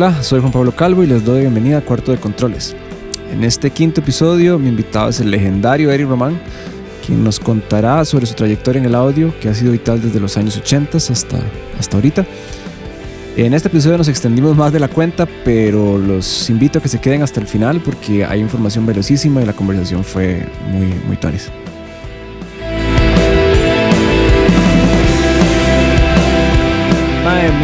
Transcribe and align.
Hola, 0.00 0.22
soy 0.22 0.38
Juan 0.38 0.52
Pablo 0.52 0.70
Calvo 0.70 1.02
y 1.02 1.08
les 1.08 1.24
doy 1.24 1.40
bienvenida 1.40 1.78
a 1.78 1.80
Cuarto 1.80 2.12
de 2.12 2.18
Controles. 2.18 2.76
En 3.32 3.42
este 3.42 3.72
quinto 3.72 4.00
episodio, 4.00 4.56
mi 4.56 4.68
invitado 4.68 5.08
es 5.08 5.18
el 5.18 5.28
legendario 5.28 5.90
Eric 5.90 6.06
Román, 6.06 6.40
quien 7.04 7.24
nos 7.24 7.40
contará 7.40 8.04
sobre 8.04 8.24
su 8.26 8.34
trayectoria 8.34 8.78
en 8.78 8.86
el 8.86 8.94
audio, 8.94 9.36
que 9.40 9.48
ha 9.48 9.54
sido 9.54 9.72
vital 9.72 10.00
desde 10.00 10.20
los 10.20 10.36
años 10.36 10.56
80 10.56 10.98
hasta, 10.98 11.40
hasta 11.80 11.96
ahorita. 11.96 12.24
En 13.36 13.54
este 13.54 13.66
episodio 13.66 13.98
nos 13.98 14.06
extendimos 14.06 14.56
más 14.56 14.72
de 14.72 14.78
la 14.78 14.86
cuenta, 14.86 15.26
pero 15.44 15.98
los 15.98 16.48
invito 16.48 16.78
a 16.78 16.82
que 16.82 16.88
se 16.88 17.00
queden 17.00 17.22
hasta 17.22 17.40
el 17.40 17.48
final 17.48 17.80
porque 17.80 18.24
hay 18.24 18.38
información 18.38 18.86
velocísima 18.86 19.42
y 19.42 19.46
la 19.46 19.52
conversación 19.52 20.04
fue 20.04 20.46
muy, 20.70 20.94
muy 21.08 21.16
taris. 21.16 21.50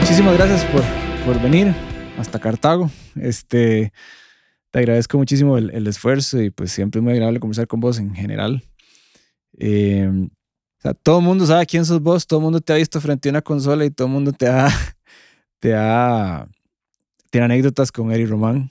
muchísimas 0.00 0.36
gracias 0.36 0.64
por, 0.64 0.82
por 1.24 1.40
venir 1.40 1.72
hasta 2.18 2.38
Cartago. 2.38 2.90
Este, 3.16 3.92
te 4.70 4.78
agradezco 4.78 5.18
muchísimo 5.18 5.58
el, 5.58 5.70
el, 5.70 5.86
esfuerzo 5.86 6.40
y 6.40 6.50
pues 6.50 6.72
siempre 6.72 6.98
es 6.98 7.02
muy 7.02 7.12
agradable 7.12 7.40
conversar 7.40 7.66
con 7.66 7.80
vos 7.80 7.98
en 7.98 8.14
general. 8.14 8.62
Eh, 9.58 10.08
o 10.10 10.82
sea, 10.82 10.94
todo 10.94 11.18
el 11.18 11.24
mundo 11.24 11.46
sabe 11.46 11.66
quién 11.66 11.84
sos 11.84 12.00
vos, 12.00 12.26
todo 12.26 12.40
el 12.40 12.44
mundo 12.44 12.60
te 12.60 12.72
ha 12.72 12.76
visto 12.76 13.00
frente 13.00 13.28
a 13.28 13.30
una 13.30 13.42
consola 13.42 13.84
y 13.84 13.90
todo 13.90 14.06
el 14.08 14.12
mundo 14.12 14.32
te 14.32 14.48
ha, 14.48 14.68
te 15.58 15.74
ha, 15.74 16.48
tiene 17.30 17.46
anécdotas 17.46 17.92
con 17.92 18.12
Eric 18.12 18.28
Román. 18.28 18.70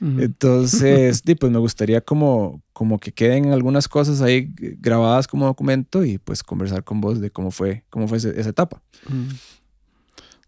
Entonces, 0.00 1.22
pues 1.38 1.52
me 1.52 1.58
gustaría 1.58 2.00
como, 2.00 2.62
como 2.72 2.98
que 2.98 3.12
queden 3.12 3.52
algunas 3.52 3.86
cosas 3.86 4.22
ahí 4.22 4.50
grabadas 4.56 5.28
como 5.28 5.44
documento 5.44 6.06
y 6.06 6.16
pues 6.16 6.42
conversar 6.42 6.84
con 6.84 7.02
vos 7.02 7.20
de 7.20 7.30
cómo 7.30 7.50
fue, 7.50 7.84
cómo 7.90 8.08
fue 8.08 8.16
esa, 8.16 8.30
etapa. 8.30 8.82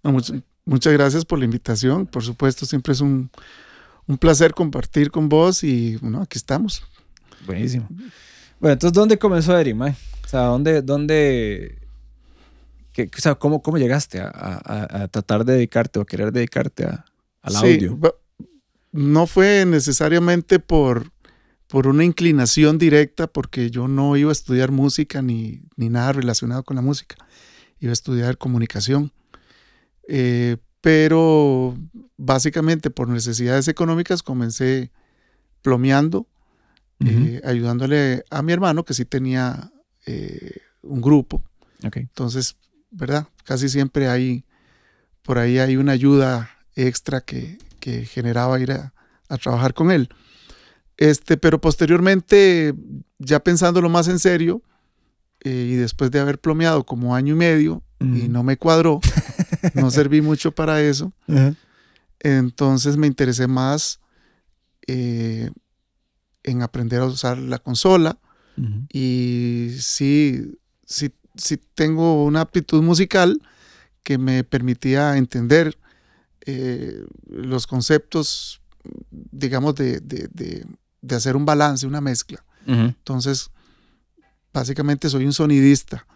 muchas 0.02 0.43
gracias 0.65 1.24
por 1.24 1.38
la 1.38 1.45
invitación. 1.45 2.07
Por 2.07 2.23
supuesto, 2.23 2.66
siempre 2.66 2.93
es 2.93 3.01
un, 3.01 3.30
un 4.07 4.18
placer 4.18 4.55
compartir 4.55 5.10
con 5.10 5.29
vos 5.29 5.65
y 5.65 5.96
bueno, 5.96 6.23
aquí 6.23 6.38
estamos. 6.38 6.82
Buenísimo. 7.46 7.88
Bueno, 8.60 8.74
entonces, 8.74 8.93
¿dónde 8.93 9.18
comenzó 9.18 9.59
Eric, 9.59 9.77
O 9.80 10.29
sea, 10.29 10.43
¿dónde, 10.43 10.83
dónde, 10.83 11.79
o 12.96 13.21
sea, 13.21 13.35
¿cómo, 13.35 13.63
cómo 13.63 13.79
llegaste 13.79 14.21
a, 14.21 14.29
a, 14.29 15.02
a, 15.02 15.09
tratar 15.09 15.45
de 15.45 15.55
dedicarte 15.55 15.99
o 15.99 16.02
a 16.02 16.07
querer 16.07 16.33
dedicarte 16.33 16.85
a, 16.85 17.05
al 17.43 17.55
sí, 17.55 17.59
audio? 17.59 17.99
No 18.93 19.27
fue 19.27 19.65
necesariamente 19.66 20.59
por, 20.60 21.10
por 21.66 21.88
una 21.88 22.05
inclinación 22.05 22.79
directa, 22.79 23.27
porque 23.27 23.71
yo 23.71 23.88
no 23.88 24.16
iba 24.16 24.30
a 24.30 24.33
estudiar 24.33 24.71
música 24.71 25.23
ni, 25.23 25.63
ni 25.77 25.88
nada 25.88 26.13
relacionado 26.13 26.63
con 26.63 26.77
la 26.77 26.83
música. 26.83 27.16
Iba 27.80 27.90
a 27.90 27.95
estudiar 27.95 28.38
comunicación. 28.38 29.13
Eh, 30.09 30.57
pero 30.81 31.77
básicamente 32.17 32.91
por 32.91 33.09
necesidades 33.09 33.69
económicas 33.69 34.23
comencé 34.23 34.91
plomeando, 35.63 36.27
eh, 37.05 37.41
ayudándole 37.45 38.25
a 38.30 38.43
mi 38.43 38.53
hermano 38.53 38.85
que 38.85 38.95
sí 38.95 39.05
tenía 39.05 39.73
eh, 40.07 40.59
un 40.83 41.01
grupo. 41.01 41.43
Okay. 41.85 42.03
Entonces, 42.03 42.57
¿verdad? 42.91 43.27
Casi 43.45 43.69
siempre 43.69 44.09
hay, 44.09 44.45
por 45.23 45.39
ahí 45.39 45.59
hay 45.59 45.77
una 45.77 45.93
ayuda 45.93 46.51
extra 46.77 47.21
que, 47.21 47.59
que 47.80 48.05
generaba 48.05 48.61
ir 48.61 48.73
a, 48.73 48.95
a, 49.29 49.39
trabajar 49.39 49.75
con 49.75 49.91
él. 49.91 50.09
Este, 50.97 51.37
pero 51.37 51.61
posteriormente, 51.61 52.75
ya 53.19 53.41
pensándolo 53.41 53.89
más 53.89 54.07
en 54.07 54.21
serio, 54.21 54.63
eh, 55.45 55.71
y 55.73 55.75
después 55.75 56.13
de 56.13 56.21
haber 56.21 56.39
plomeado 56.39 56.85
como 56.85 57.17
año 57.17 57.35
y 57.35 57.37
medio 57.37 57.83
mm. 57.99 58.17
y 58.17 58.29
no 58.29 58.45
me 58.45 58.57
cuadró, 58.57 59.01
no 59.74 59.91
serví 59.91 60.21
mucho 60.21 60.52
para 60.52 60.80
eso, 60.80 61.13
uh 61.29 61.32
-huh. 61.35 61.57
entonces 62.21 62.96
me 62.96 63.07
interesé 63.07 63.46
más 63.46 64.00
eh, 64.87 65.50
en 66.43 66.62
aprender 66.62 67.00
a 67.00 67.06
usar 67.06 67.39
la 67.39 67.59
consola 67.59 68.19
uh 68.56 68.61
-huh. 68.62 68.87
y 68.93 69.71
sí, 69.81 70.59
sí 70.84 71.12
sí 71.37 71.59
tengo 71.75 72.25
una 72.25 72.41
aptitud 72.41 72.83
musical 72.83 73.41
que 74.03 74.19
me 74.19 74.45
permitía 74.45 75.17
entender 75.17 75.79
eh, 76.44 77.05
los 77.27 77.67
conceptos, 77.67 78.61
digamos, 79.11 79.77
de, 79.77 80.00
de, 80.00 80.29
de, 80.33 80.67
de, 81.00 81.15
hacer 81.15 81.37
un 81.37 81.44
balance, 81.44 81.87
una 81.87 82.00
mezcla. 82.00 82.44
Uh 82.67 82.73
-huh. 82.73 82.89
Entonces, 82.89 83.50
básicamente 84.53 85.09
soy 85.09 85.25
un 85.25 85.33
sonidista, 85.33 86.06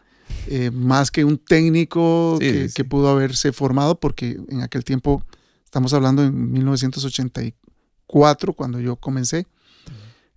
eh, 0.49 0.71
más 0.71 1.11
que 1.11 1.25
un 1.25 1.39
técnico 1.39 2.37
sí, 2.41 2.47
que, 2.47 2.69
sí. 2.69 2.75
que, 2.75 2.85
pudo 2.85 3.09
haberse 3.09 3.53
formado, 3.53 3.99
porque 3.99 4.39
en 4.49 4.63
aquel 4.63 4.85
tiempo, 4.85 5.25
estamos 5.65 5.93
hablando 5.93 6.23
en 6.23 6.53
1984, 6.53 8.53
cuando 8.53 8.79
yo 8.81 8.97
comencé, 8.97 9.47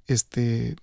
este, 0.07 0.75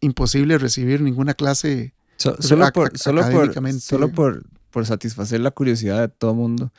imposible 0.00 0.58
recibir 0.58 1.02
ninguna 1.02 1.34
clase 1.34 1.94
So, 2.18 2.36
solo 2.40 2.70
por, 2.72 2.98
solo, 2.98 3.22
por, 3.30 3.80
solo 3.80 4.10
por, 4.10 4.42
por, 4.72 4.84
satisfacer 4.84 5.38
la 5.38 5.52
curiosidad 5.52 6.00
de 6.00 6.08
todo 6.08 6.32
el 6.32 6.36
mundo. 6.36 6.72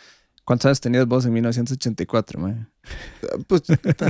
¿Cuántos 0.50 0.66
años 0.66 0.82
tenías 0.82 1.06
vos 1.06 1.24
en 1.28 1.34
1984, 1.34 2.40
man? 2.40 2.68
Pues 3.46 3.62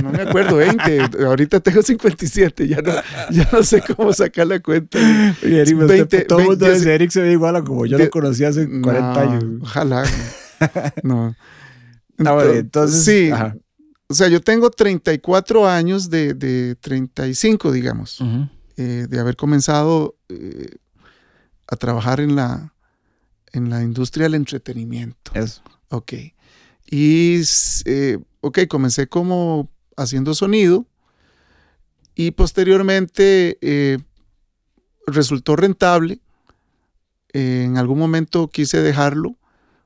no 0.02 0.10
me 0.10 0.22
acuerdo, 0.22 0.56
20. 0.56 1.22
Ahorita 1.26 1.60
tengo 1.60 1.82
57, 1.82 2.66
ya 2.66 2.80
no, 2.80 2.92
ya 3.30 3.46
no 3.52 3.62
sé 3.62 3.82
cómo 3.82 4.10
sacar 4.14 4.46
la 4.46 4.58
cuenta. 4.58 4.98
Y 5.42 5.56
Eric, 5.56 5.76
20, 5.76 6.24
todo 6.24 6.38
el 6.38 6.46
mundo 6.46 6.72
dice 6.72 6.94
Eric 6.94 7.10
se 7.10 7.20
ve 7.20 7.32
igual 7.32 7.56
a 7.56 7.62
como 7.62 7.84
yo 7.84 7.98
de, 7.98 8.06
lo 8.06 8.10
conocí 8.10 8.42
hace 8.42 8.66
40 8.66 9.00
no, 9.00 9.20
años. 9.20 9.44
Ojalá. 9.60 10.04
No. 11.02 11.36
Ah, 12.24 12.32
bueno, 12.32 12.52
entonces, 12.54 13.04
sí. 13.04 13.30
Ajá. 13.30 13.54
O 14.08 14.14
sea, 14.14 14.28
yo 14.28 14.40
tengo 14.40 14.70
34 14.70 15.68
años 15.68 16.08
de, 16.08 16.32
de 16.32 16.74
35, 16.76 17.70
digamos, 17.70 18.18
uh 18.18 18.24
-huh. 18.24 18.50
eh, 18.78 19.06
de 19.10 19.20
haber 19.20 19.36
comenzado 19.36 20.16
eh, 20.30 20.78
a 21.66 21.76
trabajar 21.76 22.18
en 22.18 22.34
la, 22.34 22.72
en 23.52 23.68
la 23.68 23.82
industria 23.82 24.24
del 24.24 24.36
entretenimiento. 24.36 25.32
Eso. 25.34 25.62
Ok. 25.90 26.12
Y, 26.90 27.42
eh, 27.84 28.18
ok, 28.40 28.60
comencé 28.68 29.06
como 29.08 29.70
haciendo 29.96 30.34
sonido 30.34 30.86
y 32.14 32.32
posteriormente 32.32 33.58
eh, 33.60 33.98
resultó 35.06 35.56
rentable. 35.56 36.20
Eh, 37.32 37.64
en 37.64 37.76
algún 37.76 37.98
momento 37.98 38.48
quise 38.48 38.80
dejarlo 38.80 39.36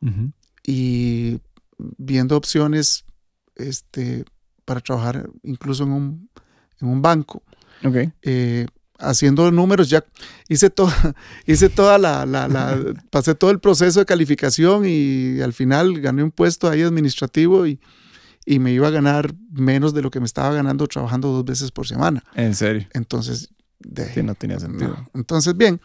uh 0.00 0.06
-huh. 0.06 0.32
y 0.66 1.40
viendo 1.76 2.36
opciones 2.38 3.04
este, 3.54 4.24
para 4.64 4.80
trabajar 4.80 5.28
incluso 5.42 5.84
en 5.84 5.92
un, 5.92 6.30
en 6.80 6.88
un 6.88 7.02
banco. 7.02 7.42
Okay. 7.84 8.12
Haciendo 8.98 9.50
números, 9.50 9.90
ya 9.90 10.04
hice, 10.48 10.70
to 10.70 10.88
hice 11.46 11.68
toda 11.68 11.98
la, 11.98 12.24
la, 12.26 12.46
la, 12.48 12.78
pasé 13.10 13.34
todo 13.34 13.50
el 13.50 13.58
proceso 13.58 14.00
de 14.00 14.06
calificación 14.06 14.84
y 14.86 15.40
al 15.40 15.52
final 15.52 16.00
gané 16.00 16.22
un 16.22 16.30
puesto 16.30 16.68
ahí 16.68 16.82
administrativo 16.82 17.66
y, 17.66 17.80
y 18.46 18.58
me 18.58 18.72
iba 18.72 18.88
a 18.88 18.90
ganar 18.90 19.34
menos 19.50 19.94
de 19.94 20.02
lo 20.02 20.10
que 20.10 20.20
me 20.20 20.26
estaba 20.26 20.54
ganando 20.54 20.86
trabajando 20.86 21.28
dos 21.28 21.44
veces 21.44 21.70
por 21.70 21.86
semana. 21.86 22.22
¿En 22.34 22.54
serio? 22.54 22.86
Entonces, 22.92 23.50
de, 23.80 24.12
sí, 24.12 24.22
no 24.22 24.34
tenía 24.34 24.60
sentido. 24.60 24.90
No. 24.90 25.10
Entonces, 25.14 25.56
bien, 25.56 25.80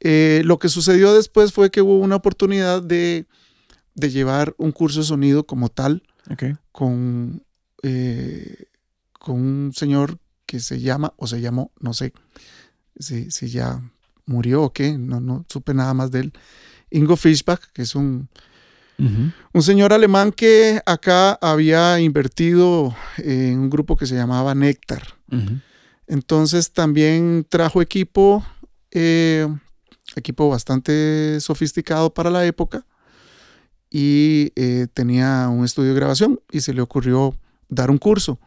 eh, 0.00 0.42
lo 0.44 0.58
que 0.58 0.68
sucedió 0.68 1.14
después 1.14 1.52
fue 1.52 1.70
que 1.70 1.80
hubo 1.80 1.98
una 1.98 2.16
oportunidad 2.16 2.82
de, 2.82 3.26
de 3.94 4.10
llevar 4.10 4.54
un 4.58 4.72
curso 4.72 5.00
de 5.00 5.06
sonido 5.06 5.46
como 5.46 5.68
tal 5.68 6.02
okay. 6.30 6.54
con, 6.72 7.44
eh, 7.82 8.66
con 9.12 9.36
un 9.36 9.72
señor 9.74 10.18
que 10.52 10.60
se 10.60 10.80
llama, 10.80 11.14
o 11.16 11.26
se 11.26 11.40
llamó, 11.40 11.72
no 11.80 11.94
sé 11.94 12.12
si, 12.98 13.30
si 13.30 13.48
ya 13.48 13.80
murió 14.26 14.64
o 14.64 14.72
qué, 14.74 14.98
no, 14.98 15.18
no 15.18 15.46
supe 15.48 15.72
nada 15.72 15.94
más 15.94 16.10
de 16.10 16.20
él. 16.20 16.32
Ingo 16.90 17.16
Fischbach, 17.16 17.72
que 17.72 17.80
es 17.80 17.94
un, 17.94 18.28
uh 18.98 19.02
-huh. 19.02 19.32
un 19.54 19.62
señor 19.62 19.94
alemán 19.94 20.30
que 20.30 20.82
acá 20.84 21.38
había 21.40 21.98
invertido 22.00 22.94
en 23.16 23.60
un 23.60 23.70
grupo 23.70 23.96
que 23.96 24.04
se 24.04 24.14
llamaba 24.14 24.54
Néctar. 24.54 25.02
Uh 25.30 25.36
-huh. 25.36 25.62
Entonces 26.06 26.70
también 26.70 27.46
trajo 27.48 27.80
equipo, 27.80 28.44
eh, 28.90 29.48
equipo 30.16 30.50
bastante 30.50 31.40
sofisticado 31.40 32.12
para 32.12 32.28
la 32.28 32.44
época 32.44 32.84
y 33.88 34.52
eh, 34.56 34.86
tenía 34.92 35.48
un 35.48 35.64
estudio 35.64 35.94
de 35.94 36.00
grabación 36.00 36.40
y 36.50 36.60
se 36.60 36.74
le 36.74 36.82
ocurrió 36.82 37.34
dar 37.70 37.90
un 37.90 37.96
curso. 37.96 38.38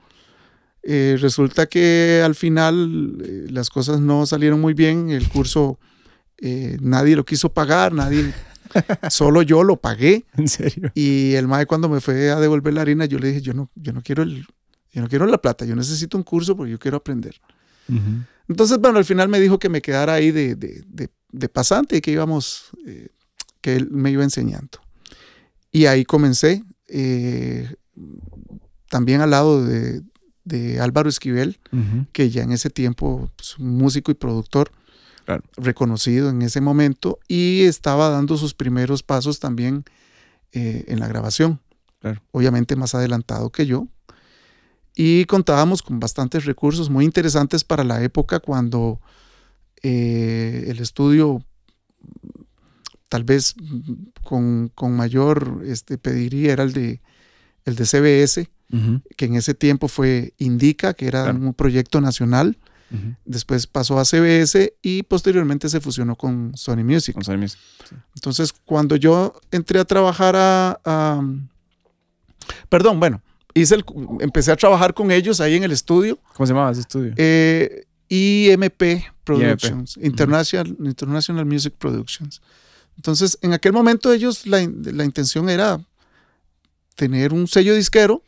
Eh, 0.87 1.17
resulta 1.19 1.65
que 1.65 2.21
al 2.23 2.35
final 2.35 3.17
eh, 3.23 3.47
las 3.49 3.71
cosas 3.71 3.99
no 3.99 4.25
salieron 4.27 4.61
muy 4.61 4.75
bien, 4.75 5.09
el 5.09 5.27
curso 5.27 5.79
eh, 6.37 6.77
nadie 6.79 7.15
lo 7.15 7.25
quiso 7.25 7.51
pagar, 7.51 7.91
nadie, 7.91 8.31
solo 9.09 9.41
yo 9.41 9.63
lo 9.63 9.77
pagué. 9.77 10.25
¿En 10.37 10.47
serio? 10.47 10.91
Y 10.93 11.33
el 11.33 11.47
mae 11.47 11.65
cuando 11.65 11.89
me 11.89 12.01
fue 12.01 12.29
a 12.29 12.39
devolver 12.39 12.73
la 12.73 12.81
harina, 12.81 13.05
yo 13.05 13.17
le 13.17 13.29
dije, 13.29 13.41
yo 13.41 13.53
no, 13.53 13.71
yo 13.73 13.93
no 13.93 14.03
quiero 14.03 14.21
el, 14.21 14.45
yo 14.91 15.01
no 15.01 15.07
quiero 15.07 15.25
la 15.25 15.41
plata, 15.41 15.65
yo 15.65 15.75
necesito 15.75 16.17
un 16.17 16.23
curso 16.23 16.55
porque 16.55 16.71
yo 16.71 16.79
quiero 16.79 16.97
aprender. 16.97 17.35
Uh 17.89 17.93
-huh. 17.93 18.25
Entonces, 18.47 18.77
bueno, 18.77 18.99
al 18.99 19.05
final 19.05 19.27
me 19.27 19.39
dijo 19.39 19.57
que 19.57 19.69
me 19.69 19.81
quedara 19.81 20.13
ahí 20.13 20.31
de, 20.31 20.55
de, 20.55 20.83
de, 20.87 21.09
de 21.31 21.49
pasante 21.49 21.97
y 21.97 22.01
que 22.01 22.11
íbamos, 22.11 22.65
eh, 22.85 23.09
que 23.61 23.75
él 23.75 23.89
me 23.89 24.11
iba 24.11 24.23
enseñando. 24.23 24.79
Y 25.71 25.87
ahí 25.87 26.05
comencé. 26.05 26.63
Eh, 26.87 27.73
también 28.89 29.21
al 29.21 29.31
lado 29.31 29.65
de, 29.65 30.03
de 30.45 30.79
Álvaro 30.79 31.09
Esquivel, 31.09 31.59
que 32.13 32.29
ya 32.29 32.43
en 32.43 32.51
ese 32.51 32.69
tiempo, 32.69 33.29
pues, 33.35 33.57
un 33.57 33.75
músico 33.77 34.11
y 34.11 34.15
productor 34.15 34.71
Claro. 35.25 35.43
reconocido 35.57 36.29
en 36.29 36.43
ese 36.43 36.61
momento, 36.61 37.17
y 37.27 37.63
estaba 37.63 38.09
dando 38.09 38.37
sus 38.37 38.53
primeros 38.53 39.01
pasos 39.01 39.39
también 39.39 39.83
eh, 40.53 40.85
en 40.87 40.99
la 40.99 41.07
grabación. 41.07 41.59
Claro. 41.99 42.21
Obviamente 42.31 42.75
más 42.75 42.93
adelantado 42.93 43.49
que 43.51 43.65
yo. 43.65 43.87
Y 44.95 45.25
contábamos 45.25 45.81
con 45.81 45.99
bastantes 45.99 46.45
recursos 46.45 46.89
muy 46.91 47.03
interesantes 47.05 47.63
para 47.63 47.83
la 47.83 48.03
época 48.03 48.39
cuando 48.39 49.01
eh, 49.81 50.65
el 50.67 50.79
estudio 50.79 51.43
tal 53.09 53.23
vez 53.23 53.55
mm, 53.59 53.93
con, 54.23 54.71
con 54.75 54.95
mayor 54.95 55.63
este, 55.65 55.97
pediría 55.97 56.53
era 56.53 56.63
el 56.63 56.73
de, 56.73 57.01
el 57.65 57.75
de 57.75 57.85
CBS, 57.85 58.49
Que 59.15 59.25
en 59.25 59.35
ese 59.35 59.53
tiempo 59.53 59.87
fue 59.87 60.33
Indica, 60.37 60.93
que 60.93 61.07
era 61.07 61.23
Claro. 61.23 61.39
un 61.39 61.53
proyecto 61.53 62.01
nacional. 62.01 62.57
Después 63.25 63.67
pasó 63.67 63.99
a 63.99 64.05
CBS 64.05 64.73
y 64.81 65.03
posteriormente 65.03 65.67
se 65.69 65.81
fusionó 65.81 66.15
con 66.15 66.51
Sony 66.55 66.83
Music. 66.83 67.13
Con 67.13 67.23
Sony 67.25 67.37
Music. 67.37 67.59
Entonces, 68.15 68.53
cuando 68.53 68.95
yo 68.95 69.33
entré 69.51 69.79
a 69.79 69.85
trabajar 69.85 70.35
a... 70.37 70.79
a- 70.85 71.21
perdón, 72.69 72.99
bueno, 72.99 73.21
hice 73.53 73.75
el- 73.75 73.85
empecé 74.21 74.51
a 74.51 74.55
trabajar 74.55 74.93
con 74.93 75.11
ellos 75.11 75.41
ahí 75.41 75.55
en 75.55 75.63
el 75.63 75.71
estudio. 75.71 76.17
¿Cómo 76.35 76.45
se 76.47 76.53
llamaba 76.53 76.71
ese 76.71 76.81
estudio? 76.81 77.13
eh, 77.17 77.85
IMP 78.07 79.03
Productions, 79.23 79.97
International, 80.01 80.67
International 80.79 81.45
Music 81.45 81.73
Productions. 81.77 82.41
Entonces, 82.95 83.37
en 83.41 83.51
aquel 83.53 83.73
momento 83.73 84.13
ellos, 84.13 84.45
la, 84.47 84.59
la 84.83 85.03
intención 85.03 85.49
era 85.49 85.81
tener 86.95 87.33
un 87.33 87.47
sello 87.47 87.73
disquero 87.75 88.21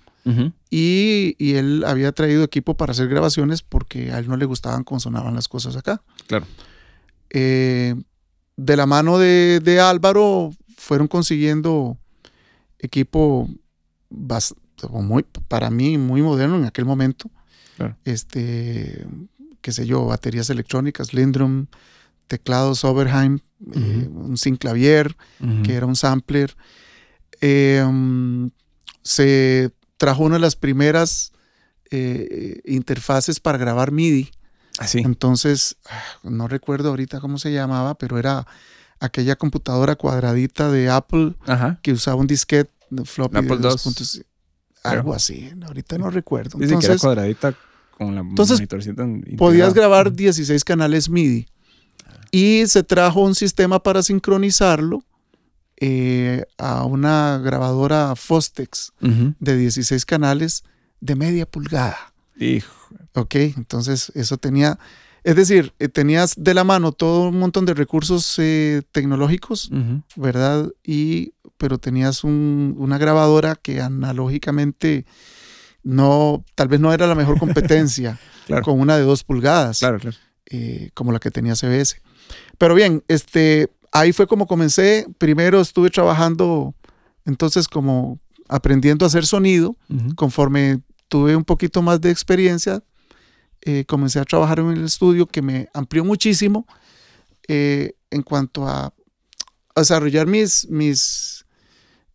Y, 0.69 1.35
y 1.37 1.53
él 1.53 1.83
había 1.85 2.11
traído 2.11 2.43
equipo 2.43 2.75
para 2.75 2.91
hacer 2.91 3.07
grabaciones 3.07 3.61
porque 3.61 4.11
a 4.11 4.19
él 4.19 4.27
no 4.27 4.35
le 4.37 4.45
gustaban 4.45 4.83
cómo 4.83 4.99
sonaban 4.99 5.35
las 5.35 5.47
cosas 5.47 5.75
acá. 5.77 6.01
Claro. 6.27 6.45
Eh, 7.29 7.95
de 8.57 8.75
la 8.75 8.85
mano 8.85 9.17
de, 9.19 9.59
de 9.63 9.79
Álvaro 9.79 10.51
fueron 10.77 11.07
consiguiendo 11.07 11.97
equipo 12.79 13.49
muy, 14.91 15.25
para 15.47 15.69
mí 15.69 15.97
muy 15.97 16.21
moderno 16.21 16.57
en 16.57 16.65
aquel 16.65 16.85
momento. 16.85 17.29
Claro. 17.77 17.95
Este, 18.05 19.05
qué 19.61 19.71
sé 19.71 19.85
yo, 19.85 20.05
baterías 20.05 20.49
electrónicas, 20.49 21.13
Lindrum, 21.13 21.67
teclados 22.27 22.83
Oberheim, 22.83 23.39
eh, 23.73 24.09
un 24.11 24.37
Synclavier, 24.37 25.15
Ujú. 25.39 25.63
que 25.63 25.73
era 25.73 25.85
un 25.85 25.95
sampler. 25.95 26.55
Eh, 27.39 27.83
um, 27.87 28.49
se 29.03 29.71
trajo 29.97 30.23
una 30.23 30.35
de 30.35 30.41
las 30.41 30.55
primeras 30.55 31.31
eh, 31.91 32.61
interfaces 32.65 33.39
para 33.39 33.57
grabar 33.57 33.91
MIDI. 33.91 34.31
Así. 34.79 34.99
Entonces, 34.99 35.77
ah, 35.89 36.01
no 36.23 36.47
recuerdo 36.47 36.89
ahorita 36.89 37.19
cómo 37.19 37.39
se 37.39 37.51
llamaba, 37.51 37.97
pero 37.97 38.19
era 38.19 38.45
aquella 38.99 39.35
computadora 39.35 39.95
cuadradita 39.95 40.71
de 40.71 40.89
Apple 40.89 41.35
Ajá. 41.47 41.79
que 41.81 41.93
usaba 41.93 42.17
un 42.17 42.27
disquete 42.27 42.71
floppy 43.05 43.37
Apple 43.37 43.57
de 43.57 43.61
dos 43.63 43.85
II. 43.85 43.91
puntos- 43.91 44.21
algo 44.83 45.13
así. 45.13 45.51
Ahorita 45.65 45.97
no 45.97 46.09
recuerdo. 46.09 46.57
Dice 46.59 46.69
que 46.69 46.85
era 46.85 46.93
Entonces, 46.93 47.01
cuadradita 47.01 47.53
con 47.97 48.13
la 48.15 48.21
entonces, 48.21 48.61
podías 49.37 49.73
grabar 49.73 50.13
16 50.13 50.63
canales 50.63 51.09
MIDI. 51.09 51.47
Y 52.31 52.67
se 52.67 52.83
trajo 52.83 53.21
un 53.21 53.35
sistema 53.35 53.81
para 53.81 54.03
sincronizarlo 54.03 55.03
eh, 55.79 56.43
a 56.57 56.83
una 56.85 57.39
grabadora 57.43 58.15
Fostex 58.15 58.91
de 58.99 59.57
16 59.57 60.05
canales 60.05 60.63
de 61.01 61.15
media 61.15 61.45
pulgada. 61.45 62.13
Hijo. 62.39 62.73
Ok, 63.13 63.35
entonces 63.35 64.11
eso 64.15 64.37
tenía, 64.37 64.77
es 65.23 65.35
decir, 65.35 65.73
eh, 65.79 65.87
tenías 65.87 66.33
de 66.37 66.53
la 66.53 66.63
mano 66.63 66.91
todo 66.91 67.29
un 67.29 67.39
montón 67.39 67.65
de 67.65 67.73
recursos 67.73 68.35
eh, 68.37 68.81
tecnológicos. 68.91 69.69
¿verdad? 70.15 70.71
Y, 70.83 71.33
pero 71.57 71.77
tenías 71.79 72.23
un- 72.23 72.75
una 72.77 72.97
grabadora 72.97 73.55
que 73.55 73.81
analógicamente 73.81 75.05
no, 75.83 76.43
tal 76.55 76.67
vez 76.67 76.79
no 76.79 76.93
era 76.93 77.07
la 77.07 77.15
mejor 77.15 77.39
competencia 77.39 78.19
Claro. 78.45 78.63
con 78.63 78.79
una 78.79 78.97
de 78.97 79.03
dos 79.03 79.23
pulgadas, 79.23 79.79
Claro, 79.79 79.99
claro. 79.99 80.15
eh, 80.45 80.89
como 80.93 81.11
la 81.11 81.19
que 81.19 81.31
tenía 81.31 81.55
CBS. 81.55 82.01
Pero 82.57 82.75
bien, 82.75 83.03
este, 83.07 83.69
ahí 83.91 84.11
fue 84.13 84.27
como 84.27 84.47
comencé. 84.47 85.07
Primero 85.17 85.61
estuve 85.61 85.89
trabajando, 85.89 86.73
entonces 87.25 87.67
como 87.67 88.19
aprendiendo 88.49 89.05
a 89.05 89.07
hacer 89.07 89.25
sonido 89.25 89.75
Ujú. 89.89 90.15
conforme 90.15 90.81
tuve 91.09 91.35
un 91.35 91.43
poquito 91.43 91.81
más 91.81 91.99
de 92.01 92.11
experiencia, 92.11 92.83
eh, 93.61 93.83
comencé 93.85 94.19
a 94.19 94.25
trabajar 94.25 94.59
en 94.59 94.69
el 94.71 94.85
estudio 94.85 95.25
que 95.25 95.41
me 95.41 95.67
amplió 95.73 96.05
muchísimo 96.05 96.65
eh, 97.47 97.93
en 98.11 98.21
cuanto 98.23 98.67
a, 98.67 98.85
a 99.75 99.79
desarrollar 99.79 100.27
mis, 100.27 100.67
mis, 100.69 101.45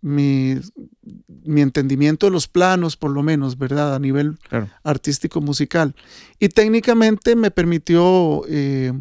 mis- 0.01 0.73
mi 1.45 1.61
entendimiento 1.61 2.27
de 2.27 2.33
los 2.33 2.49
planos, 2.49 2.97
por 2.97 3.11
lo 3.11 3.23
menos, 3.23 3.59
¿verdad? 3.59 3.95
A 3.95 3.99
nivel 3.99 4.39
Claro. 4.49 4.69
artístico 4.85 5.41
musical. 5.41 5.95
Y 6.39 6.49
técnicamente 6.49 7.35
me 7.37 7.51
permitió 7.51 8.43
eh, 8.49 8.93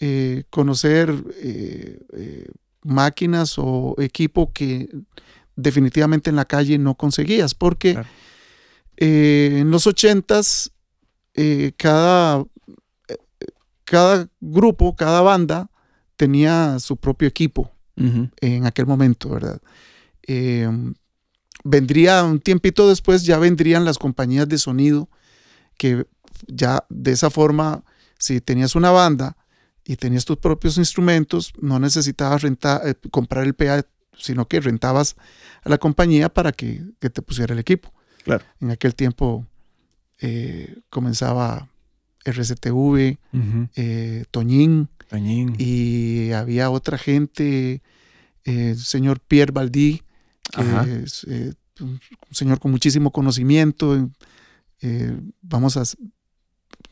eh, 0.00 0.44
conocer 0.50 1.14
eh, 1.36 2.00
eh, 2.12 2.48
máquinas 2.82 3.54
o 3.58 3.94
equipo 3.98 4.52
que 4.52 4.88
definitivamente 5.56 6.30
en 6.30 6.36
la 6.36 6.44
calle 6.44 6.78
no 6.78 6.94
conseguías, 6.96 7.54
porque 7.54 7.92
Claro. 7.94 8.08
en 8.96 9.70
los 9.70 9.86
ochentas 9.86 10.70
cada, 11.76 12.44
cada 13.84 14.28
grupo, 14.40 14.94
cada 14.94 15.20
banda 15.20 15.70
tenía 16.16 16.78
su 16.78 16.96
propio 16.96 17.26
equipo 17.28 17.70
en 17.96 18.66
aquel 18.66 18.86
momento, 18.86 19.28
¿verdad? 19.30 19.60
Eh, 20.26 20.68
vendría 21.64 22.24
un 22.24 22.40
tiempito 22.40 22.88
después, 22.88 23.24
ya 23.24 23.38
vendrían 23.38 23.84
las 23.84 23.98
compañías 23.98 24.48
de 24.48 24.58
sonido 24.58 25.08
que 25.78 26.06
ya 26.48 26.84
de 26.88 27.12
esa 27.12 27.30
forma, 27.30 27.84
si 28.18 28.40
tenías 28.40 28.74
una 28.74 28.90
banda 28.90 29.36
y 29.84 29.96
tenías 29.96 30.24
tus 30.24 30.38
propios 30.38 30.78
instrumentos, 30.78 31.52
no 31.60 31.78
necesitabas 31.78 32.42
rentar, 32.42 32.80
eh, 32.88 32.94
comprar 33.10 33.44
el 33.44 33.54
PA, 33.54 33.84
sino 34.16 34.46
que 34.48 34.60
rentabas 34.60 35.16
a 35.62 35.68
la 35.68 35.78
compañía 35.78 36.28
para 36.28 36.52
que, 36.52 36.82
que 37.00 37.10
te 37.10 37.20
pusiera 37.22 37.52
el 37.52 37.58
equipo. 37.60 37.92
Claro. 38.24 38.44
En 38.60 38.70
aquel 38.70 38.94
tiempo 38.94 39.46
eh, 40.20 40.78
comenzaba 40.88 41.68
RCTV, 42.24 43.18
Ujú. 43.32 43.68
eh, 43.76 44.24
Toñín, 44.30 44.88
Tañín. 45.08 45.54
y 45.58 46.30
había 46.32 46.70
otra 46.70 46.96
gente, 46.96 47.82
el 48.44 48.78
señor 48.78 49.20
Pierre 49.20 49.52
Baldí, 49.52 50.02
que 50.54 51.02
es 51.04 51.26
un 51.80 52.00
señor 52.30 52.60
con 52.60 52.70
muchísimo 52.70 53.10
conocimiento. 53.12 54.10
vamos 55.42 55.76
a, 55.76 55.82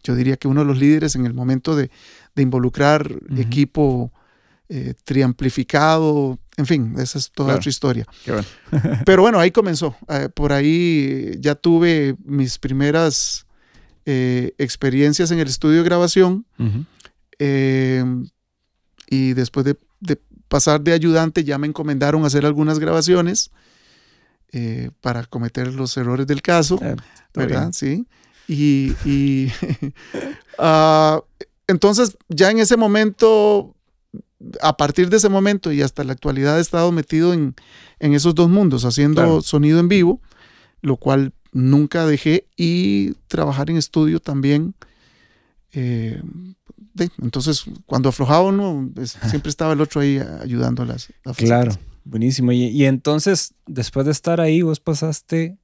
yo 0.02 0.14
diría 0.14 0.36
que 0.36 0.48
uno 0.48 0.60
de 0.60 0.66
los 0.66 0.78
líderes 0.78 1.14
en 1.16 1.26
el 1.26 1.34
momento 1.34 1.76
de, 1.76 1.90
de 2.34 2.42
involucrar 2.42 3.10
equipo 3.36 4.12
eh, 4.68 4.94
triamplificado, 5.04 6.38
en 6.56 6.66
fin, 6.66 6.94
esa 6.98 7.18
es 7.18 7.30
toda 7.30 7.48
Claro. 7.48 7.58
otra 7.58 7.68
historia. 7.70 8.06
Qué 8.24 8.32
bueno. 8.32 8.46
Pero 9.04 9.22
bueno, 9.22 9.38
ahí 9.38 9.50
comenzó. 9.50 9.96
Eh, 10.08 10.28
por 10.34 10.52
ahí 10.52 11.32
ya 11.40 11.54
tuve 11.54 12.16
mis 12.24 12.58
primeras 12.58 13.46
eh, 14.06 14.52
experiencias 14.58 15.30
en 15.30 15.38
el 15.40 15.48
estudio 15.48 15.78
de 15.78 15.84
grabación. 15.84 16.46
Eh, 17.38 18.04
y 19.08 19.32
después 19.34 19.64
de, 19.66 19.76
de 20.00 20.18
pasar 20.48 20.80
de 20.80 20.92
ayudante 20.92 21.44
ya 21.44 21.58
me 21.58 21.66
encomendaron 21.66 22.24
hacer 22.24 22.46
algunas 22.46 22.78
grabaciones 22.78 23.50
para 25.00 25.24
cometer 25.24 25.72
los 25.72 25.96
errores 25.96 26.26
del 26.26 26.42
caso, 26.42 26.78
¿verdad? 27.34 27.60
bien. 27.62 27.72
Sí. 27.72 28.06
Y, 28.52 28.94
y, 29.04 29.48
ah, 30.58 31.22
entonces 31.66 32.16
ya 32.28 32.50
en 32.50 32.58
ese 32.58 32.76
momento, 32.76 33.74
a 34.60 34.76
partir 34.76 35.08
de 35.08 35.16
ese 35.16 35.28
momento 35.28 35.72
y 35.72 35.82
hasta 35.82 36.04
la 36.04 36.12
actualidad 36.12 36.58
he 36.58 36.60
estado 36.60 36.92
metido 36.92 37.32
en, 37.32 37.54
en 38.00 38.14
esos 38.14 38.34
dos 38.34 38.48
mundos, 38.50 38.84
haciendo 38.84 39.22
Claro. 39.22 39.40
sonido 39.42 39.78
en 39.80 39.88
vivo, 39.88 40.20
lo 40.82 40.96
cual 40.96 41.32
nunca 41.52 42.06
dejé, 42.06 42.46
y 42.56 43.12
trabajar 43.28 43.70
en 43.70 43.76
estudio 43.76 44.20
también. 44.20 44.74
eh, 45.72 46.20
de- 46.94 47.10
entonces, 47.22 47.64
cuando 47.86 48.10
aflojaba 48.10 48.42
uno, 48.42 48.90
siempre 49.28 49.48
estaba 49.48 49.72
el 49.72 49.80
otro 49.80 50.02
ahí 50.02 50.18
ayudando 50.42 50.82
a 50.82 50.86
las. 50.86 51.08
a 51.24 51.32
Claro, 51.32 51.72
buenísimo. 52.04 52.52
Y, 52.52 52.64
y 52.66 52.84
entonces, 52.84 53.54
después 53.66 54.04
de 54.04 54.12
estar 54.12 54.40
ahí, 54.42 54.60
vos 54.60 54.80
pasaste, 54.80 55.56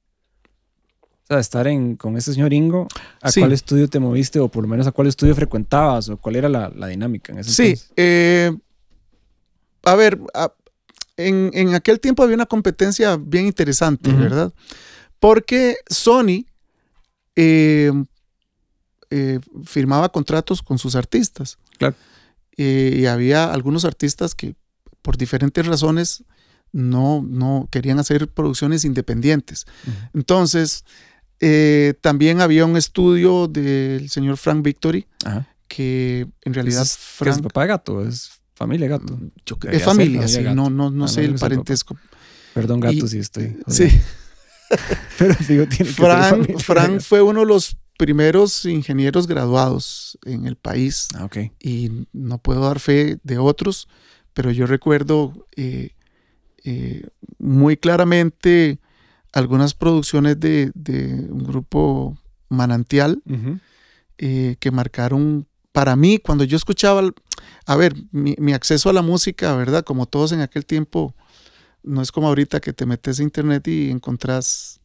o 1.29 1.33
sea, 1.33 1.39
estar 1.39 1.67
en, 1.67 1.95
con 1.95 2.17
ese 2.17 2.33
señor 2.33 2.51
Ingo, 2.53 2.87
¿a 3.21 3.31
Sí. 3.31 3.39
cuál 3.41 3.51
estudio 3.51 3.87
te 3.87 3.99
moviste? 3.99 4.39
O 4.39 4.49
por 4.49 4.63
lo 4.63 4.67
menos 4.69 4.87
a 4.87 4.91
cuál 4.91 5.07
estudio 5.07 5.35
frecuentabas, 5.35 6.09
o 6.09 6.17
cuál 6.17 6.35
era 6.37 6.49
la, 6.49 6.69
la 6.75 6.87
dinámica 6.87 7.31
en 7.31 7.39
ese 7.39 7.51
Sí, 7.51 7.81
eh, 7.95 8.51
a 9.83 9.95
ver, 9.95 10.19
a- 10.33 10.51
en, 11.17 11.51
en 11.53 11.73
aquel 11.75 11.99
tiempo 11.99 12.23
había 12.23 12.35
una 12.35 12.45
competencia 12.45 13.17
bien 13.17 13.45
interesante. 13.45 14.11
¿verdad? 14.11 14.51
Porque 15.19 15.75
Sony 15.89 16.45
eh, 17.35 17.91
eh, 19.09 19.39
firmaba 19.65 20.09
contratos 20.09 20.61
con 20.61 20.77
sus 20.77 20.95
artistas. 20.95 21.57
Claro. 21.77 21.95
Y 22.55 23.05
había 23.05 23.53
algunos 23.53 23.85
artistas 23.85 24.35
que 24.35 24.55
por 25.01 25.15
diferentes 25.17 25.65
razones 25.65 26.23
no, 26.73 27.21
no 27.25 27.67
querían 27.71 27.99
hacer 27.99 28.27
producciones 28.27 28.83
independientes. 28.85 29.65
Entonces, 30.13 30.83
eh, 31.39 31.93
también 32.01 32.41
había 32.41 32.65
un 32.65 32.75
estudio 32.77 33.47
del 33.47 34.09
señor 34.09 34.37
Frank 34.37 34.63
Victory, 34.63 35.07
Ajá. 35.25 35.47
que 35.67 36.27
en 36.43 36.53
realidad 36.53 36.81
¿Es, 36.83 36.95
que 36.95 37.01
es 37.01 37.35
Frank 37.35 37.41
papá 37.43 37.61
de 37.61 37.67
gato? 37.67 38.05
¿Es 38.07 38.31
familia 38.55 38.87
de 38.87 38.89
gato? 38.97 39.19
yo- 39.45 39.55
Debería 39.61 39.77
es 39.79 39.83
familia, 39.85 40.27
sí, 40.27 40.41
no, 40.43 40.69
no, 40.69 40.89
no 40.89 41.05
Ah, 41.05 41.07
sé 41.07 41.21
no, 41.21 41.25
el 41.25 41.31
soy 41.31 41.33
papá. 41.37 41.39
parentesco. 41.39 41.97
Perdón, 42.53 42.79
gato, 42.79 43.07
si 43.07 43.19
estoy. 43.19 43.57
Sí, 43.67 43.87
Pero 45.17 45.35
digo, 45.47 45.65
tiene 45.67 45.85
que 45.85 46.59
Frank, 46.59 46.99
fue 47.01 47.21
uno 47.21 47.41
de 47.41 47.45
los 47.47 47.77
primeros 47.97 48.65
ingenieros 48.65 49.27
graduados 49.27 50.17
en 50.25 50.45
el 50.45 50.55
país 50.55 51.07
Ah, 51.15 51.25
ok. 51.25 51.37
y 51.59 52.05
no 52.13 52.37
puedo 52.37 52.61
dar 52.61 52.79
fe 52.79 53.17
de 53.23 53.37
otros, 53.37 53.87
pero 54.33 54.51
yo 54.51 54.65
recuerdo 54.67 55.47
eh, 55.57 55.91
eh, 56.63 57.07
muy 57.39 57.75
claramente 57.77 58.79
algunas 59.33 59.73
producciones 59.73 60.39
de, 60.39 60.71
de 60.75 61.27
un 61.29 61.43
grupo 61.43 62.17
Manantial 62.49 63.21
eh, 64.17 64.55
que 64.59 64.71
marcaron 64.71 65.47
para 65.71 65.95
mí 65.95 66.17
cuando 66.17 66.43
yo 66.43 66.57
escuchaba, 66.57 67.01
a 67.65 67.75
ver, 67.75 67.95
mi, 68.11 68.35
mi 68.39 68.53
acceso 68.53 68.89
a 68.89 68.93
la 68.93 69.01
música, 69.03 69.55
¿verdad? 69.55 69.83
Como 69.83 70.07
todos 70.07 70.31
en 70.31 70.41
aquel 70.41 70.65
tiempo, 70.65 71.15
no 71.83 72.01
es 72.01 72.11
como 72.11 72.27
ahorita 72.27 72.59
que 72.59 72.73
te 72.73 72.85
metes 72.85 73.19
a 73.19 73.23
internet 73.23 73.67
y 73.67 73.89
encontrás, 73.91 74.79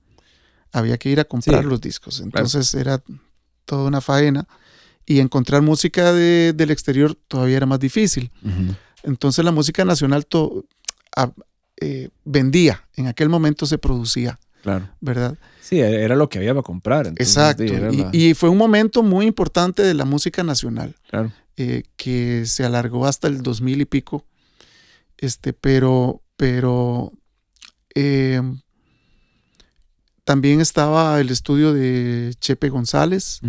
había 0.73 0.99
que 0.99 1.09
ir 1.09 1.21
a 1.21 1.25
comprar 1.25 1.63
Sí, 1.63 1.69
los 1.71 1.81
discos, 1.81 2.21
entonces 2.21 2.75
era 2.75 3.03
toda 3.65 3.85
una 3.89 4.01
faena. 4.01 4.47
Y 5.07 5.21
encontrar 5.21 5.61
música 5.63 6.13
de- 6.13 6.53
del 6.55 6.71
exterior 6.71 7.15
todavía 7.29 7.57
era 7.59 7.67
más 7.67 7.79
difícil. 7.81 8.31
Entonces 9.03 9.45
la 9.45 9.53
música 9.53 9.85
nacional 9.85 10.27
to- 10.27 10.65
a- 11.17 11.33
eh, 11.81 12.09
vendía, 12.25 12.87
en 12.97 13.07
aquel 13.09 13.29
momento 13.29 13.67
se 13.67 13.79
producía, 13.79 14.39
Claro. 14.63 14.89
¿verdad? 15.01 15.37
Sí, 15.61 15.81
era 15.81 16.15
lo 16.17 16.29
que 16.29 16.39
había 16.39 16.53
para 16.55 16.63
comprar. 16.63 17.07
entonces, 17.07 17.37
Exacto. 17.37 17.65
sí, 17.67 18.07
Y, 18.13 18.35
fue 18.35 18.49
un 18.49 18.57
momento 18.59 19.03
muy 19.03 19.27
importante 19.27 19.83
de 19.83 19.95
la 19.95 20.05
música 20.05 20.43
nacional. 20.43 20.95
claro. 21.09 21.33
eh, 21.57 21.85
que 21.97 22.47
se 22.47 22.65
alargó 22.65 23.07
hasta 23.07 23.29
el 23.29 23.41
2000 23.43 23.81
y 23.81 23.85
pico. 23.85 24.25
Este, 25.19 25.53
pero, 25.53 26.21
pero 26.37 27.13
eh, 27.95 28.41
también 30.25 30.61
estaba 30.61 31.21
el 31.21 31.31
estudio 31.31 31.73
de 31.73 32.35
Chepe 32.41 32.71
González 32.71 33.41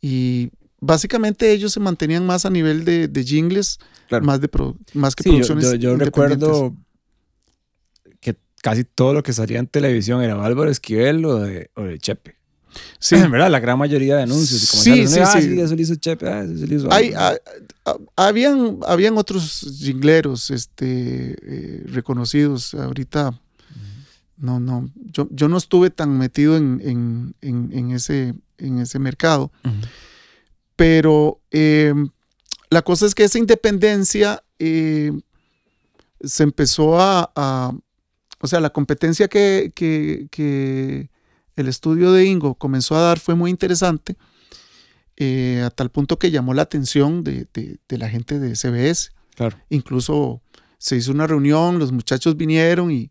y 0.00 0.50
básicamente 0.80 1.52
ellos 1.52 1.72
se 1.72 1.80
mantenían 1.80 2.26
más 2.26 2.44
a 2.44 2.50
nivel 2.50 2.84
de, 2.84 3.08
de 3.08 3.24
jingles, 3.24 3.78
Claro. 4.08 4.24
más, 4.26 4.40
de 4.40 4.48
pro- 4.48 4.76
más 4.94 5.14
que 5.14 5.22
Sí, 5.22 5.30
producciones. 5.30 5.64
yo- 5.70 5.76
yo 5.76 5.96
recuerdo 5.96 6.76
casi 8.62 8.84
todo 8.84 9.12
lo 9.12 9.22
que 9.22 9.34
salía 9.34 9.58
en 9.58 9.66
televisión 9.66 10.22
era 10.22 10.42
Álvaro 10.42 10.70
Esquivel 10.70 11.24
o 11.26 11.38
de, 11.40 11.70
o 11.74 11.82
de 11.82 11.98
Chepe. 11.98 12.36
Sí, 12.98 13.16
en 13.16 13.30
verdad, 13.30 13.50
la 13.50 13.60
gran 13.60 13.76
mayoría 13.78 14.16
de 14.16 14.22
anuncios. 14.22 14.62
y 14.62 14.66
Sí, 14.78 15.06
sí, 15.06 15.20
ah, 15.20 15.26
sí. 15.38 15.60
eso 15.60 15.76
lo 15.76 15.82
hizo 15.82 15.94
Chepe, 15.96 16.26
ah, 16.26 16.42
eso 16.42 16.66
lo 16.66 16.74
hizo 16.74 16.90
Hay, 16.92 17.08
Álvaro. 17.12 17.40
a- 17.84 17.90
a- 17.90 18.26
habían, 18.28 18.78
habían 18.86 19.18
otros 19.18 19.66
jingleros 19.78 20.50
este, 20.50 21.36
eh, 21.42 21.82
reconocidos. 21.88 22.72
Ahorita 22.72 23.38
no, 24.38 24.58
no, 24.58 24.90
yo, 25.12 25.28
yo 25.30 25.48
no 25.48 25.58
estuve 25.58 25.90
tan 25.90 26.16
metido 26.16 26.56
en, 26.56 26.80
en- 26.84 27.34
en- 27.42 27.70
en 27.72 27.90
ese, 27.90 28.34
en 28.58 28.78
ese 28.78 28.98
mercado. 28.98 29.52
Pero 30.76 31.40
eh, 31.50 31.92
la 32.70 32.82
cosa 32.82 33.06
es 33.06 33.14
que 33.14 33.24
esa 33.24 33.38
independencia 33.38 34.42
eh, 34.58 35.12
se 36.22 36.42
empezó 36.42 36.98
a, 37.00 37.30
a- 37.36 37.72
O 38.42 38.46
sea, 38.48 38.60
la 38.60 38.70
competencia 38.70 39.28
que, 39.28 39.72
que- 39.74 40.26
que 40.30 41.08
el 41.56 41.68
estudio 41.68 42.12
de 42.12 42.24
Ingo 42.26 42.54
comenzó 42.56 42.96
a 42.96 43.00
dar 43.00 43.18
fue 43.18 43.34
muy 43.34 43.50
interesante, 43.50 44.16
eh, 45.16 45.62
a 45.64 45.70
tal 45.70 45.90
punto 45.90 46.18
que 46.18 46.30
llamó 46.30 46.52
la 46.54 46.62
atención 46.62 47.22
de, 47.24 47.46
de- 47.54 47.78
de 47.88 47.98
la 47.98 48.08
gente 48.08 48.38
de 48.38 48.56
CBS. 48.56 49.10
Claro. 49.34 49.56
Incluso 49.70 50.42
se 50.78 50.96
hizo 50.96 51.12
una 51.12 51.26
reunión, 51.26 51.78
los 51.78 51.92
muchachos 51.92 52.36
vinieron 52.36 52.90
y 52.90 53.10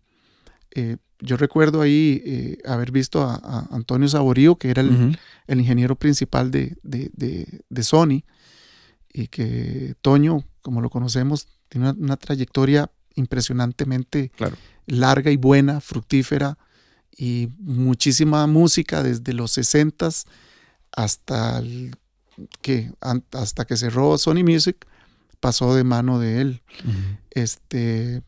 eh, 0.76 0.98
yo 1.20 1.38
recuerdo 1.38 1.82
ahí 1.82 2.22
eh, 2.26 2.58
haber 2.66 2.92
visto 2.92 3.22
a, 3.22 3.36
a 3.36 3.68
Antonio 3.76 4.08
Saborío, 4.08 4.58
que 4.58 4.70
era 4.72 4.82
el, 4.82 5.18
ingeniero 5.48 5.96
principal 5.96 6.50
de 6.52 7.84
Sony, 7.84 8.24
y 9.14 9.28
que 9.28 9.94
Toño, 10.02 10.44
como 10.62 10.82
lo 10.82 10.90
conocemos, 10.90 11.48
tiene 11.70 11.90
una, 11.92 12.00
una 12.00 12.18
trayectoria 12.18 12.90
impresionantemente 13.16 14.32
Claro. 14.36 14.56
Larga 14.86 15.32
y 15.32 15.38
buena, 15.38 15.82
fructífera, 15.82 16.58
y 17.16 17.50
muchísima 17.60 18.48
música 18.48 19.04
desde 19.04 19.34
los 19.34 19.58
60s 19.58 20.26
hasta, 20.92 21.62
que, 22.62 22.92
hasta 23.32 23.66
que 23.66 23.78
cerró 23.78 24.18
Sony 24.18 24.44
Music, 24.44 24.86
pasó 25.42 25.76
de 25.76 25.84
mano 25.84 26.20
de 26.20 26.40
él. 26.40 26.62
Este, 27.32 28.22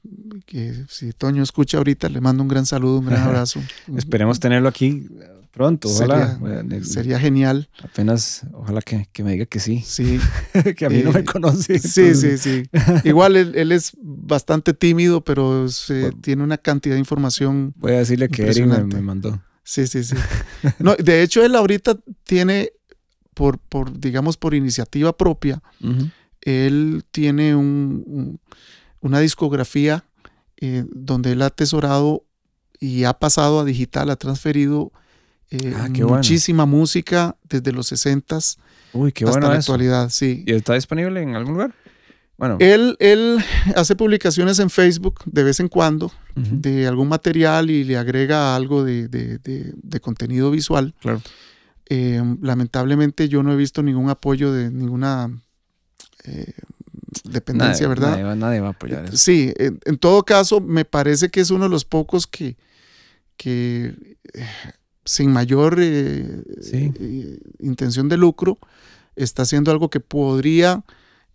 que 0.46 0.86
si 0.89 1.12
Toño 1.13 1.43
escucha 1.43 1.77
ahorita, 1.77 2.10
le 2.10 2.22
mando 2.22 2.41
un 2.43 2.50
gran 2.50 2.65
saludo, 2.65 3.00
un 3.00 3.05
gran 3.05 3.24
abrazo. 3.27 3.62
Esperemos 3.96 4.39
tenerlo 4.39 4.67
aquí 4.70 5.08
pronto, 5.51 5.88
ojalá. 5.89 6.39
Sería, 6.84 7.20
genial. 7.20 7.70
Apenas, 7.84 8.41
ojalá 8.53 8.82
que, 8.82 9.08
que 9.13 9.24
me 9.24 9.34
diga 9.34 9.46
que 9.46 9.60
sí, 9.60 9.84
Sí, 9.86 10.20
que 10.77 10.86
a 10.86 10.89
mí 10.89 11.03
no 11.03 11.12
me 11.12 11.20
Eh, 11.20 11.25
conoce. 11.25 11.77
sí, 11.79 12.01
entonces- 12.01 12.41
sí, 12.41 12.63
sí. 12.63 12.79
Igual 13.08 13.36
él, 13.36 13.53
él 13.55 13.72
es 13.72 13.91
bastante 14.01 14.74
tímido, 14.74 15.24
pero 15.24 15.70
se- 15.70 16.12
tiene 16.22 16.41
una 16.43 16.58
cantidad 16.58 16.96
de 16.96 17.00
información. 17.00 17.74
Voy 17.77 17.91
a 17.93 18.00
decirle 18.00 18.29
que 18.29 18.48
Eric 18.48 18.65
me, 18.65 19.01
mandó. 19.01 19.41
Sí, 19.63 19.86
sí, 19.88 20.03
sí. 20.03 20.15
No, 20.79 20.96
de 20.96 21.22
hecho, 21.22 21.43
él 21.46 21.55
ahorita 21.55 21.98
tiene, 22.24 22.72
por, 23.34 23.60
por 23.60 23.98
digamos, 24.00 24.38
por 24.38 24.53
iniciativa 24.55 25.15
propia. 25.15 25.62
Él 26.45 27.03
tiene 27.12 27.55
un- 27.55 28.03
un- 28.05 28.39
una 29.01 29.19
discografía 29.19 30.03
eh, 30.62 30.85
donde 30.91 31.33
él 31.33 31.41
ha 31.41 31.47
atesorado 31.47 32.23
y 32.79 33.03
ha 33.03 33.13
pasado 33.13 33.59
a 33.59 33.65
digital, 33.65 34.09
ha 34.09 34.15
transferido 34.15 34.91
eh, 35.51 35.73
Ah, 35.75 35.88
bueno. 35.89 36.07
muchísima 36.15 36.65
música 36.65 37.35
desde 37.47 37.71
los 37.73 37.91
60s 37.91 38.57
Uy, 38.93 39.12
qué 39.12 39.23
hasta 39.25 39.31
bueno 39.39 39.53
la 39.53 39.59
eso. 39.59 39.71
actualidad, 39.73 40.09
sí. 40.09 40.43
¿Y 40.47 40.53
está 40.53 40.73
disponible 40.73 41.21
en 41.21 41.35
algún 41.35 41.53
lugar? 41.53 41.75
Bueno, 42.38 42.57
Él, 42.59 42.95
él 43.00 43.38
hace 43.75 43.95
publicaciones 43.95 44.57
en 44.59 44.69
Facebook 44.71 45.19
de 45.25 45.43
vez 45.43 45.59
en 45.59 45.67
cuando 45.67 46.12
de 46.35 46.88
algún 46.88 47.07
material 47.09 47.69
y 47.69 47.83
le 47.83 47.95
agrega 47.97 48.55
algo 48.55 48.83
de, 48.83 49.07
de- 49.07 49.38
de- 49.38 49.73
de 49.75 50.00
contenido 50.00 50.50
visual. 50.50 50.95
claro. 51.00 51.21
Eh, 51.89 52.21
lamentablemente 52.41 53.27
yo 53.29 53.43
no 53.43 53.51
he 53.53 53.55
visto 53.57 53.83
ningún 53.83 54.09
apoyo 54.09 54.51
de 54.53 54.71
ninguna 54.71 55.29
eh, 56.25 56.53
dependencia, 57.25 57.87
Nadie- 57.87 57.89
¿verdad? 57.89 58.09
Nadie, 58.11 58.23
va- 58.23 58.35
nadie 58.35 58.59
va 58.61 58.67
a 58.67 58.71
apoyar 58.71 59.05
eso. 59.05 59.17
Sí, 59.17 59.53
en, 59.57 59.79
en 59.85 59.97
todo 59.97 60.23
caso, 60.23 60.59
me 60.61 60.85
parece 60.85 61.29
que 61.29 61.39
es 61.41 61.49
uno 61.51 61.65
de 61.65 61.69
los 61.69 61.85
pocos 61.85 62.27
que, 62.27 62.57
que 63.37 64.17
eh, 64.33 64.45
sin 65.05 65.31
mayor 65.31 65.77
eh, 65.79 66.43
Sí. 66.61 66.91
eh, 66.99 67.39
intención 67.59 68.09
de 68.09 68.17
lucro, 68.17 68.57
está 69.15 69.43
haciendo 69.43 69.71
algo 69.71 69.89
que 69.89 69.99
podría 69.99 70.83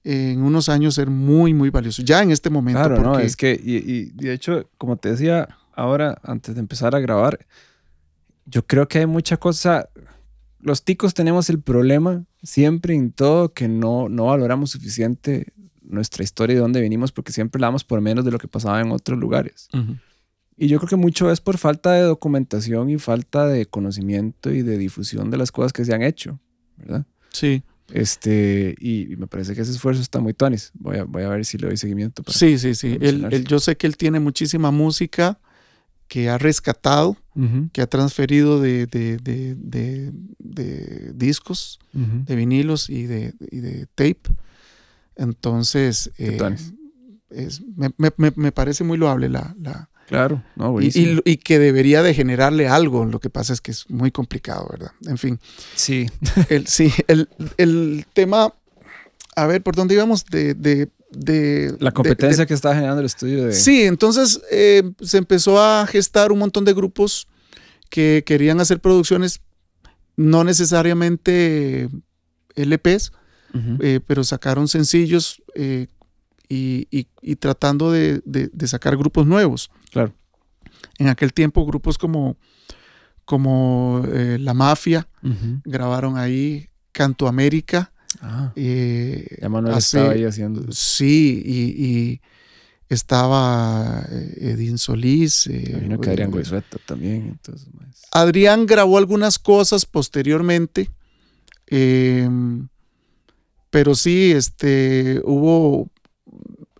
eh, 0.04 0.30
en 0.32 0.42
unos 0.42 0.68
años 0.68 0.94
ser 0.94 1.10
muy, 1.10 1.52
muy 1.54 1.70
valioso. 1.70 2.02
Ya 2.02 2.22
en 2.22 2.30
este 2.30 2.50
momento, 2.50 2.80
Claro, 2.80 3.02
no, 3.02 3.12
porque 3.12 3.26
es 3.26 3.36
que, 3.36 3.60
y, 3.62 3.76
y 3.76 4.04
de 4.12 4.32
hecho, 4.32 4.68
como 4.78 4.96
te 4.96 5.10
decía 5.10 5.48
ahora, 5.74 6.18
antes 6.24 6.54
de 6.54 6.60
empezar 6.60 6.94
a 6.94 7.00
grabar, 7.00 7.46
yo 8.46 8.66
creo 8.66 8.88
que 8.88 8.98
hay 9.00 9.06
mucha 9.06 9.36
cosa. 9.36 9.88
Los 10.60 10.84
ticos 10.84 11.14
tenemos 11.14 11.48
el 11.50 11.60
problema 11.60 12.24
siempre 12.42 12.94
en 12.94 13.12
todo 13.12 13.52
que 13.52 13.68
no, 13.68 14.08
no 14.08 14.26
valoramos 14.26 14.70
suficiente 14.70 15.52
nuestra 15.82 16.22
historia 16.24 16.52
y 16.52 16.56
de 16.56 16.60
dónde 16.62 16.80
venimos 16.80 17.12
porque 17.12 17.32
siempre 17.32 17.60
la 17.60 17.68
damos 17.68 17.84
por 17.84 18.00
menos 18.00 18.24
de 18.24 18.30
lo 18.30 18.38
que 18.38 18.48
pasaba 18.48 18.80
en 18.80 18.90
otros 18.90 19.18
lugares. 19.18 19.68
Y 20.56 20.66
yo 20.66 20.78
creo 20.78 20.88
que 20.88 20.96
mucho 20.96 21.30
es 21.30 21.40
por 21.40 21.56
falta 21.58 21.92
de 21.92 22.02
documentación 22.02 22.90
y 22.90 22.98
falta 22.98 23.46
de 23.46 23.66
conocimiento 23.66 24.50
y 24.50 24.62
de 24.62 24.76
difusión 24.76 25.30
de 25.30 25.36
las 25.36 25.52
cosas 25.52 25.72
que 25.72 25.84
se 25.84 25.94
han 25.94 26.02
hecho, 26.02 26.40
¿verdad? 26.76 27.06
sí, 27.32 27.62
Este, 27.92 28.74
y, 28.80 29.12
y 29.12 29.16
me 29.16 29.26
parece 29.28 29.54
que 29.54 29.62
ese 29.62 29.70
esfuerzo 29.70 30.02
está 30.02 30.20
muy 30.20 30.34
tuanis. 30.34 30.72
Voy 30.74 30.98
a, 30.98 31.04
voy 31.04 31.22
a 31.22 31.28
ver 31.28 31.44
si 31.44 31.56
le 31.58 31.68
doy 31.68 31.76
seguimiento. 31.76 32.22
para- 32.22 32.36
sí, 32.36 32.58
sí, 32.58 32.74
sí. 32.74 32.98
Él, 33.00 33.26
él- 33.30 33.44
yo 33.46 33.60
sé 33.60 33.76
que 33.76 33.86
él 33.86 33.96
tiene 33.96 34.20
muchísima 34.20 34.70
música 34.70 35.38
que 36.08 36.28
ha 36.30 36.38
rescatado, 36.38 37.16
que 37.72 37.82
ha 37.82 37.86
transferido 37.86 38.60
de, 38.60 38.86
de- 38.86 39.18
de- 39.18 39.54
de- 39.56 40.10
de 40.38 41.12
discos, 41.14 41.78
de 41.92 42.34
vinilos 42.34 42.90
y 42.90 43.06
de, 43.06 43.34
y 43.52 43.60
tape. 43.94 44.22
Entonces, 45.16 46.10
eh, 46.18 46.36
es- 47.30 47.62
me, 47.76 47.90
me- 47.96 48.12
me- 48.16 48.32
me 48.36 48.52
parece 48.52 48.84
muy 48.84 48.96
loable 48.98 49.28
la, 49.28 49.54
la- 49.60 49.88
Claro, 50.06 50.42
no, 50.56 50.68
y, 50.68 50.72
buenísimo. 50.72 51.20
y- 51.24 51.32
y 51.32 51.36
que 51.36 51.58
debería 51.58 52.02
de 52.02 52.14
generarle 52.14 52.66
algo. 52.66 53.04
Lo 53.04 53.20
que 53.20 53.28
pasa 53.28 53.52
es 53.52 53.60
que 53.60 53.72
es 53.72 53.88
muy 53.90 54.10
complicado, 54.10 54.66
¿verdad? 54.70 54.92
En 55.06 55.18
fin, 55.18 55.38
sí, 55.74 56.06
el, 56.48 56.66
sí, 56.66 56.90
el, 57.08 57.28
el 57.58 58.06
tema, 58.14 58.54
a 59.36 59.46
ver, 59.46 59.62
¿por 59.62 59.76
dónde 59.76 59.94
íbamos? 59.94 60.24
De, 60.24 60.54
de, 61.10 61.74
la 61.80 61.92
competencia 61.92 62.42
de- 62.44 62.46
que 62.46 62.54
está 62.54 62.74
generando 62.74 63.00
el 63.00 63.06
estudio 63.06 63.44
de... 63.46 63.52
Sí, 63.52 63.82
entonces 63.82 64.40
eh, 64.50 64.82
se 65.00 65.18
empezó 65.18 65.60
a 65.62 65.86
gestar 65.86 66.32
un 66.32 66.38
montón 66.38 66.64
de 66.64 66.74
grupos 66.74 67.26
que 67.90 68.22
querían 68.26 68.60
hacer 68.60 68.80
producciones, 68.80 69.40
no 70.16 70.44
necesariamente 70.44 71.88
LPs, 72.54 73.12
eh, 73.80 74.00
pero 74.06 74.24
sacaron 74.24 74.68
sencillos 74.68 75.42
eh, 75.54 75.86
y, 76.48 76.86
y- 76.90 77.08
y 77.22 77.36
tratando 77.36 77.90
de, 77.90 78.20
de- 78.24 78.50
de 78.52 78.66
sacar 78.68 78.96
grupos 78.96 79.26
nuevos. 79.26 79.70
Claro. 79.90 80.12
En 80.98 81.08
aquel 81.08 81.32
tiempo 81.32 81.64
grupos 81.64 81.96
como, 81.98 82.36
como 83.24 84.02
eh, 84.12 84.38
La 84.40 84.54
Mafia 84.54 85.08
grabaron 85.64 86.16
ahí, 86.18 86.68
Canto 86.92 87.26
América. 87.28 87.92
Ah, 88.20 88.52
eh, 88.56 89.38
ya 89.40 89.48
Manuel 89.48 89.74
hace- 89.74 89.98
estaba 89.98 90.12
ahí 90.14 90.24
haciendo... 90.24 90.70
Sí, 90.72 91.42
y, 91.44 91.84
y 91.86 92.20
estaba 92.88 94.04
eh, 94.10 94.34
Edín 94.54 94.78
Solís. 94.78 95.46
eh, 95.46 95.66
Imagino 95.70 96.00
que 96.00 96.10
Adrián 96.10 96.28
eh, 96.30 96.32
Goizueta 96.32 96.78
también. 96.86 97.26
Entonces, 97.28 97.68
más. 97.74 98.02
Adrián 98.12 98.66
grabó 98.66 98.98
algunas 98.98 99.38
cosas 99.38 99.84
posteriormente. 99.86 100.90
eh, 101.68 102.28
pero 103.70 103.94
sí, 103.94 104.32
este, 104.32 105.20
hubo, 105.24 105.90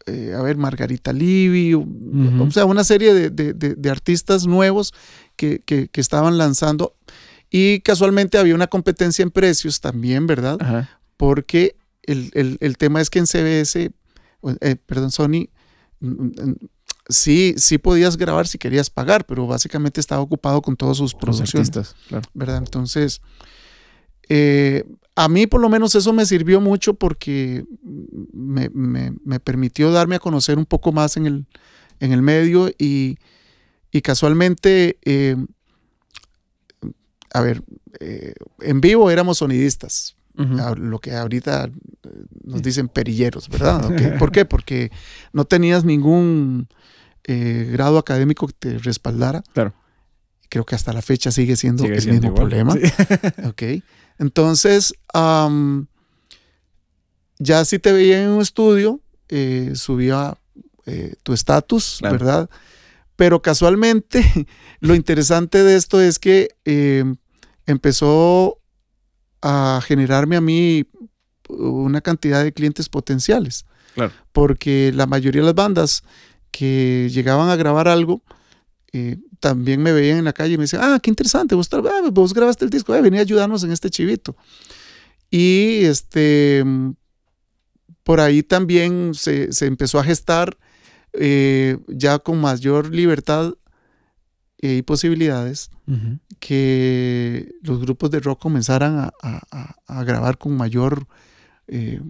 eh, 0.06 0.32
a 0.34 0.40
ver, 0.40 0.56
Margarita 0.56 1.12
Livi, 1.12 1.74
o- 1.74 1.86
sea, 2.50 2.64
una 2.64 2.82
serie 2.82 3.12
de, 3.12 3.28
de- 3.30 3.52
de- 3.52 3.74
de 3.74 3.90
artistas 3.90 4.46
nuevos 4.46 4.94
que, 5.36 5.60
que- 5.66 5.88
que 5.88 6.00
estaban 6.00 6.38
lanzando. 6.38 6.96
Y 7.50 7.80
casualmente 7.80 8.38
había 8.38 8.54
una 8.54 8.66
competencia 8.68 9.22
en 9.22 9.30
precios 9.30 9.80
también, 9.80 10.26
¿verdad? 10.26 10.56
Ajá. 10.60 10.97
Porque 11.18 11.76
el, 12.04 12.30
el- 12.32 12.56
el 12.60 12.78
tema 12.78 13.02
es 13.02 13.10
que 13.10 13.18
en 13.18 13.26
CBS, 13.26 13.90
eh, 14.62 14.76
perdón, 14.86 15.10
Sony, 15.10 15.50
mm, 16.00 16.06
mm, 16.08 16.56
sí, 17.10 17.54
sí 17.58 17.76
podías 17.76 18.16
grabar 18.16 18.46
si 18.46 18.56
querías 18.56 18.88
pagar, 18.88 19.26
pero 19.26 19.46
básicamente 19.46 20.00
estaba 20.00 20.22
ocupado 20.22 20.62
con 20.62 20.76
todas 20.76 20.96
sus 20.96 21.14
producciones, 21.14 21.68
artistas, 21.68 21.96
claro. 22.08 22.26
¿verdad? 22.32 22.58
Entonces, 22.58 23.20
eh, 24.30 24.84
a 25.16 25.28
mí 25.28 25.46
por 25.46 25.60
lo 25.60 25.68
menos 25.68 25.94
eso 25.94 26.12
me 26.12 26.24
sirvió 26.26 26.60
mucho 26.60 26.94
porque 26.94 27.64
me, 28.32 28.68
me- 28.70 29.12
me 29.24 29.40
permitió 29.40 29.90
darme 29.90 30.16
a 30.16 30.20
conocer 30.20 30.58
un 30.58 30.66
poco 30.66 30.92
más 30.92 31.16
en 31.16 31.26
el, 31.26 31.46
en 32.00 32.12
el 32.12 32.22
medio 32.22 32.70
y, 32.78 33.18
y 33.90 34.00
casualmente, 34.02 34.98
eh, 35.04 35.36
a 37.32 37.40
ver, 37.40 37.62
eh, 38.00 38.34
en 38.60 38.80
vivo 38.80 39.10
éramos 39.10 39.38
sonidistas, 39.38 40.14
Lo 40.76 40.98
que 41.00 41.12
ahorita 41.14 41.64
eh, 41.64 41.70
nos 42.44 42.62
dicen 42.62 42.88
perilleros, 42.88 43.48
¿verdad? 43.48 43.80
¿Por 44.18 44.30
qué? 44.30 44.44
Porque 44.44 44.90
no 45.32 45.44
tenías 45.44 45.84
ningún 45.84 46.68
eh, 47.24 47.68
grado 47.72 47.98
académico 47.98 48.46
que 48.46 48.54
te 48.58 48.78
respaldara. 48.78 49.42
Claro. 49.52 49.74
Creo 50.48 50.64
que 50.64 50.74
hasta 50.76 50.92
la 50.92 51.02
fecha 51.02 51.30
sigue 51.32 51.56
siendo 51.56 51.82
Sigue 51.82 51.96
el 51.96 52.02
siendo 52.02 52.30
mismo 52.30 52.46
igual. 52.46 52.48
problema. 52.48 52.72
Sí. 52.72 53.42
Ok. 53.48 53.62
Entonces, 54.18 54.94
ya 57.38 57.64
si 57.64 57.78
te 57.78 57.92
veía 57.92 58.22
en 58.22 58.30
un 58.30 58.40
estudio, 58.42 59.00
eh, 59.28 59.72
subía 59.74 60.36
eh, 60.86 61.14
tu 61.22 61.32
estatus, 61.32 61.96
Claro. 62.00 62.12
¿verdad? 62.18 62.50
Pero 63.16 63.42
casualmente, 63.42 64.22
lo 64.80 64.94
interesante 64.94 65.62
de 65.62 65.76
esto 65.76 66.00
es 66.00 66.18
que 66.18 66.50
eh, 66.64 67.04
empezó 67.66 68.57
a 69.42 69.80
generarme 69.84 70.36
a 70.36 70.40
mí 70.40 70.84
una 71.48 72.00
cantidad 72.00 72.42
de 72.44 72.52
clientes 72.52 72.88
potenciales. 72.88 73.64
Claro. 73.94 74.12
Porque 74.32 74.92
la 74.94 75.06
mayoría 75.06 75.40
de 75.40 75.46
las 75.46 75.54
bandas 75.54 76.02
que 76.50 77.08
llegaban 77.12 77.48
a 77.48 77.56
grabar 77.56 77.88
algo, 77.88 78.22
eh, 78.92 79.16
también 79.40 79.82
me 79.82 79.92
veían 79.92 80.18
en 80.18 80.24
la 80.24 80.32
calle 80.32 80.54
y 80.54 80.56
me 80.56 80.64
decían, 80.64 80.82
ah, 80.84 80.98
qué 81.02 81.10
interesante, 81.10 81.54
vos, 81.54 81.68
ah, 81.72 82.10
vos 82.10 82.34
grabaste 82.34 82.64
el 82.64 82.70
disco, 82.70 82.94
eh, 82.94 83.00
vení 83.00 83.18
a 83.18 83.22
ayudarnos 83.22 83.62
en 83.64 83.72
este 83.72 83.90
chivito. 83.90 84.36
Y 85.30 85.84
este, 85.84 86.64
por 88.02 88.20
ahí 88.20 88.42
también 88.42 89.12
se, 89.14 89.52
se 89.52 89.66
empezó 89.66 89.98
a 89.98 90.04
gestar 90.04 90.56
eh, 91.12 91.78
ya 91.88 92.18
con 92.18 92.40
mayor 92.40 92.94
libertad 92.94 93.54
y 94.60 94.82
posibilidades 94.82 95.70
que 96.40 97.54
los 97.62 97.80
grupos 97.80 98.10
de 98.10 98.20
rock 98.20 98.40
comenzaran 98.40 98.98
a, 98.98 99.12
a- 99.22 99.76
a- 99.86 100.04
grabar 100.04 100.36
con 100.38 100.56
mayor 100.56 101.06
eh, 101.68 102.00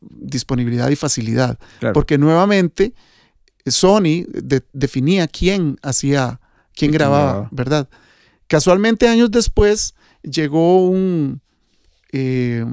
disponibilidad 0.00 0.88
y 0.90 0.96
facilidad. 0.96 1.58
Claro. 1.80 1.92
Porque 1.94 2.18
nuevamente 2.18 2.92
Sony 3.66 4.24
de- 4.28 4.62
definía 4.72 5.26
quién 5.26 5.78
hacía, 5.82 6.40
quién 6.74 6.92
grababa, 6.92 7.26
grababa. 7.32 7.48
¿verdad? 7.52 7.88
Casualmente 8.46 9.08
años 9.08 9.30
después 9.30 9.94
llegó 10.22 10.88
un, 10.88 11.40
eh, 12.12 12.64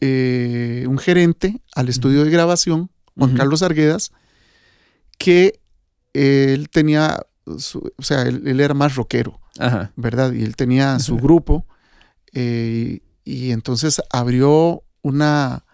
eh, 0.00 0.84
un 0.88 0.98
gerente 0.98 1.60
al 1.74 1.88
estudio 1.88 2.24
de 2.24 2.30
grabación, 2.30 2.90
Juan. 3.16 3.34
Carlos 3.36 3.62
Arguedas, 3.62 4.12
que 5.18 5.60
él 6.12 6.68
tenía, 6.70 7.24
su- 7.58 7.92
o 7.96 8.02
sea, 8.02 8.22
él, 8.22 8.42
él 8.46 8.60
era 8.60 8.74
más 8.74 8.94
rockero. 8.96 9.40
Ajá. 9.58 9.90
¿verdad? 9.96 10.32
Y 10.32 10.44
él 10.44 10.54
tenía 10.54 10.98
su 10.98 11.16
grupo 11.16 11.64
eh, 12.34 13.00
y 13.24 13.52
entonces 13.52 14.02
abrió 14.10 14.82
una, 15.02 15.64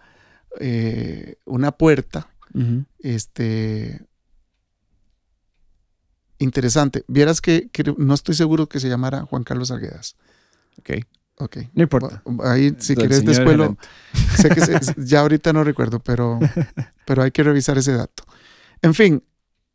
eh, 0.59 1.35
una 1.45 1.73
puerta 1.73 2.29
este, 2.99 4.05
interesante. 6.37 7.03
Vieras 7.07 7.41
que, 7.41 7.69
que 7.71 7.93
no 7.97 8.13
estoy 8.13 8.35
seguro 8.35 8.67
que 8.67 8.79
se 8.79 8.89
llamara 8.89 9.21
Juan 9.25 9.43
Carlos 9.43 9.71
Arguedas. 9.71 10.15
Ok. 10.79 10.91
Ok. 11.39 11.57
No 11.73 11.83
importa. 11.83 12.21
Ahí, 12.43 12.75
si 12.79 12.95
querés, 12.95 13.17
señor 13.19 13.35
después 13.35 13.57
lo, 13.57 13.77
sé 14.37 14.49
que 14.49 14.61
se- 14.61 14.95
ya 15.05 15.21
ahorita 15.21 15.51
no 15.51 15.63
recuerdo, 15.63 15.99
pero, 15.99 16.39
pero 17.05 17.23
hay 17.23 17.31
que 17.31 17.43
revisar 17.43 17.77
ese 17.77 17.93
dato. 17.93 18.23
En 18.81 18.93
fin, 18.93 19.23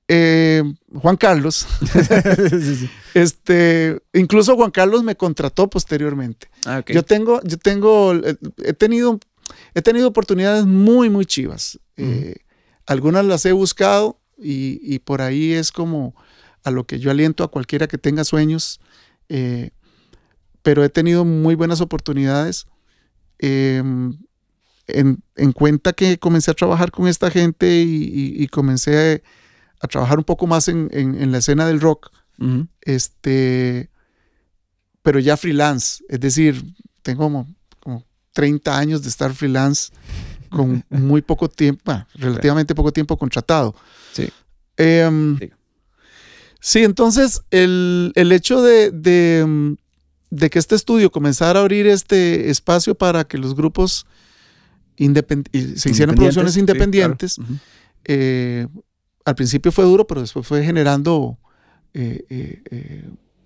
eh, 0.08 0.62
Juan 0.94 1.16
Carlos, 1.16 1.66
Sí, 1.92 2.76
sí. 2.76 2.90
este, 3.14 4.00
incluso 4.14 4.56
Juan 4.56 4.70
Carlos 4.70 5.02
me 5.04 5.16
contrató 5.16 5.68
posteriormente. 5.68 6.48
Ah. 6.64 6.82
Yo 6.86 7.02
tengo, 7.02 7.40
yo 7.44 7.58
tengo, 7.58 8.14
eh, 8.14 8.36
he 8.64 8.72
tenido, 8.72 9.20
he 9.74 9.82
tenido 9.82 10.08
oportunidades 10.08 10.64
muy, 10.66 11.10
muy 11.10 11.26
chivas. 11.26 11.78
Eh, 11.96 12.36
algunas 12.86 13.24
las 13.24 13.44
he 13.44 13.52
buscado 13.52 14.18
y, 14.38 14.80
y 14.82 14.98
por 15.00 15.20
ahí 15.20 15.52
es 15.52 15.72
como 15.72 16.14
a 16.64 16.70
lo 16.70 16.84
que 16.86 16.98
yo 16.98 17.10
aliento 17.10 17.44
a 17.44 17.50
cualquiera 17.50 17.86
que 17.86 17.98
tenga 17.98 18.24
sueños. 18.24 18.80
eh, 19.28 19.70
pero 20.62 20.84
he 20.84 20.88
tenido 20.90 21.24
muy 21.24 21.54
buenas 21.54 21.80
oportunidades. 21.80 22.66
eh, 23.38 23.82
en, 24.90 25.22
en 25.36 25.52
cuenta 25.52 25.92
que 25.92 26.18
comencé 26.18 26.50
a 26.50 26.54
trabajar 26.54 26.90
con 26.90 27.08
esta 27.08 27.30
gente 27.30 27.82
y, 27.82 28.04
y- 28.04 28.42
y 28.42 28.48
comencé 28.48 28.96
a, 29.22 29.37
trabajar 29.86 30.18
un 30.18 30.24
poco 30.24 30.46
más 30.48 30.66
en, 30.68 30.88
en- 30.92 31.14
en 31.22 31.30
la 31.30 31.38
escena 31.38 31.66
del 31.66 31.80
rock 31.80 32.10
este, 32.82 33.90
pero 35.02 35.18
ya 35.18 35.36
freelance, 35.36 36.02
es 36.08 36.20
decir, 36.20 36.64
tengo 37.02 37.24
como, 37.24 37.46
como 37.80 38.04
30 38.32 38.78
años 38.78 39.02
de 39.02 39.08
estar 39.08 39.32
freelance 39.34 39.90
con 40.48 40.84
muy 40.90 41.22
poco 41.22 41.48
tiempo, 41.48 41.82
bueno, 41.84 42.06
relativamente 42.14 42.74
poco 42.74 42.92
tiempo 42.92 43.16
contratado. 43.16 43.74
Sí. 44.12 44.28
Em, 44.76 45.38
Sí. 45.38 45.50
sí, 46.60 46.84
entonces 46.84 47.42
el, 47.50 48.12
el 48.14 48.30
hecho 48.32 48.62
de, 48.62 48.90
de, 48.92 49.76
de 50.30 50.50
que 50.50 50.58
este 50.58 50.74
estudio 50.76 51.10
comenzara 51.10 51.58
a 51.58 51.62
abrir 51.62 51.86
este 51.88 52.50
espacio 52.50 52.94
para 52.94 53.24
que 53.24 53.38
los 53.38 53.54
grupos 53.56 54.06
se 54.96 55.90
hicieran 55.90 56.14
producciones 56.16 56.54
sí, 56.54 56.60
claro. 56.60 56.72
independientes, 56.72 57.36
eh, 58.04 58.66
al 59.28 59.34
principio 59.34 59.70
fue 59.72 59.84
duro, 59.84 60.06
pero 60.06 60.20
después 60.22 60.46
fue 60.46 60.64
generando 60.64 61.38
eh, 61.94 62.24
eh, 62.30 62.62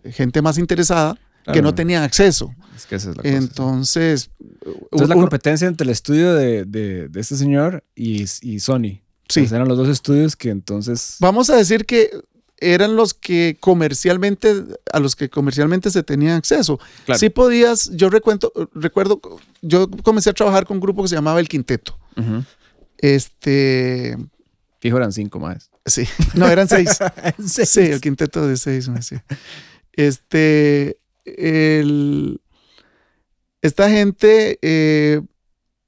eh, 0.05 0.11
gente 0.12 0.40
más 0.42 0.59
interesada 0.59 1.18
que 1.53 1.61
no 1.61 1.75
tenía 1.75 2.05
acceso. 2.05 2.55
Es 2.77 2.87
que 2.87 2.95
esa 2.95 3.11
es 3.11 3.16
la 3.16 3.23
cosa. 3.23 3.35
Entonces, 3.37 4.31
Entonces 4.64 5.09
la 5.09 5.14
competencia 5.16 5.66
entre 5.66 5.85
el 5.85 5.90
estudio 5.90 6.35
de, 6.35 6.64
de- 6.64 7.09
de 7.09 7.21
este 7.21 7.37
señor 7.37 7.83
y, 7.97 8.23
y 8.42 8.61
Sony. 8.61 9.01
sí, 9.29 9.40
Pues 9.40 9.53
eran 9.53 9.66
los 9.68 9.77
dos 9.77 9.88
estudios 9.88 10.37
que 10.37 10.51
entonces... 10.51 11.16
vamos 11.18 11.51
a 11.51 11.57
decir 11.57 11.85
que 11.85 12.11
eran 12.59 12.95
los 12.95 13.12
que 13.12 13.57
comercialmente, 13.59 14.55
a 14.92 15.01
los 15.01 15.16
que 15.16 15.29
comercialmente 15.29 15.90
se 15.90 16.05
tenía 16.05 16.37
acceso. 16.37 16.79
Claro. 17.07 17.18
Sí 17.18 17.29
podías, 17.29 17.90
yo 17.92 18.09
recuento, 18.09 18.53
recuerdo, 18.73 19.21
yo 19.62 19.90
comencé 20.05 20.31
a 20.31 20.33
trabajar 20.35 20.64
con 20.64 20.77
un 20.77 20.81
grupo 20.81 21.03
que 21.03 21.09
se 21.09 21.16
llamaba 21.16 21.40
El 21.40 21.49
Quinteto. 21.49 21.99
Este, 22.99 24.16
Fijo 24.79 24.97
eran 24.97 25.12
cinco 25.12 25.40
más. 25.40 25.72
Sí, 25.85 26.05
no, 26.35 26.49
eran 26.49 26.68
seis. 26.68 26.99
seis. 27.47 27.68
Sí, 27.68 27.81
el 27.81 28.01
quinteto 28.01 28.47
de 28.47 28.57
seis. 28.57 28.88
me 28.88 28.97
decía. 28.97 29.25
Este, 29.92 30.99
el, 31.25 32.40
esta 33.61 33.90
gente, 33.90 34.59
eh, 34.62 35.21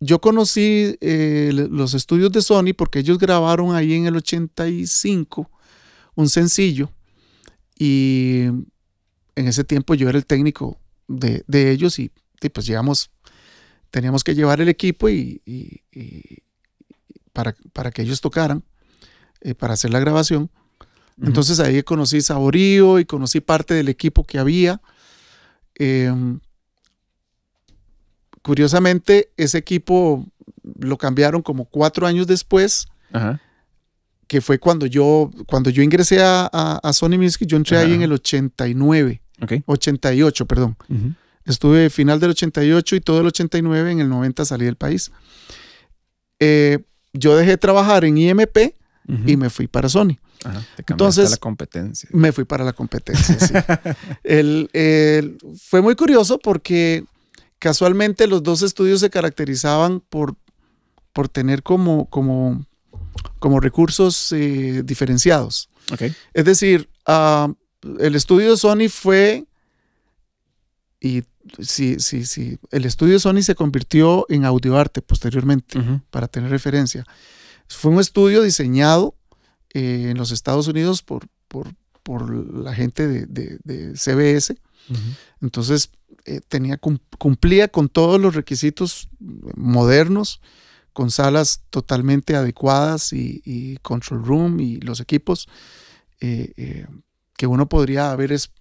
yo 0.01 0.21
conocí 0.21 0.97
eh, 1.01 1.51
los 1.53 1.95
estudios 1.95 2.31
de 2.33 2.43
Sony 2.43 2.75
porque 2.77 2.99
ellos 2.99 3.19
grabaron 3.19 3.75
ahí 3.75 3.95
en 3.95 4.07
el 4.07 4.17
85 4.17 5.51
un 6.15 6.29
sencillo 6.29 6.93
y 7.77 8.43
en 9.35 9.49
ese 9.49 9.65
tiempo 9.65 9.95
yo 9.95 10.09
era 10.09 10.19
el 10.19 10.27
técnico 10.27 10.79
de, 11.09 11.43
de 11.47 11.71
ellos 11.71 11.99
y, 11.99 12.13
y, 12.41 12.49
pues 12.49 12.67
llevamos, 12.67 13.11
teníamos 13.91 14.23
que 14.23 14.35
llevar 14.35 14.61
el 14.61 14.69
equipo 14.69 15.09
y, 15.09 15.41
y, 15.45 15.81
y 15.93 16.43
para, 17.33 17.57
para, 17.73 17.91
que 17.91 18.03
ellos 18.03 18.21
tocaran, 18.21 18.63
eh, 19.45 19.55
para 19.55 19.75
hacer 19.75 19.93
la 19.93 20.01
grabación. 20.01 20.43
Uh 20.43 20.47
-huh. 21.23 21.27
Entonces 21.29 21.61
ahí 21.61 21.83
conocí 21.83 22.21
Saborío 22.21 22.99
y 22.99 23.05
conocí 23.05 23.41
parte 23.41 23.75
del 23.75 23.89
equipo 23.89 24.25
que 24.25 24.39
había. 24.39 24.81
Eh, 25.79 26.13
curiosamente, 28.43 29.31
ese 29.37 29.59
equipo 29.59 30.27
lo 30.81 30.97
cambiaron 30.97 31.43
como 31.43 31.67
cuatro 31.67 32.07
años 32.07 32.27
después. 32.27 32.87
Uh 33.13 33.19
-huh. 33.19 33.41
que 34.27 34.41
fue 34.41 34.59
cuando 34.59 34.87
yo, 34.87 35.31
cuando 35.47 35.69
yo 35.71 35.83
ingresé 35.83 36.21
a, 36.23 36.49
a, 36.51 36.81
a 36.83 36.93
Sony 36.93 37.19
Music, 37.19 37.47
yo 37.47 37.57
entré 37.59 37.77
uh 37.77 37.81
-huh. 37.81 37.85
ahí 37.85 37.93
en 37.93 38.03
el 38.03 38.13
89, 38.13 39.21
okay. 39.43 39.63
88, 39.67 40.47
perdón. 40.47 40.77
Estuve 41.45 41.91
final 41.91 42.19
del 42.21 42.31
88 42.31 42.97
y 42.97 43.01
todo 43.01 43.21
el 43.21 43.27
89, 43.27 43.91
en 43.93 44.01
el 44.01 44.09
90 44.09 44.45
salí 44.47 44.65
del 44.65 44.77
país. 44.77 45.13
Eh, 46.41 46.79
yo 47.13 47.37
dejé 47.37 47.51
de 47.51 47.59
trabajar 47.59 48.05
en 48.05 48.17
IMP 48.17 48.75
y 49.07 49.37
me 49.37 49.51
fui 49.51 49.67
para 49.67 49.89
Sony. 49.89 50.19
Ajá, 50.45 50.65
te 50.77 50.85
Entonces, 50.93 51.31
la 51.31 51.37
competencia. 51.37 52.09
Me 52.13 52.33
fui 52.33 52.45
para 52.45 52.65
la 52.65 52.73
competencia. 52.73 53.39
sí. 53.39 53.53
el, 54.25 54.71
el, 54.73 55.39
fue 55.59 55.81
muy 55.81 55.95
curioso 55.95 56.39
porque 56.39 57.05
casualmente 57.59 58.27
los 58.27 58.43
dos 58.43 58.63
estudios 58.63 59.01
se 59.01 59.11
caracterizaban 59.11 60.01
por, 60.01 60.37
por 61.13 61.29
tener 61.29 61.63
como, 61.63 62.07
como, 62.11 62.67
como 63.39 63.61
recursos 63.61 64.33
eh, 64.33 64.83
diferenciados. 64.85 65.71
Okay. 65.93 66.15
Es 66.33 66.45
decir, 66.45 66.89
uh, 67.07 67.53
el 68.01 68.15
estudio 68.15 68.51
de 68.51 68.57
Sony 68.57 68.89
fue, 68.91 69.45
y 71.01 71.23
sí, 71.61 71.97
sí, 72.01 72.25
sí, 72.25 72.59
el 72.71 72.85
estudio 72.85 73.15
de 73.15 73.21
Sony 73.21 73.43
se 73.43 73.55
convirtió 73.55 74.27
en 74.29 74.45
audioarte 74.45 75.03
posteriormente, 75.03 75.79
uh 75.79 75.83
-huh. 75.83 76.03
para 76.11 76.29
tener 76.29 76.51
referencia. 76.51 77.05
Fue 77.69 77.91
un 77.91 78.01
estudio 78.01 78.43
diseñado 78.43 79.15
eh, 79.73 80.09
en 80.11 80.19
los 80.19 80.31
Estados 80.31 80.69
Unidos 80.69 81.03
por, 81.03 81.27
por, 81.49 81.75
por 82.03 82.33
la 82.33 82.75
gente 82.75 83.07
de, 83.09 83.27
de, 83.27 83.59
de 83.65 83.93
CBS. 83.95 84.53
Uh 84.89 84.93
-huh. 84.95 85.17
Entonces, 85.41 85.91
eh, 86.27 86.41
tenía, 86.49 86.79
cumplía 87.19 87.69
con 87.69 87.89
todos 87.89 88.19
los 88.21 88.35
requisitos 88.35 89.09
modernos, 89.57 90.41
con 90.95 91.11
salas 91.11 91.63
totalmente 91.71 92.35
adecuadas 92.35 93.13
y, 93.13 93.43
y 93.45 93.77
control 93.79 94.25
room 94.25 94.61
y 94.61 94.77
los 94.77 95.01
equipos 95.01 95.49
eh, 96.21 96.53
eh, 96.57 96.87
que 97.37 97.47
uno 97.47 97.69
podría 97.69 98.11
haber, 98.11 98.33
es, 98.33 98.53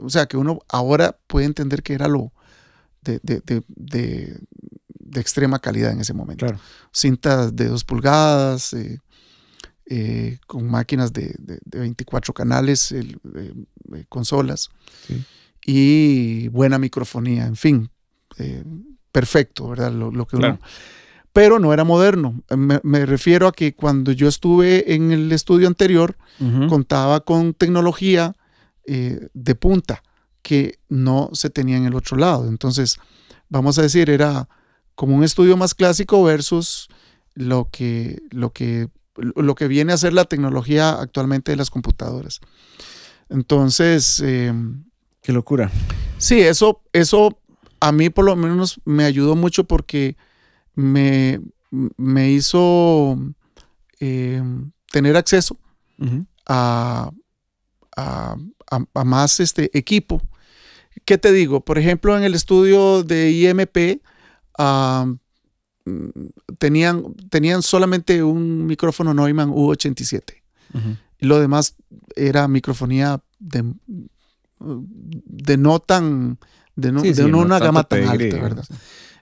o 0.00 0.10
sea, 0.10 0.26
que 0.26 0.36
uno 0.36 0.60
ahora 0.68 1.18
puede 1.28 1.46
entender 1.46 1.82
que 1.82 1.92
era 1.92 2.08
lo 2.08 2.32
de, 3.02 3.20
de, 3.22 3.62
de, 3.68 4.40
de 5.14 5.20
extrema 5.20 5.58
calidad 5.58 5.92
en 5.92 6.00
ese 6.00 6.12
momento. 6.12 6.44
Claro. 6.44 6.60
Cintas 6.92 7.56
de 7.56 7.68
dos 7.68 7.84
pulgadas, 7.84 8.72
eh, 8.74 9.00
eh, 9.86 10.38
con 10.46 10.68
máquinas 10.68 11.12
de, 11.12 11.34
de, 11.38 11.58
de, 11.64 11.78
24 11.78 12.34
canales, 12.34 12.92
el, 12.92 13.18
eh, 13.34 14.04
consolas 14.08 14.70
sí. 15.06 15.24
y 15.64 16.48
buena 16.48 16.78
microfonía, 16.78 17.46
en 17.46 17.56
fin, 17.56 17.90
perfecto, 19.12 19.68
¿verdad? 19.68 19.92
Lo, 19.92 20.10
lo 20.10 20.26
que 20.26 20.36
claro. 20.36 20.58
uno, 20.60 20.68
pero 21.32 21.58
no 21.58 21.72
era 21.72 21.84
moderno. 21.84 22.42
Me, 22.56 22.80
me, 22.82 23.06
refiero 23.06 23.46
a 23.46 23.52
que 23.52 23.74
cuando 23.74 24.12
yo 24.12 24.28
estuve 24.28 24.94
en 24.94 25.12
el 25.12 25.30
estudio 25.32 25.68
anterior, 25.68 26.16
uh 26.40 26.44
-huh. 26.44 26.68
contaba 26.68 27.20
con 27.20 27.54
tecnología 27.54 28.34
de 28.86 29.54
punta 29.54 30.02
que 30.42 30.78
no 30.90 31.30
se 31.32 31.48
tenía 31.48 31.78
en 31.78 31.86
el 31.86 31.94
otro 31.94 32.18
lado. 32.18 32.48
Entonces, 32.48 32.98
vamos 33.48 33.78
a 33.78 33.82
decir, 33.82 34.10
era 34.10 34.46
como 34.94 35.16
un 35.16 35.24
estudio 35.24 35.56
más 35.56 35.74
clásico 35.74 36.22
versus 36.22 36.88
lo 37.34 37.68
que, 37.70 38.20
lo 38.30 38.52
que, 38.52 38.88
lo 39.16 39.54
que 39.54 39.68
viene 39.68 39.92
a 39.92 39.96
ser 39.96 40.12
la 40.12 40.24
tecnología 40.24 40.90
actualmente 41.00 41.52
de 41.52 41.56
las 41.56 41.70
computadoras. 41.70 42.40
Entonces... 43.28 44.20
Eh, 44.24 44.52
Qué 45.24 45.32
locura. 45.32 45.70
Sí, 46.18 46.42
eso, 46.42 46.82
eso 46.92 47.40
a 47.80 47.92
mí 47.92 48.10
por 48.10 48.26
lo 48.26 48.36
menos 48.36 48.78
me 48.84 49.04
ayudó 49.04 49.36
mucho 49.36 49.64
porque 49.64 50.16
me, 50.74 51.40
me 51.96 52.30
hizo 52.30 53.18
eh, 54.00 54.42
tener 54.92 55.16
acceso 55.16 55.56
uh 55.98 56.04
-huh. 56.04 56.26
a, 56.46 57.10
a, 57.96 58.36
a, 58.70 58.84
a, 58.92 59.04
más 59.04 59.40
este 59.40 59.70
equipo. 59.76 60.20
¿Qué 61.06 61.16
te 61.16 61.32
digo? 61.32 61.60
Por 61.60 61.78
ejemplo, 61.78 62.16
en 62.16 62.24
el 62.24 62.34
estudio 62.34 63.02
de 63.02 63.30
IMP 63.30 64.02
uh, 64.58 65.16
tenían, 66.58 67.14
tenían 67.30 67.62
solamente 67.62 68.22
un 68.22 68.66
micrófono 68.66 69.12
Neumann 69.14 69.50
U87. 69.50 70.22
Uh 70.72 70.78
-huh. 70.78 70.96
Y 71.18 71.26
lo 71.26 71.40
demás 71.40 71.76
era 72.16 72.48
microfonía 72.48 73.22
de, 73.38 73.64
de 74.60 75.56
no 75.56 75.78
tan, 75.78 76.38
de 76.74 76.92
no, 76.92 77.00
sí, 77.00 77.08
de 77.08 77.24
sí, 77.24 77.30
no 77.30 77.38
una 77.38 77.58
gama 77.58 77.84
tan 77.84 78.04
alta, 78.04 78.40
¿verdad? 78.40 78.64
Sí. 78.66 78.74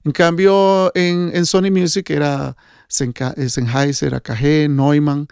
En 0.04 0.12
cambio, 0.12 0.90
en, 0.96 1.30
en, 1.32 1.46
Sony 1.46 1.70
Music 1.70 2.10
era 2.10 2.56
Sennheiser, 2.88 4.14
AKG, 4.16 4.68
Neumann, 4.68 5.28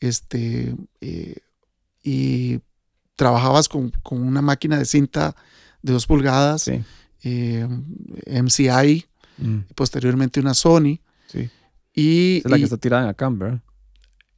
este, 0.00 0.74
eh, 1.00 1.36
y 2.02 2.60
trabajabas 3.16 3.68
con, 3.68 3.90
con, 4.02 4.22
una 4.22 4.40
máquina 4.42 4.78
de 4.78 4.86
cinta 4.86 5.36
de 5.82 5.92
dos 5.92 6.06
pulgadas, 6.06 6.70
eh, 7.22 7.68
MCI, 8.26 9.06
mm. 9.38 9.58
y 9.70 9.74
posteriormente 9.74 10.40
una 10.40 10.54
Sony. 10.54 11.00
Sí. 11.26 11.50
Y, 11.94 12.38
es 12.38 12.50
la 12.50 12.56
y, 12.56 12.60
que 12.60 12.64
está 12.64 12.76
tirada 12.76 13.04
en 13.04 13.08
Acam, 13.08 13.38
¿verdad? 13.38 13.60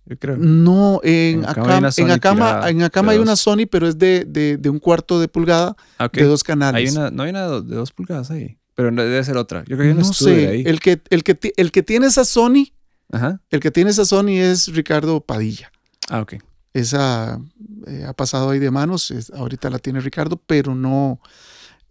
Yo 0.04 0.16
creo. 0.18 0.36
No, 0.36 1.00
en, 1.02 1.40
en 1.40 1.44
Acam, 1.46 1.90
en 1.96 2.10
Acama, 2.10 2.70
en 2.70 2.82
Acama 2.82 3.12
hay 3.12 3.18
una 3.18 3.34
Sony, 3.34 3.66
pero 3.70 3.88
es 3.88 3.98
de, 3.98 4.24
de, 4.24 4.56
de 4.56 4.70
un 4.70 4.78
cuarto 4.78 5.18
de 5.18 5.26
pulgada 5.26 5.76
ah, 5.98 6.06
okay. 6.06 6.22
de 6.22 6.28
dos 6.28 6.44
canales. 6.44 6.90
Hay 6.90 6.96
una, 6.96 7.10
no 7.10 7.24
hay 7.24 7.30
una 7.30 7.48
de 7.48 7.74
dos 7.74 7.92
pulgadas 7.92 8.30
ahí. 8.30 8.56
Pero 8.76 8.90
debe 8.90 9.24
ser 9.24 9.36
otra. 9.36 9.60
Yo 9.60 9.76
creo 9.76 9.94
que 9.94 9.98
hay 9.98 10.06
no 10.06 10.12
sé. 10.12 10.48
Ahí. 10.48 10.62
El 10.66 10.80
que, 10.80 11.00
el, 11.10 11.24
que, 11.24 11.52
el 11.56 11.72
que 11.72 11.82
tiene 11.82 12.06
esa 12.06 12.24
Sony, 12.24 12.72
Ajá. 13.10 13.40
el 13.50 13.60
que 13.60 13.70
tiene 13.70 13.90
esa 13.90 14.04
Sony 14.04 14.38
es 14.38 14.72
Ricardo 14.74 15.20
Padilla. 15.20 15.72
Ah, 16.08 16.20
ok. 16.20 16.34
Esa 16.74 17.40
eh, 17.86 18.04
ha 18.06 18.12
pasado 18.12 18.50
ahí 18.50 18.58
de 18.58 18.70
manos. 18.70 19.10
Es, 19.10 19.30
ahorita 19.30 19.70
la 19.70 19.78
tiene 19.78 20.00
Ricardo, 20.00 20.36
pero 20.46 20.74
no. 20.74 21.20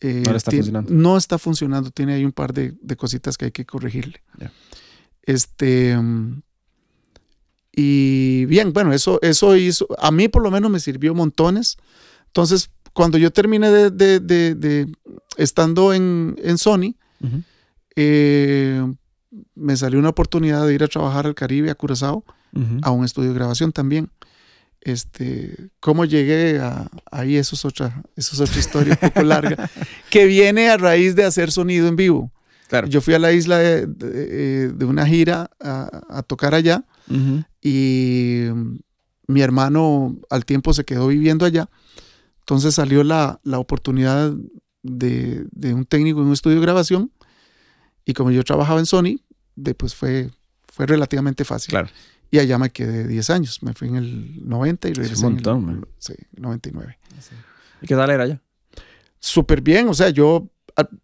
Eh, 0.01 0.23
no 0.25 0.36
está 0.36 0.51
tiene, 0.51 0.63
funcionando. 0.63 0.93
No 0.93 1.17
está 1.17 1.38
funcionando. 1.38 1.91
Tiene 1.91 2.13
ahí 2.13 2.25
un 2.25 2.31
par 2.31 2.53
de, 2.53 2.73
de 2.81 2.95
cositas 2.95 3.38
que 3.38 3.45
hay 3.45 3.51
que 3.51 3.65
corregirle. 3.65 4.21
Yeah. 4.38 4.51
Este. 5.23 5.97
Y 7.71 8.45
bien, 8.45 8.71
bueno, 8.71 8.93
eso, 8.93 9.19
eso 9.21 9.55
hizo. 9.55 9.88
A 9.99 10.12
mí, 10.12 10.27
por 10.27 10.41
lo 10.43 10.51
menos, 10.51 10.71
me 10.71 10.79
sirvió 10.79 11.13
montones. 11.13 11.77
Entonces, 12.27 12.69
cuando 12.93 13.17
yo 13.17 13.31
terminé 13.31 13.69
de, 13.69 13.91
de, 13.91 14.19
de, 14.19 14.55
de 14.55 14.88
estando 15.38 15.93
en, 15.93 16.36
en 16.41 16.58
Sony, 16.58 16.95
uh 17.21 17.27
-huh. 17.27 17.43
eh, 17.97 18.93
me 19.55 19.75
salió 19.75 19.99
una 19.99 20.10
oportunidad 20.10 20.65
de 20.65 20.73
ir 20.73 20.84
a 20.84 20.88
trabajar 20.88 21.25
al 21.25 21.36
Caribe, 21.36 21.69
a 21.69 21.75
Curazao, 21.75 22.23
uh 22.53 22.60
-huh. 22.60 22.79
a 22.84 22.91
un 22.91 23.03
estudio 23.03 23.29
de 23.29 23.36
grabación 23.36 23.71
también. 23.71 24.10
Este, 24.85 25.69
¿Cómo 25.81 26.05
llegué 26.05 26.59
a, 26.59 26.89
ahí? 27.11 27.35
Eso 27.35 27.55
es, 27.55 27.65
otra, 27.65 28.03
eso 28.15 28.35
es 28.35 28.49
otra 28.49 28.59
historia 28.59 28.97
un 29.01 29.09
poco 29.09 29.23
larga, 29.23 29.69
que 30.09 30.25
viene 30.25 30.69
a 30.69 30.77
raíz 30.77 31.15
de 31.15 31.25
hacer 31.25 31.51
sonido 31.51 31.87
en 31.89 31.97
vivo. 31.97 32.31
Claro. 32.69 32.87
Yo 32.87 33.01
fui 33.01 33.13
a 33.13 33.19
la 33.19 33.33
isla 33.33 33.57
de, 33.57 33.85
de, 33.87 34.69
de 34.69 34.85
una 34.85 35.05
gira 35.05 35.51
a, 35.59 36.01
a 36.09 36.23
tocar 36.23 36.55
allá 36.55 36.85
uh 37.09 37.13
-huh. 37.13 37.45
y 37.61 38.45
mi 39.27 39.41
hermano 39.41 40.15
al 40.29 40.45
tiempo 40.45 40.73
se 40.73 40.83
quedó 40.83 41.07
viviendo 41.07 41.45
allá 41.45 41.69
entonces 42.45 42.75
salió 42.75 43.03
la, 43.03 43.39
la 43.43 43.57
oportunidad 43.57 44.31
de, 44.83 45.47
de, 45.51 45.73
un 45.73 45.83
técnico 45.83 46.21
en 46.21 46.27
un 46.27 46.33
estudio 46.33 46.57
de 46.57 46.61
grabación 46.61 47.11
y 48.05 48.13
como 48.13 48.29
yo 48.29 48.43
trabajaba 48.43 48.79
en 48.79 48.85
Sony, 48.85 49.19
de, 49.55 49.73
pues 49.73 49.95
fue, 49.95 50.29
fue 50.71 50.85
relativamente 50.85 51.43
fácil. 51.43 51.71
Claro. 51.71 51.89
Y 52.31 52.39
allá 52.39 52.57
me 52.57 52.69
quedé 52.69 53.07
10 53.07 53.29
años. 53.29 53.63
Me 53.63 53.73
fui 53.73 53.88
en 53.88 53.95
el 53.95 54.47
90 54.47 54.89
y 54.89 54.93
regresé 54.93 55.13
es 55.13 55.19
un 55.19 55.33
montón, 55.33 55.69
en 55.69 55.69
el 55.77 55.85
sí, 55.99 56.13
99. 56.38 56.97
Sí. 57.19 57.35
¿Y 57.81 57.88
qué 57.88 57.95
tal 57.95 58.09
era 58.09 58.23
allá? 58.23 58.41
Súper 59.19 59.61
bien. 59.61 59.88
O 59.88 59.93
sea, 59.93 60.09
yo, 60.09 60.49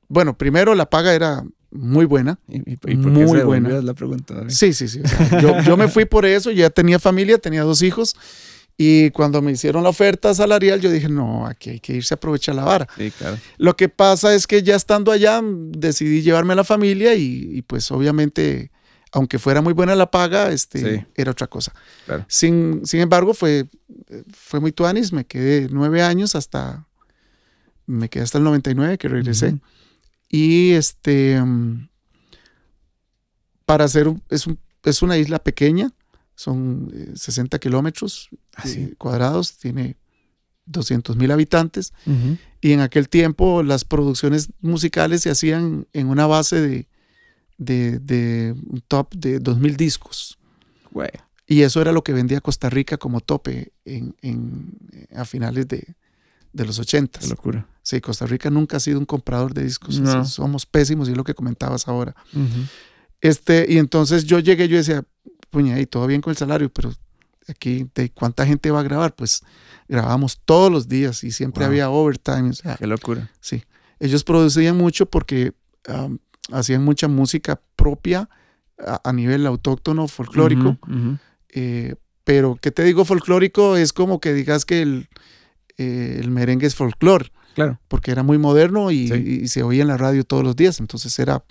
bueno, 0.07 0.37
primero 0.37 0.75
la 0.75 0.89
paga 0.89 1.13
era 1.13 1.43
muy 1.71 2.05
buena. 2.05 2.37
¿Y, 2.47 2.57
y, 2.57 2.73
y 2.73 2.77
por 2.77 2.89
qué 2.89 2.97
Muy 2.97 3.39
se 3.39 3.43
buena. 3.43 3.81
La 3.81 3.93
pregunta. 3.93 4.49
Sí, 4.49 4.73
sí, 4.73 4.87
sí. 4.87 5.01
o 5.03 5.07
sea, 5.07 5.41
yo, 5.41 5.61
yo 5.61 5.77
me 5.77 5.87
fui 5.87 6.05
por 6.05 6.25
eso, 6.25 6.51
ya 6.51 6.69
tenía 6.69 6.99
familia, 6.99 7.37
tenía 7.37 7.63
dos 7.63 7.81
hijos. 7.81 8.15
Y 8.77 9.11
cuando 9.11 9.41
me 9.41 9.51
hicieron 9.51 9.83
la 9.83 9.89
oferta 9.89 10.33
salarial, 10.33 10.81
yo 10.81 10.89
dije, 10.89 11.07
no, 11.07 11.45
aquí 11.45 11.71
hay 11.71 11.79
que 11.79 11.93
irse 11.93 12.13
a 12.13 12.17
aprovechar 12.17 12.55
la 12.55 12.63
vara. 12.63 12.87
Sí, 12.97 13.11
claro. 13.11 13.37
Lo 13.57 13.75
que 13.75 13.89
pasa 13.89 14.33
es 14.33 14.47
que 14.47 14.63
ya 14.63 14.75
estando 14.75 15.11
allá, 15.11 15.41
decidí 15.43 16.21
llevarme 16.21 16.53
a 16.53 16.55
la 16.55 16.63
familia 16.63 17.13
y, 17.13 17.49
y, 17.53 17.61
pues 17.61 17.91
obviamente, 17.91 18.71
aunque 19.11 19.39
fuera 19.39 19.61
muy 19.61 19.73
buena 19.73 19.95
la 19.95 20.09
paga, 20.09 20.51
este, 20.51 20.79
Sí. 20.99 21.05
era 21.15 21.31
otra 21.31 21.47
cosa. 21.47 21.73
Claro. 22.05 22.25
Sin, 22.29 22.85
sin 22.85 23.01
embargo, 23.01 23.33
fue, 23.33 23.67
fue 24.33 24.59
muy 24.59 24.71
tuanis, 24.71 25.11
me 25.11 25.25
quedé 25.25 25.67
nueve 25.69 26.01
años 26.01 26.35
hasta, 26.35 26.87
me 27.87 28.09
quedé 28.09 28.23
hasta 28.23 28.37
el 28.37 28.43
99 28.45 28.97
que 28.97 29.07
regresé. 29.09 29.59
Y 30.29 30.71
este, 30.71 31.41
mm, 31.41 31.89
para 33.65 33.85
hacer, 33.85 34.07
un- 34.07 34.21
es, 34.29 34.47
un- 34.47 34.59
es 34.83 35.01
una 35.01 35.17
isla 35.17 35.39
pequeña, 35.39 35.91
son 36.35 36.89
eh, 36.93 37.11
60 37.15 37.59
kilómetros 37.59 38.29
Ah, 38.55 38.63
sí. 38.65 38.79
eh, 38.81 38.95
cuadrados, 38.97 39.57
tiene 39.57 39.97
200 40.65 41.15
mil 41.17 41.31
habitantes. 41.31 41.93
Ujú. 42.05 42.37
Y 42.61 42.71
en 42.71 42.79
aquel 42.79 43.09
tiempo 43.09 43.63
las 43.63 43.83
producciones 43.85 44.49
musicales 44.61 45.21
se 45.23 45.29
hacían 45.29 45.87
en 45.93 46.07
una 46.07 46.27
base 46.27 46.61
de, 46.61 46.87
de, 47.63 47.99
de 47.99 48.55
un 48.67 48.81
top 48.87 49.13
de 49.15 49.39
2.000 49.39 49.75
discos. 49.75 50.37
Güey. 50.91 51.11
Y 51.45 51.61
eso 51.61 51.79
era 51.81 51.91
lo 51.91 52.03
que 52.03 52.11
vendía 52.13 52.41
Costa 52.41 52.69
Rica 52.69 52.97
como 52.97 53.19
tope 53.21 53.71
en, 53.85 54.15
en- 54.21 54.73
a 55.15 55.25
finales 55.25 55.67
de, 55.67 55.95
de 56.53 56.65
los 56.65 56.79
80. 56.79 57.19
Qué 57.19 57.27
locura. 57.27 57.67
Sí, 57.83 58.01
Costa 58.01 58.25
Rica 58.25 58.49
nunca 58.49 58.77
ha 58.77 58.79
sido 58.79 58.97
un 58.99 59.05
comprador 59.05 59.53
de 59.53 59.63
discos. 59.63 59.99
No. 59.99 60.25
Somos 60.25 60.65
pésimos 60.65 61.07
y 61.07 61.11
es 61.11 61.17
lo 61.17 61.23
que 61.23 61.33
comentabas 61.35 61.87
ahora. 61.87 62.15
Ujú. 62.33 62.65
Este, 63.21 63.65
y 63.69 63.77
entonces 63.77 64.23
yo 64.25 64.39
llegué, 64.39 64.67
yo 64.67 64.77
decía, 64.77 65.03
puña, 65.49 65.79
y 65.79 65.85
todo 65.85 66.07
bien 66.07 66.21
con 66.21 66.31
el 66.31 66.37
salario, 66.37 66.71
pero 66.71 66.91
aquí, 67.47 67.87
¿de 67.93 68.09
cuánta 68.11 68.45
gente 68.45 68.71
va 68.71 68.79
a 68.79 68.83
grabar? 68.83 69.13
Pues 69.15 69.41
grabamos 69.87 70.39
todos 70.45 70.71
los 70.71 70.87
días 70.87 71.23
y 71.23 71.31
siempre 71.31 71.65
Wow. 71.65 71.71
había 71.71 71.89
overtime. 71.91 72.49
o 72.49 72.53
sea, 72.53 72.77
Qué 72.77 72.87
locura. 72.87 73.29
Sí, 73.41 73.63
ellos 73.99 74.23
producían 74.23 74.77
mucho 74.77 75.05
porque 75.05 75.53
um, 75.89 76.17
hacían 76.51 76.83
mucha 76.83 77.07
música 77.07 77.61
propia 77.75 78.29
a, 78.79 79.01
a 79.09 79.13
nivel 79.13 79.45
autóctono, 79.47 80.07
folclórico. 80.07 80.77
Eh, 81.49 81.95
pero, 82.23 82.57
¿qué 82.61 82.71
te 82.71 82.83
digo 82.83 83.03
folclórico? 83.05 83.77
Es 83.77 83.93
como 83.93 84.19
que 84.19 84.33
digas 84.33 84.65
que 84.65 84.81
el, 84.81 85.09
eh, 85.77 86.17
el 86.19 86.29
merengue 86.31 86.67
es 86.67 86.75
folclore, 86.75 87.31
Claro. 87.55 87.79
porque 87.87 88.11
era 88.11 88.23
muy 88.23 88.37
moderno 88.37 88.91
y, 88.91 89.07
Sí. 89.07 89.13
y 89.43 89.47
se 89.47 89.63
oía 89.63 89.81
en 89.81 89.87
la 89.89 89.97
radio 89.97 90.23
todos 90.23 90.43
los 90.43 90.55
días. 90.55 90.79
Entonces 90.79 91.17
era, 91.19 91.43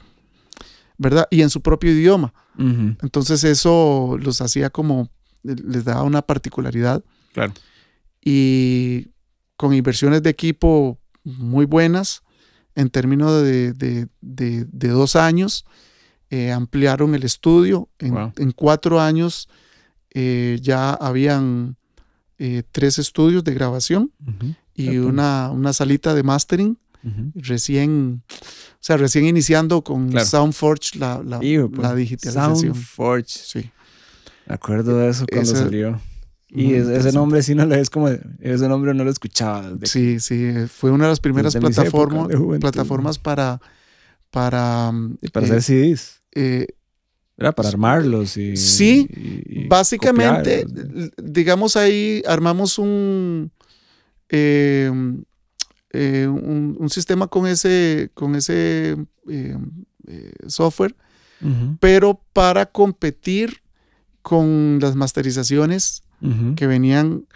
¿verdad? 0.97 1.27
Y 1.31 1.43
en 1.43 1.51
su 1.51 1.61
propio 1.61 1.91
idioma. 1.93 2.33
Entonces 2.59 3.43
eso 3.45 4.19
los 4.21 4.41
hacía 4.43 4.69
como, 4.71 5.09
les 5.43 5.85
daba 5.85 6.03
una 6.03 6.21
particularidad 6.23 7.03
Claro. 7.33 7.53
y 8.23 9.09
con 9.57 9.73
inversiones 9.75 10.23
de 10.23 10.31
equipo 10.31 10.99
muy 11.25 11.65
buenas 11.65 12.23
en 12.75 12.89
términos 12.91 13.43
de, 13.43 13.73
de- 13.73 14.09
de- 14.21 14.65
de 14.71 14.89
dos 14.89 15.17
años. 15.17 15.65
eh, 16.33 16.53
ampliaron 16.53 17.17
el 17.17 17.25
estudio. 17.25 17.89
En, 17.99 18.15
Wow. 18.15 18.33
en 18.37 18.53
cuatro 18.53 19.01
años 19.01 19.49
eh, 20.15 20.59
ya 20.63 20.93
habían 20.95 21.77
eh, 22.39 22.63
tres 22.71 22.99
estudios 23.01 23.43
de 23.43 23.53
grabación 23.53 24.13
y 24.75 24.99
una, 24.99 25.51
una 25.51 25.73
salita 25.73 26.15
de 26.15 26.23
mastering 26.23 26.79
recién, 27.35 28.23
o 28.31 28.79
sea, 28.79 28.97
recién 28.97 29.27
iniciando 29.27 29.83
con 29.83 30.11
Claro. 30.11 30.25
SoundForge 30.27 30.99
la, 31.01 31.21
la, 31.25 31.43
Hijo, 31.45 31.69
pues, 31.69 31.83
la 31.83 31.95
digitalización. 31.97 32.57
Soundforge. 32.75 33.25
Sí. 33.29 33.71
Me 34.47 34.55
acuerdo 34.55 34.99
de 34.99 35.09
eso 35.11 35.25
cuando 35.31 35.51
salió. 35.57 36.01
Y 36.53 36.75
es- 36.75 36.89
ese 36.89 37.13
nombre 37.13 37.43
sí 37.43 37.55
no 37.55 37.65
lo 37.67 37.75
es 37.77 37.91
como. 37.91 38.09
Ese 38.09 38.69
nombre 38.69 38.93
no 38.95 39.05
lo 39.05 39.11
escuchaba. 39.11 39.73
Sí, 39.85 40.19
sí, 40.21 40.45
eh, 40.47 40.67
fue 40.67 40.91
una 40.91 41.05
de 41.05 41.11
las 41.11 41.21
primeras 41.21 41.55
plataformas, 41.75 42.29
de 42.29 42.59
plataformas 42.61 43.19
para, 43.19 43.61
para, 44.31 44.91
mm, 44.93 45.19
y 45.23 45.29
para 45.29 45.47
eh, 45.47 45.51
hacer 45.51 45.63
CDs. 45.63 46.23
eh, 46.35 46.67
Era 47.37 47.53
para 47.53 47.69
armarlos 47.71 48.37
y. 48.37 48.57
Sí, 48.57 49.07
y- 49.11 49.61
y 49.65 49.69
básicamente, 49.69 50.65
digamos 51.23 51.77
ahí, 51.77 52.23
armamos 52.27 52.79
un, 52.79 53.51
eh, 54.29 54.91
eh, 55.93 56.27
un, 56.29 56.77
un 56.79 56.91
sistema 56.91 57.27
con 57.29 57.47
ese, 57.47 58.11
con 58.15 58.35
ese 58.35 58.97
eh, 59.29 59.57
eh, 60.07 60.33
software, 60.49 60.95
pero 61.81 62.21
para 62.33 62.67
competir 62.67 63.63
con 64.23 64.79
las 64.81 64.95
masterizaciones 64.95 66.03
ujú. 66.23 66.55
que 66.55 66.67
venían. 66.67 67.27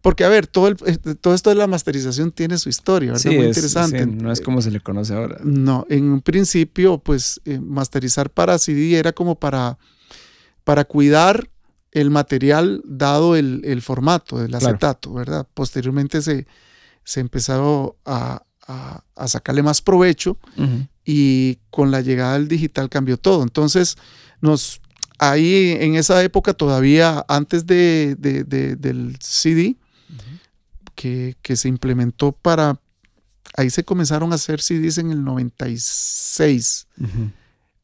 Porque, 0.00 0.24
a 0.24 0.28
ver, 0.28 0.48
todo, 0.48 0.66
el- 0.68 0.76
eh, 0.86 0.96
todo 1.20 1.32
esto 1.32 1.50
de 1.50 1.56
la 1.56 1.68
masterización 1.68 2.32
tiene 2.32 2.58
su 2.58 2.68
historia, 2.68 3.12
¿verdad? 3.12 3.22
Sí, 3.22 3.28
Muy 3.36 3.46
es- 3.46 3.56
interesante. 3.56 4.04
sí, 4.04 4.10
no 4.10 4.32
es 4.32 4.40
como 4.40 4.60
se 4.60 4.70
le 4.72 4.80
conoce 4.80 5.14
ahora. 5.14 5.38
No, 5.44 5.86
en 5.88 6.10
un 6.10 6.20
principio, 6.22 6.98
pues 6.98 7.40
eh, 7.44 7.60
masterizar 7.60 8.28
para 8.30 8.58
CD 8.58 8.98
era 8.98 9.12
como 9.12 9.36
para, 9.36 9.78
para 10.64 10.84
cuidar 10.84 11.48
el 11.92 12.10
material 12.10 12.82
dado 12.84 13.36
el, 13.36 13.60
el 13.64 13.80
formato 13.80 14.38
del 14.38 14.50
Claro. 14.50 14.66
acetato, 14.66 15.12
¿verdad? 15.12 15.46
Posteriormente 15.54 16.20
se, 16.20 16.46
se 17.04 17.20
empezó 17.20 17.96
a, 18.04 18.42
a- 18.66 19.04
a 19.14 19.28
sacarle 19.28 19.62
más 19.62 19.82
provecho 19.82 20.36
Ujú. 20.56 20.88
y 21.04 21.58
con 21.70 21.92
la 21.92 22.00
llegada 22.00 22.32
del 22.34 22.48
digital 22.48 22.88
cambió 22.88 23.18
todo. 23.18 23.42
Entonces, 23.44 23.96
nos, 24.40 24.80
ahí 25.18 25.76
en 25.80 25.94
esa 25.96 26.22
época 26.22 26.52
todavía, 26.54 27.24
antes 27.28 27.66
de, 27.66 28.16
de- 28.18 28.44
de- 28.44 28.76
del 28.76 29.16
CD, 29.20 29.76
que, 30.94 31.36
que 31.42 31.56
se 31.56 31.68
implementó 31.68 32.32
para... 32.32 32.78
Ahí 33.56 33.68
se 33.70 33.84
comenzaron 33.84 34.32
a 34.32 34.36
hacer 34.36 34.60
CDs 34.62 34.98
en 34.98 35.10
el 35.10 35.22
96. 35.24 36.86
Ujú. 37.00 37.30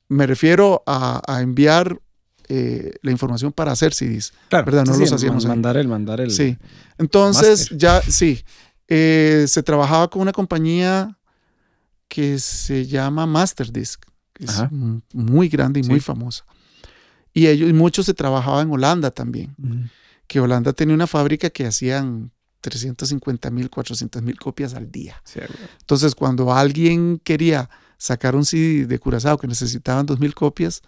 Me 0.08 0.26
refiero 0.26 0.82
a, 0.86 1.20
a 1.26 1.42
enviar 1.42 2.00
eh, 2.48 2.92
la 3.02 3.10
información 3.10 3.52
para 3.52 3.72
hacer 3.72 3.92
CDs. 3.92 4.32
Claro, 4.48 4.64
¿Verdad? 4.64 4.86
No 4.86 4.94
sí, 4.94 5.00
los 5.00 5.12
hacíamos 5.12 5.44
ahí. 5.44 5.48
Mandar 5.50 5.76
el, 5.76 5.86
mandar 5.88 6.20
el. 6.22 6.30
Sí. 6.30 6.56
Entonces, 6.96 7.68
ya, 7.76 8.00
sí. 8.00 8.42
eh, 8.88 9.44
se 9.46 9.62
trabajaba 9.62 10.08
con 10.08 10.22
una 10.22 10.32
compañía 10.32 11.18
que 12.08 12.38
se 12.38 12.86
llama 12.86 13.26
Masterdisk, 13.26 14.02
que 14.32 14.44
es 14.44 14.62
muy 15.12 15.48
grande 15.50 15.80
y 15.80 15.82
muy 15.82 16.00
famosa. 16.00 16.46
Y 17.38 17.46
ellos, 17.46 17.68
y 17.70 17.72
mucho 17.72 18.03
se 18.03 18.14
trabajaba 18.14 18.62
en 18.62 18.70
Holanda 18.70 19.11
también, 19.11 19.55
Ujú. 19.62 19.77
que 20.27 20.40
Holanda 20.40 20.72
tenía 20.72 20.94
una 20.94 21.07
fábrica 21.07 21.51
que 21.51 21.66
hacían 21.66 22.31
350 22.61 23.51
mil, 23.51 23.70
400 23.70 24.22
mil 24.22 24.38
copias 24.38 24.74
al 24.74 24.90
día. 24.90 25.20
Sí. 25.24 25.40
Entonces, 25.81 26.14
cuando 26.14 26.53
alguien 26.53 27.20
quería 27.22 27.70
sacar 27.96 28.35
un 28.37 28.44
CD 28.44 28.87
de 28.87 28.98
Curazao 28.98 29.38
que 29.38 29.46
necesitaban 29.46 30.07
2000 30.07 30.35
copias, 30.35 30.83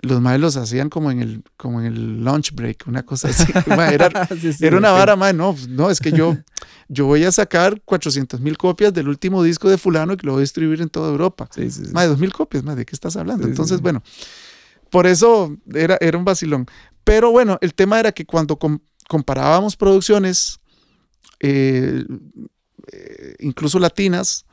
los 0.00 0.20
maes 0.20 0.38
los 0.40 0.56
hacían 0.56 0.90
como 0.90 1.10
en 1.10 1.20
el, 1.20 1.42
como 1.56 1.80
en 1.80 1.86
el 1.86 2.22
lunch 2.24 2.52
break, 2.54 2.84
una 2.86 3.02
cosa 3.02 3.28
así. 3.28 3.50
Era, 3.92 4.26
Sí, 4.28 4.52
sí, 4.52 4.66
era 4.66 4.76
una 4.76 4.90
vara, 4.92 5.16
mae, 5.16 5.32
no, 5.32 5.56
no, 5.70 5.90
es 5.90 6.00
que 6.00 6.12
yo, 6.12 6.36
yo 6.88 7.06
voy 7.06 7.24
a 7.24 7.32
sacar 7.32 7.80
400 7.84 8.40
mil 8.40 8.58
copias 8.58 8.92
del 8.92 9.08
último 9.08 9.42
disco 9.42 9.70
de 9.70 9.78
fulano 9.78 10.12
y 10.12 10.16
que 10.18 10.26
lo 10.26 10.32
voy 10.32 10.40
a 10.40 10.42
distribuir 10.42 10.82
en 10.82 10.90
toda 10.90 11.08
Europa. 11.10 11.48
Más 11.56 12.04
de 12.04 12.08
2000 12.08 12.32
copias, 12.32 12.62
más, 12.62 12.76
¿de 12.76 12.84
qué 12.84 12.94
estás 12.94 13.16
hablando? 13.16 13.46
Entonces, 13.48 13.80
bueno, 13.80 14.02
por 14.90 15.06
eso 15.06 15.56
era, 15.74 15.96
era 16.00 16.16
un 16.18 16.24
vacilón. 16.24 16.66
Pero 17.04 17.30
bueno, 17.30 17.58
el 17.60 17.74
tema 17.74 18.00
era 18.00 18.12
que 18.12 18.24
cuando 18.26 18.58
com- 18.58 18.80
comparábamos 19.08 19.76
producciones, 19.76 20.58
eh, 21.40 22.04
eh, 22.92 23.34
incluso 23.40 23.78
latinas, 23.78 24.44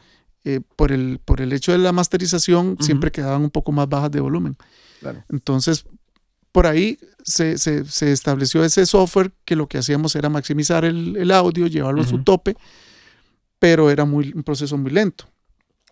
eh, 0.45 0.59
por, 0.75 0.91
el, 0.91 1.19
por 1.23 1.41
el 1.41 1.53
hecho 1.53 1.71
de 1.71 1.77
la 1.77 1.91
masterización, 1.93 2.77
siempre 2.81 3.11
quedaban 3.11 3.41
un 3.41 3.49
poco 3.49 3.71
más 3.71 3.87
bajas 3.87 4.11
de 4.11 4.19
volumen. 4.19 4.57
Claro. 4.99 5.23
Entonces, 5.29 5.85
por 6.51 6.67
ahí 6.67 6.99
se, 7.23 7.57
se- 7.57 7.85
se 7.85 8.11
estableció 8.11 8.63
ese 8.63 8.85
software 8.85 9.31
que 9.45 9.55
lo 9.55 9.67
que 9.67 9.77
hacíamos 9.77 10.15
era 10.15 10.29
maximizar 10.29 10.85
el, 10.85 11.15
el 11.17 11.31
audio, 11.31 11.67
llevarlo 11.67 12.01
a 12.01 12.05
su 12.07 12.23
tope, 12.23 12.55
pero 13.59 13.89
era 13.89 14.05
muy, 14.05 14.31
un 14.35 14.43
proceso 14.43 14.77
muy 14.77 14.91
lento 14.91 15.25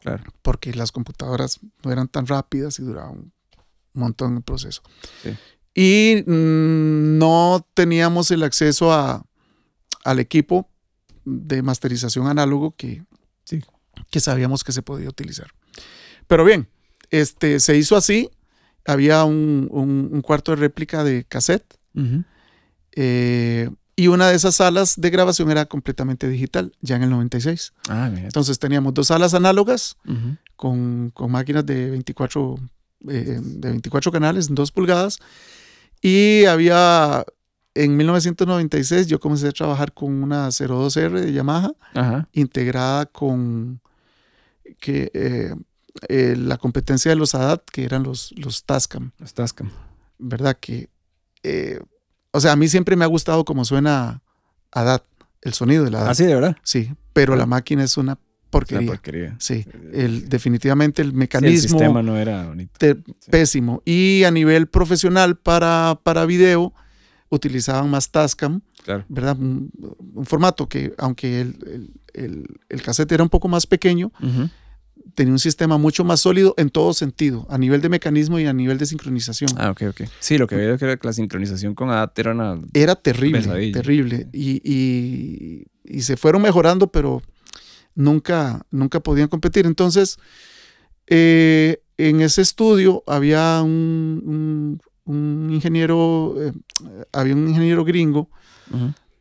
Claro. 0.01 0.23
porque 0.41 0.73
las 0.73 0.91
computadoras 0.91 1.59
no 1.83 1.91
eran 1.91 2.07
tan 2.07 2.27
rápidas 2.27 2.77
y 2.79 2.83
duraban 2.83 3.31
montón 3.93 4.37
el 4.37 4.43
proceso. 4.43 4.81
Sí. 5.23 5.31
Y 5.73 6.23
mm, 6.29 7.17
no 7.17 7.65
teníamos 7.73 8.31
el 8.31 8.43
acceso 8.43 8.91
a, 8.93 9.25
al 10.03 10.19
equipo 10.19 10.69
de 11.25 11.61
masterización 11.61 12.27
análogo 12.27 12.75
que, 12.75 13.03
Sí. 13.43 13.61
que 14.09 14.19
sabíamos 14.19 14.63
que 14.63 14.71
se 14.71 14.81
podía 14.81 15.09
utilizar. 15.09 15.47
Pero 16.27 16.43
bien, 16.45 16.67
este, 17.09 17.59
se 17.59 17.77
hizo 17.77 17.95
así. 17.95 18.29
Había 18.85 19.23
un, 19.25 19.67
un- 19.71 20.09
un 20.11 20.21
cuarto 20.21 20.51
de 20.51 20.55
réplica 20.57 21.03
de 21.03 21.23
cassette 21.25 21.77
eh, 22.93 23.69
Y 23.95 24.07
una 24.07 24.27
de 24.29 24.35
esas 24.35 24.55
salas 24.55 24.99
de 24.99 25.09
grabación 25.11 25.51
era 25.51 25.65
completamente 25.67 26.27
digital, 26.27 26.73
ya 26.81 26.95
en 26.95 27.03
el 27.03 27.09
96. 27.11 27.73
Ah. 27.89 28.09
Entonces 28.15 28.57
teníamos 28.57 28.93
dos 28.93 29.07
salas 29.07 29.33
análogas 29.35 29.97
con, 30.55 31.11
con 31.13 31.31
máquinas 31.31 31.65
de 31.65 31.91
24, 31.91 32.55
eh, 33.09 33.39
de 33.41 33.69
24 33.69 34.11
canales, 34.11 34.47
2 34.53 34.71
pulgadas. 34.71 35.19
Y 36.01 36.45
había, 36.45 37.25
en 37.75 37.95
1996 37.97 39.07
yo 39.07 39.19
comencé 39.19 39.47
a 39.47 39.51
trabajar 39.51 39.93
con 39.93 40.23
una 40.23 40.47
02R 40.49 41.19
de 41.21 41.31
Yamaha 41.33 41.73
Ajá. 41.93 42.27
integrada 42.33 43.05
con 43.05 43.81
que, 44.79 45.11
eh, 45.13 45.53
eh, 46.09 46.35
la 46.37 46.57
competencia 46.57 47.09
de 47.11 47.15
los 47.17 47.35
ADAT, 47.35 47.63
que 47.71 47.83
eran 47.83 48.03
los, 48.03 48.31
los 48.37 48.63
Tascam, 48.65 49.11
Los 49.19 49.33
Tascam. 49.33 49.69
¿verdad? 50.17 50.57
Que, 50.59 50.89
eh, 51.43 51.79
o 52.31 52.39
sea, 52.39 52.53
a 52.53 52.55
mí 52.55 52.67
siempre 52.67 52.95
me 52.95 53.03
ha 53.03 53.07
gustado 53.07 53.43
cómo 53.45 53.65
suena 53.65 54.21
ADAT, 54.71 55.03
el 55.41 55.53
sonido 55.53 55.83
de 55.83 55.91
la 55.91 55.99
ADAT. 55.99 56.09
Ah, 56.11 56.15
sí, 56.15 56.25
de 56.25 56.33
verdad. 56.35 56.57
Sí, 56.63 56.93
pero 57.13 57.33
Ah. 57.33 57.37
la 57.37 57.45
máquina 57.45 57.83
es 57.83 57.97
una 57.97 58.17
Una 58.51 58.59
porquería. 58.59 58.87
porquería. 58.87 59.35
Sí, 59.39 59.65
el, 59.93 60.27
definitivamente 60.27 61.01
el 61.01 61.07
Sí, 61.09 61.11
el 61.13 61.17
mecanismo 61.17 61.69
sistema 61.79 62.01
no 62.03 62.17
era 62.17 62.47
bonito. 62.47 62.73
te- 62.77 62.95
Sí. 62.95 63.31
pésimo. 63.31 63.81
Y 63.85 64.23
a 64.25 64.31
nivel 64.31 64.67
profesional 64.67 65.37
para, 65.37 65.99
para 66.03 66.25
video 66.25 66.73
utilizaban 67.29 67.89
más 67.89 68.11
Tascam, 68.11 68.61
Claro. 68.83 69.05
¿verdad? 69.07 69.37
Un, 69.39 69.71
un 70.15 70.25
formato 70.25 70.67
que, 70.67 70.93
aunque 70.97 71.39
el, 71.41 71.91
el, 72.13 72.45
el, 72.69 72.81
cassette 72.81 73.11
era 73.13 73.23
un 73.23 73.29
poco 73.29 73.47
más 73.47 73.65
pequeño, 73.67 74.11
tenía 75.15 75.31
un 75.31 75.39
sistema 75.39 75.77
mucho 75.77 76.03
más 76.03 76.19
sólido 76.21 76.53
en 76.57 76.69
todo 76.69 76.93
sentido, 76.93 77.45
a 77.49 77.57
nivel 77.57 77.79
de 77.81 77.89
mecanismo 77.89 78.39
y 78.39 78.45
a 78.47 78.53
nivel 78.53 78.77
de 78.77 78.85
sincronización. 78.85 79.51
Ah, 79.57 79.71
ok, 79.71 79.83
ok. 79.89 80.01
Sí, 80.19 80.37
lo 80.37 80.47
que 80.47 80.55
veo 80.55 80.73
es 80.75 80.79
que 80.79 80.99
la 81.01 81.13
sincronización 81.13 81.73
con 81.75 81.89
ADAT 81.89 82.19
era 82.19 82.31
una... 82.31 82.59
Era 82.73 82.95
terrible, 82.95 83.39
Pesadilla. 83.41 83.73
terrible. 83.73 84.27
Y, 84.33 84.61
y- 84.63 85.65
y 85.83 86.01
se 86.01 86.17
fueron 86.17 86.41
mejorando, 86.41 86.87
pero 86.91 87.21
nunca, 87.95 88.65
nunca 88.71 88.99
podían 88.99 89.27
competir. 89.27 89.65
Entonces, 89.65 90.17
eh, 91.07 91.81
en 91.97 92.21
ese 92.21 92.41
estudio 92.41 93.03
había 93.07 93.61
un, 93.63 94.21
un- 94.25 94.81
un 95.03 95.49
ingeniero, 95.51 96.35
eh, 96.39 96.53
había 97.11 97.35
un 97.35 97.47
ingeniero 97.49 97.83
gringo 97.83 98.29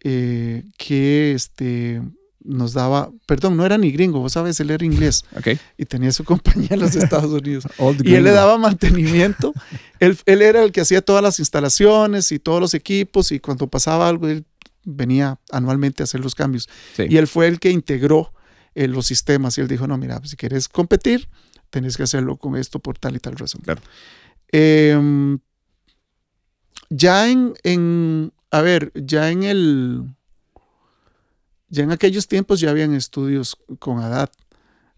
eh, 0.04 0.62
que 0.78 1.32
este, 1.32 2.00
nos 2.44 2.72
daba, 2.74 3.10
perdón, 3.26 3.56
no 3.56 3.66
era 3.66 3.76
ni 3.78 3.90
gringo, 3.90 4.20
vos 4.20 4.32
sabes, 4.34 4.60
él 4.60 4.70
era 4.70 4.84
inglés 4.84 5.24
y 5.78 5.86
tenía 5.86 6.12
su 6.12 6.22
compañía 6.32 6.68
en 6.72 6.80
los 6.80 6.94
Estados 6.94 7.30
Unidos. 7.32 7.64
Y 8.04 8.14
él 8.14 8.24
le 8.24 8.30
daba 8.30 8.56
mantenimiento. 8.58 9.52
él, 9.98 10.16
él 10.26 10.42
era 10.42 10.62
el 10.62 10.70
que 10.70 10.80
hacía 10.82 11.00
todas 11.02 11.22
las 11.22 11.38
instalaciones 11.38 12.30
y 12.30 12.38
todos 12.38 12.60
los 12.60 12.74
equipos 12.74 13.32
y 13.32 13.40
cuando 13.40 13.66
pasaba 13.66 14.08
algo, 14.08 14.28
él 14.28 14.44
venía 14.84 15.38
anualmente 15.50 16.02
a 16.02 16.04
hacer 16.04 16.20
los 16.20 16.34
cambios. 16.34 16.68
Sí. 16.96 17.04
Y 17.08 17.16
él 17.16 17.26
fue 17.26 17.48
el 17.48 17.58
que 17.58 17.70
integró 17.70 18.32
eh, 18.74 18.88
los 18.88 19.06
sistemas 19.06 19.56
y 19.58 19.60
él 19.60 19.68
dijo, 19.68 19.86
no, 19.86 19.96
mira, 19.98 20.18
pues, 20.18 20.30
si 20.30 20.36
quieres 20.36 20.68
competir, 20.68 21.28
tenés 21.70 21.96
que 21.96 22.02
hacerlo 22.04 22.36
con 22.36 22.56
esto 22.56 22.78
por 22.78 22.98
tal 22.98 23.16
y 23.16 23.18
tal 23.20 23.36
razón. 23.36 23.60
Claro. 23.62 23.80
Em, 24.52 25.38
ya 26.88 27.28
en, 27.28 27.54
en, 27.62 28.32
a 28.50 28.60
ver, 28.62 28.90
ya 28.94 29.30
en 29.30 29.44
el, 29.44 30.04
ya 31.68 31.84
en 31.84 31.92
aquellos 31.92 32.26
tiempos 32.26 32.60
ya 32.60 32.70
habían 32.70 32.94
estudios 32.94 33.56
con 33.78 34.00
ADAT, 34.00 34.32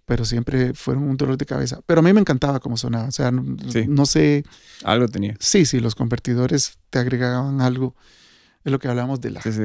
pero 0.07 0.25
siempre 0.25 0.75
fueron 0.75 1.05
un 1.05 1.17
dolor 1.17 1.37
de 1.37 1.47
cabeza. 1.47 1.81
Pero 1.87 2.01
a 2.01 2.03
mí 2.03 2.13
me 2.13 2.21
encantaba 2.21 2.61
cómo 2.61 2.77
sonaba, 2.77 3.09
o 3.09 3.13
sea, 3.13 3.31
no, 3.31 3.57
Sí. 3.71 3.85
no 3.89 4.07
sé, 4.07 4.45
Algo 4.85 5.07
tenía. 5.09 5.37
sí, 5.39 5.65
sí, 5.67 5.81
los 5.81 5.95
convertidores 5.95 6.79
te 6.91 6.99
agregaban 6.99 7.61
algo, 7.61 7.95
es 8.65 8.73
lo 8.73 8.79
que 8.79 8.89
hablamos 8.89 9.21
de, 9.21 9.31
la, 9.31 9.43
Sí, 9.43 9.53
sí. 9.53 9.63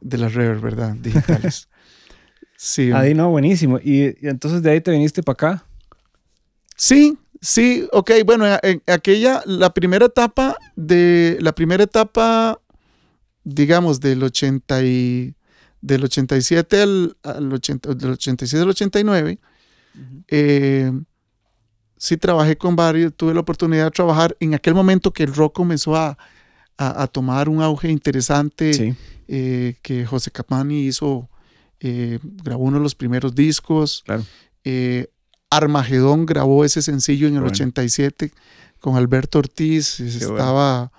de 0.00 0.18
las 0.18 0.34
reverb, 0.34 0.60
¿verdad? 0.60 0.94
Digitales. 0.94 1.68
Sí. 2.56 2.90
Ahí 2.92 3.14
no, 3.14 3.30
buenísimo. 3.30 3.78
Y, 3.78 4.04
y 4.20 4.28
entonces 4.28 4.62
de 4.62 4.70
ahí 4.70 4.80
te 4.80 4.90
viniste 4.90 5.22
para 5.22 5.32
acá. 5.34 5.66
Sí, 6.76 7.16
sí, 7.40 7.86
ok, 7.92 8.10
bueno, 8.24 8.44
en 8.62 8.82
aquella, 8.86 9.42
la 9.46 9.72
primera 9.72 10.06
etapa 10.06 10.56
de, 10.74 11.38
la 11.40 11.54
primera 11.54 11.84
etapa, 11.84 12.60
digamos, 13.44 14.00
del 14.00 14.22
80 14.22 14.82
y, 14.84 15.34
del 15.80 16.04
87 16.04 16.82
al, 16.82 17.16
al 17.22 17.52
80, 17.52 17.94
del 17.94 18.10
87 18.12 18.62
al 18.62 18.68
89, 18.70 19.38
eh, 20.28 20.92
sí 21.96 22.16
trabajé 22.16 22.56
con 22.56 22.76
varios, 22.76 23.14
tuve 23.14 23.32
la 23.34 23.40
oportunidad 23.40 23.84
de 23.86 23.90
trabajar 23.90 24.36
en 24.40 24.54
aquel 24.54 24.74
momento 24.74 25.12
que 25.12 25.22
el 25.22 25.34
rock 25.34 25.54
comenzó 25.54 25.96
a, 25.96 26.18
a- 26.76 27.02
a 27.02 27.06
tomar 27.06 27.48
un 27.48 27.62
auge 27.62 27.88
interesante, 27.90 28.74
Sí. 28.74 28.94
eh, 29.28 29.76
que 29.82 30.04
José 30.04 30.30
Capani 30.30 30.86
hizo, 30.86 31.28
eh, 31.88 32.18
grabó 32.42 32.64
uno 32.64 32.78
de 32.78 32.82
los 32.82 32.94
primeros 32.94 33.34
discos. 33.34 34.02
Claro. 34.06 34.24
Eh, 34.64 35.06
Armagedón 35.50 36.26
grabó 36.26 36.64
ese 36.64 36.82
sencillo 36.82 37.28
en 37.28 37.34
el 37.34 37.40
Bueno. 37.40 37.52
87 37.54 38.32
con 38.80 38.96
Alberto 38.96 39.38
Ortiz. 39.38 40.00
estaba 40.00 40.90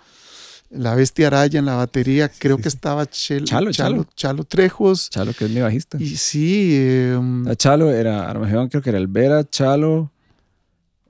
la 0.69 0.95
Bestia 0.95 1.28
Araya 1.28 1.60
en 1.60 1.65
la 1.65 1.76
batería. 1.76 2.30
Creo 2.30 2.56
sí, 2.58 2.63
que 2.63 2.69
estaba 2.69 3.06
Chalo, 3.06 3.45
Chalo, 3.45 3.71
Chalo. 3.71 4.08
Chalo 4.15 4.43
Trejos. 4.45 5.10
Chalo, 5.10 5.34
que 5.34 5.45
es 5.45 5.52
mi 5.52 5.60
bajista. 5.62 5.97
Y 6.00 6.15
sí, 6.17 6.71
eh, 6.76 7.19
La 7.43 7.56
Chalo 7.56 7.91
era 7.91 8.30
Armagedón, 8.30 8.69
creo 8.69 8.82
que 8.82 8.89
era 8.89 9.00
Elvera, 9.00 9.43
Chalo, 9.50 10.12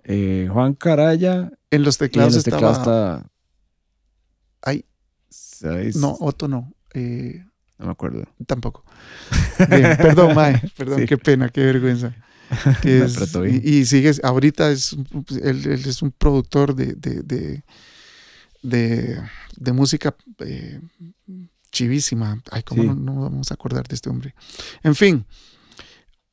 eh, 0.03 0.47
Juan 0.51 0.73
Caraya. 0.73 1.51
en 1.71 1.83
los 1.83 1.99
Y 1.99 2.03
en 2.03 2.09
teclados 2.09 2.33
los 2.35 2.43
teclados 2.43 2.77
estaba. 2.79 3.17
está. 3.17 3.29
Ay, 4.63 4.83
no, 5.95 6.15
Otto 6.19 6.47
no. 6.47 6.71
eh, 6.93 7.43
No 7.79 7.85
me 7.85 7.91
acuerdo. 7.91 8.25
Tampoco. 8.45 8.83
Bien, 9.69 9.95
perdón, 9.97 10.33
Mae, 10.35 10.61
perdón, 10.75 11.01
Sí. 11.01 11.05
qué 11.05 11.17
pena, 11.17 11.49
qué 11.49 11.61
vergüenza. 11.65 12.15
Que 12.81 12.99
es- 13.03 13.39
bien. 13.41 13.61
y, 13.63 13.69
y 13.79 13.85
sigue, 13.85 14.11
ahorita 14.23 14.71
es, 14.71 14.93
un- 14.93 15.25
él, 15.43 15.65
él 15.67 15.83
es 15.85 16.01
un 16.01 16.11
productor 16.11 16.73
de, 16.75 16.93
de, 16.93 17.21
de, 17.21 17.63
de- 18.63 19.21
de 19.57 19.71
música 19.73 20.15
eh, 20.39 20.79
chivísima. 21.71 22.41
Ay, 22.51 22.63
¿cómo 22.63 22.81
Sí. 22.83 22.87
no, 22.87 22.95
no 22.95 23.21
vamos 23.21 23.51
a 23.51 23.53
acordar 23.55 23.85
de 23.87 23.95
este 23.95 24.09
hombre? 24.09 24.33
En 24.83 24.95
fin, 24.95 25.25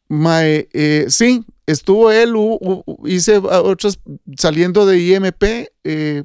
Mae, 0.08 0.68
eh, 0.72 1.06
sí, 1.08 1.44
estuvo 1.66 2.10
él, 2.12 2.34
hice 3.06 3.38
otros, 3.38 3.98
saliendo 4.36 4.86
de 4.86 5.00
IMP, 5.00 5.42
eh, 5.82 6.24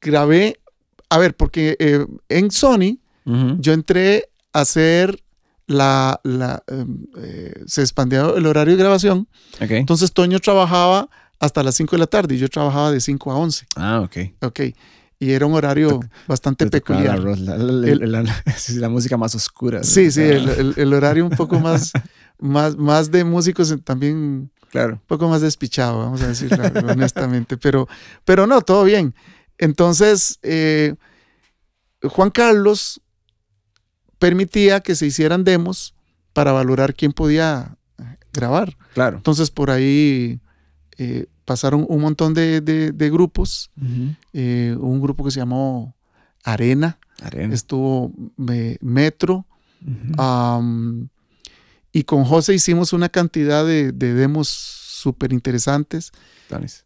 grabé, 0.00 0.60
a 1.08 1.18
ver, 1.18 1.34
porque 1.36 1.76
eh, 1.78 2.04
en 2.28 2.50
Sony, 2.50 2.98
Yo 3.24 3.72
entré 3.72 4.28
a 4.52 4.60
hacer 4.60 5.22
la, 5.66 6.20
la 6.24 6.62
em, 6.66 7.06
eh, 7.18 7.54
se 7.66 7.82
expandió 7.82 8.36
el 8.36 8.46
horario 8.46 8.74
de 8.76 8.80
grabación. 8.82 9.28
Entonces 9.60 10.12
Toño 10.12 10.40
trabajaba 10.40 11.08
hasta 11.38 11.62
las 11.62 11.76
5 11.76 11.92
de 11.96 12.00
la 12.00 12.06
tarde 12.06 12.34
y 12.34 12.38
yo 12.38 12.48
trabajaba 12.48 12.90
de 12.90 13.00
5 13.00 13.30
a 13.32 13.36
11. 13.36 13.66
Ah, 13.76 14.00
ok. 14.00 14.16
Ok. 14.42 14.60
Y 15.22 15.32
era 15.32 15.46
un 15.46 15.52
horario 15.54 16.00
bastante 16.26 16.66
peculiar. 16.66 17.18
la, 17.22 17.56
la- 18.74 18.88
música 18.88 19.16
más 19.16 19.34
oscura. 19.34 19.84
Sí, 19.84 20.10
sí, 20.10 20.22
Ah, 20.22 20.24
el, 20.34 20.48
el- 20.48 20.74
el 20.76 20.92
horario 20.94 21.24
un 21.24 21.30
poco 21.30 21.60
más, 21.60 21.92
más, 22.38 22.76
más 22.76 23.10
de 23.10 23.24
músicos 23.24 23.74
también 23.84 24.16
un 24.16 24.50
Claro. 24.70 25.00
poco 25.06 25.28
más 25.28 25.40
despichado, 25.42 25.98
vamos 25.98 26.22
a 26.22 26.28
decirlo 26.28 26.62
honestamente. 26.88 27.56
Pero, 27.58 27.86
pero 28.24 28.46
no, 28.46 28.60
todo 28.62 28.84
bien. 28.84 29.14
Entonces, 29.58 30.38
eh, 30.42 30.94
Juan 32.02 32.30
Carlos 32.30 33.00
permitía 34.20 34.78
que 34.80 34.94
se 34.94 35.06
hicieran 35.06 35.42
demos 35.42 35.94
para 36.32 36.52
valorar 36.52 36.94
quién 36.94 37.12
podía 37.12 37.76
eh, 37.98 38.04
grabar. 38.32 38.76
Claro. 38.94 39.16
Entonces, 39.16 39.50
por 39.50 39.70
ahí 39.72 40.38
eh, 40.98 41.26
pasaron 41.44 41.84
un 41.88 42.00
montón 42.00 42.32
de, 42.34 42.60
de- 42.60 42.92
de 42.92 43.10
grupos. 43.10 43.70
Eh, 44.32 44.76
un 44.78 45.00
grupo 45.00 45.24
que 45.24 45.32
se 45.32 45.40
llamó 45.40 45.96
Arena, 46.44 46.98
Arena. 47.20 47.52
estuvo 47.54 48.12
eh, 48.48 48.78
Metro. 48.80 49.44
Y 51.92 52.04
con 52.04 52.24
José 52.24 52.54
hicimos 52.54 52.92
una 52.92 53.08
cantidad 53.08 53.64
de, 53.66 53.90
de 53.92 54.14
demos 54.14 54.48
súper 54.48 55.32
interesantes. 55.32 56.12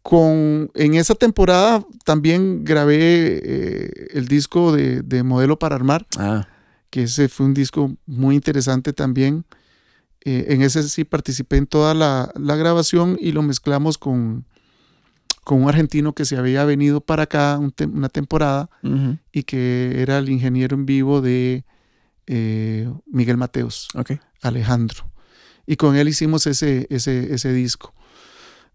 Con, 0.01 0.71
en 0.73 0.93
esa 0.95 1.15
temporada 1.15 1.83
también 2.05 2.63
grabé 2.63 4.09
el 4.17 4.27
disco 4.27 4.71
de, 4.71 5.01
de 5.01 5.23
Modelo 5.23 5.59
para 5.59 5.75
Armar, 5.75 6.05
Ah, 6.17 6.47
que 6.95 7.03
ese 7.03 7.27
fue 7.27 7.45
un 7.45 7.53
disco 7.53 7.93
muy 8.05 8.35
interesante 8.35 8.93
también. 8.93 9.43
Eh, 10.23 10.45
en 10.47 10.61
ese 10.61 10.81
sí 10.83 11.03
participé 11.03 11.57
en 11.57 11.67
toda 11.67 11.93
la, 11.93 12.31
la 12.39 12.55
grabación 12.55 13.17
y 13.19 13.33
lo 13.33 13.41
mezclamos 13.41 13.97
con, 13.97 14.45
con 15.43 15.61
un 15.61 15.67
argentino 15.67 16.15
que 16.15 16.23
se 16.23 16.37
había 16.37 16.63
venido 16.63 17.01
para 17.01 17.23
acá 17.23 17.59
un 17.59 17.73
una 17.93 18.07
temporada 18.07 18.69
y 19.33 19.43
que 19.43 20.01
era 20.01 20.19
el 20.19 20.29
ingeniero 20.29 20.77
en 20.77 20.85
vivo 20.85 21.19
de 21.19 21.65
eh, 22.27 22.89
Miguel 23.07 23.35
Mateos. 23.35 23.89
Alejandro. 24.41 25.11
Y 25.67 25.75
con 25.75 25.97
él 25.97 26.07
hicimos 26.07 26.47
ese, 26.47 26.87
ese, 26.89 27.33
ese 27.33 27.51
disco. 27.51 27.93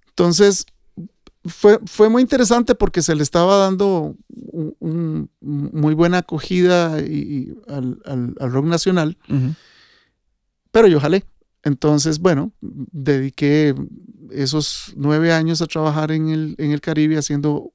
Entonces, 0.09 0.67
fue, 1.45 1.79
fue 1.87 2.09
muy 2.09 2.23
interesante 2.23 2.75
porque 2.75 3.03
se 3.03 3.15
le 3.15 3.23
estaba 3.23 3.57
dando 3.57 4.17
un, 4.29 5.31
muy 5.41 5.95
buena 5.95 6.19
acogida 6.19 7.01
y, 7.01 7.55
al, 7.69 8.01
al, 8.05 8.53
rock 8.53 8.67
nacional, 8.67 9.17
pero 10.71 10.87
yo 10.89 11.01
jalé. 11.01 11.25
Entonces, 11.63 12.21
bueno, 12.21 12.53
dediqué 12.61 13.75
esos 14.31 14.95
nueve 14.97 15.33
años 15.33 15.61
a 15.61 15.67
trabajar 15.67 16.11
en 16.11 16.29
el, 16.29 16.55
en 16.59 16.71
el 16.71 16.81
Caribe 16.81 17.19
haciendo 17.19 17.73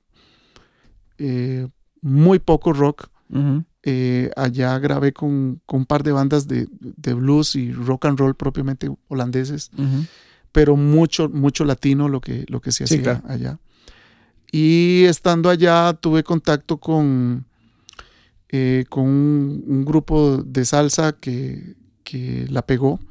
eh, 1.17 1.67
muy 2.01 2.39
poco 2.39 2.73
rock. 2.73 3.09
Eh, 3.83 4.31
allá 4.35 4.77
grabé 4.79 5.13
con, 5.13 5.61
con, 5.65 5.81
un 5.81 5.85
par 5.85 6.03
de 6.03 6.11
bandas 6.11 6.47
de, 6.47 6.67
de, 6.79 7.13
blues 7.13 7.55
y 7.55 7.71
rock 7.71 8.05
and 8.05 8.17
roll 8.17 8.35
propiamente 8.35 8.89
holandeses, 9.07 9.71
pero 10.55 10.77
mucho, 10.77 11.27
mucho 11.27 11.65
latino 11.65 12.07
lo 12.07 12.21
que, 12.21 12.45
lo 12.47 12.61
que 12.61 12.71
se 12.71 12.85
hacía 12.85 13.21
allá. 13.27 13.59
Y 14.53 15.03
estando 15.03 15.49
allá 15.49 15.91
tuve 15.99 16.23
contacto 16.23 16.77
con, 16.77 17.45
eh, 18.47 18.85
con 18.87 19.03
un, 19.03 19.83
grupo 19.83 20.37
de 20.37 20.63
salsa 20.63 21.11
que, 21.11 21.75
que 22.05 22.47
la 22.49 22.65
pegó 22.65 23.01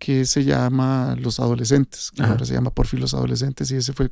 que 0.00 0.24
se 0.24 0.42
llama 0.42 1.14
Los 1.20 1.38
Adolescentes, 1.38 2.10
que 2.10 2.24
ahora 2.24 2.44
se 2.44 2.54
llama 2.54 2.74
Por 2.74 2.88
fin 2.88 2.98
Los 2.98 3.14
Adolescentes, 3.14 3.70
y 3.70 3.76
ese 3.76 3.92
fue, 3.92 4.10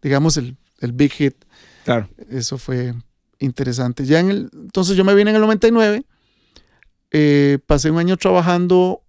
digamos, 0.00 0.36
el, 0.36 0.56
el 0.78 0.92
big 0.92 1.10
hit. 1.10 1.34
Claro. 1.84 2.08
Eso 2.30 2.58
fue 2.58 2.94
interesante. 3.40 4.06
Ya 4.06 4.20
en 4.20 4.30
el, 4.30 4.50
entonces 4.52 4.96
yo 4.96 5.04
me 5.04 5.16
vine 5.16 5.30
en 5.30 5.36
el 5.36 5.42
99, 5.42 6.06
eh, 7.10 7.58
pasé 7.66 7.90
un 7.90 7.98
año 7.98 8.16
trabajando 8.16 9.02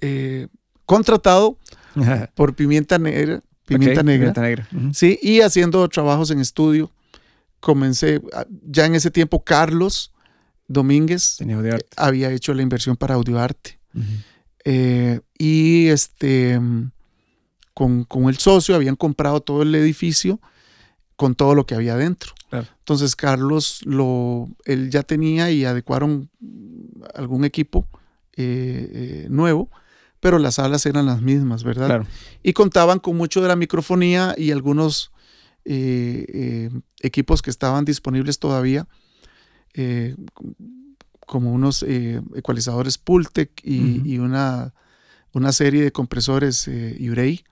eh, 0.00 0.48
contratado 0.86 1.58
por 2.34 2.54
Pimienta 2.54 2.98
Negra. 2.98 3.42
Pimienta 3.66 4.02
Negra. 4.02 4.32
Pimienta 4.32 4.40
Negra. 4.42 4.68
Sí, 4.94 5.18
y 5.22 5.40
haciendo 5.40 5.86
trabajos 5.88 6.30
en 6.30 6.40
estudio. 6.40 6.90
Comencé, 7.60 8.22
ah, 8.32 8.46
ya 8.62 8.86
en 8.86 8.94
ese 8.94 9.10
tiempo, 9.10 9.42
Carlos 9.42 10.12
Domínguez 10.68 11.38
había 11.96 12.30
hecho 12.30 12.54
la 12.54 12.62
inversión 12.62 12.96
para 12.96 13.14
AudioArte. 13.14 13.78
Eh, 14.64 15.20
y 15.38 15.88
este, 15.88 16.60
con, 17.74 18.06
el 18.28 18.38
socio 18.38 18.74
habían 18.74 18.96
comprado 18.96 19.40
todo 19.40 19.62
el 19.62 19.74
edificio 19.74 20.40
con 21.16 21.34
todo 21.34 21.54
lo 21.54 21.66
que 21.66 21.74
había 21.74 21.96
dentro. 21.96 22.32
Entonces 22.50 23.16
Carlos 23.16 23.80
lo, 23.84 24.48
él 24.64 24.90
ya 24.90 25.02
tenía 25.02 25.50
y 25.50 25.64
adecuaron 25.64 26.30
algún 27.14 27.44
equipo 27.44 27.86
eh, 28.38 29.24
eh, 29.24 29.26
nuevo, 29.28 29.70
pero 30.20 30.38
las 30.38 30.54
salas 30.54 30.86
eran 30.86 31.06
las 31.06 31.20
mismas, 31.20 31.64
¿verdad? 31.64 32.06
Y 32.42 32.52
contaban 32.54 32.98
con 32.98 33.16
mucho 33.16 33.42
de 33.42 33.48
la 33.48 33.56
microfonía 33.56 34.34
y 34.36 34.50
algunos 34.50 35.12
equipos 37.02 37.42
que 37.42 37.50
estaban 37.50 37.84
disponibles 37.84 38.38
todavía 38.38 38.88
eh, 39.74 40.16
como 41.20 41.52
unos 41.52 41.82
eh, 41.82 42.22
ecualizadores 42.34 42.96
Pultec 42.96 43.50
y, 43.62 44.16
una, 44.18 44.72
una, 45.34 45.52
serie 45.52 45.84
de 45.84 45.92
compresores 45.92 46.66
eh, 46.68 46.96
Urey, 47.00 47.44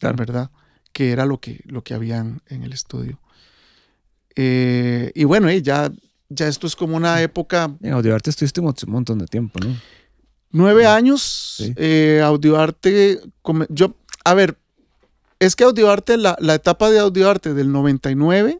¿verdad? 0.00 0.50
Que 0.92 1.10
era 1.10 1.26
lo 1.26 1.38
que, 1.38 1.60
lo 1.66 1.84
que 1.84 1.92
habían 1.92 2.40
en 2.48 2.62
el 2.62 2.72
estudio. 2.72 3.20
y 4.34 5.24
bueno, 5.24 5.50
ya, 5.52 5.92
ya 6.30 6.48
esto 6.48 6.66
es 6.66 6.74
como 6.74 6.96
una 6.96 7.20
época... 7.20 7.76
En 7.82 7.92
Audioarte 7.92 8.30
estuviste 8.30 8.62
un 8.62 8.74
montón 8.86 9.18
de 9.18 9.26
tiempo, 9.26 9.60
¿no? 9.60 9.76
Nueve 10.54 10.86
años. 10.86 11.62
Audioarte, 12.22 13.20
yo, 13.68 13.96
a 14.24 14.34
ver, 14.34 14.56
es 15.38 15.56
que 15.56 15.64
Audioarte, 15.64 16.16
la, 16.16 16.36
la 16.40 16.54
etapa 16.54 16.90
de 16.90 17.00
Audioarte 17.00 17.52
del 17.52 17.70
99 17.72 18.58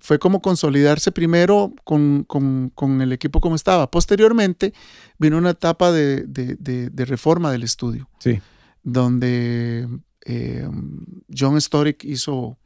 fue 0.00 0.18
como 0.18 0.42
consolidarse 0.42 1.10
primero 1.10 1.72
con, 1.84 3.00
el 3.00 3.12
equipo 3.12 3.40
como 3.40 3.56
estaba. 3.56 3.90
Posteriormente 3.90 4.74
vino 5.18 5.38
una 5.38 5.50
etapa 5.50 5.90
de, 5.90 6.90
reforma 6.94 7.50
del 7.50 7.62
estudio, 7.62 8.08
sí. 8.18 8.40
donde 8.82 9.88
eh, 10.26 10.68
John 11.36 11.60
Storick 11.60 12.04
hizo 12.04 12.58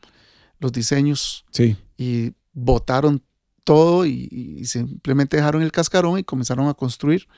los 0.59 0.73
diseños 0.73 1.45
sí. 1.53 1.77
y 1.97 2.33
votaron 2.53 3.23
todo 3.63 4.05
y, 4.07 4.65
simplemente 4.65 5.37
dejaron 5.37 5.63
el 5.63 5.73
cascarón 5.73 6.19
y 6.19 6.25
comenzaron 6.25 6.69
a 6.69 6.75
construir 6.75 7.29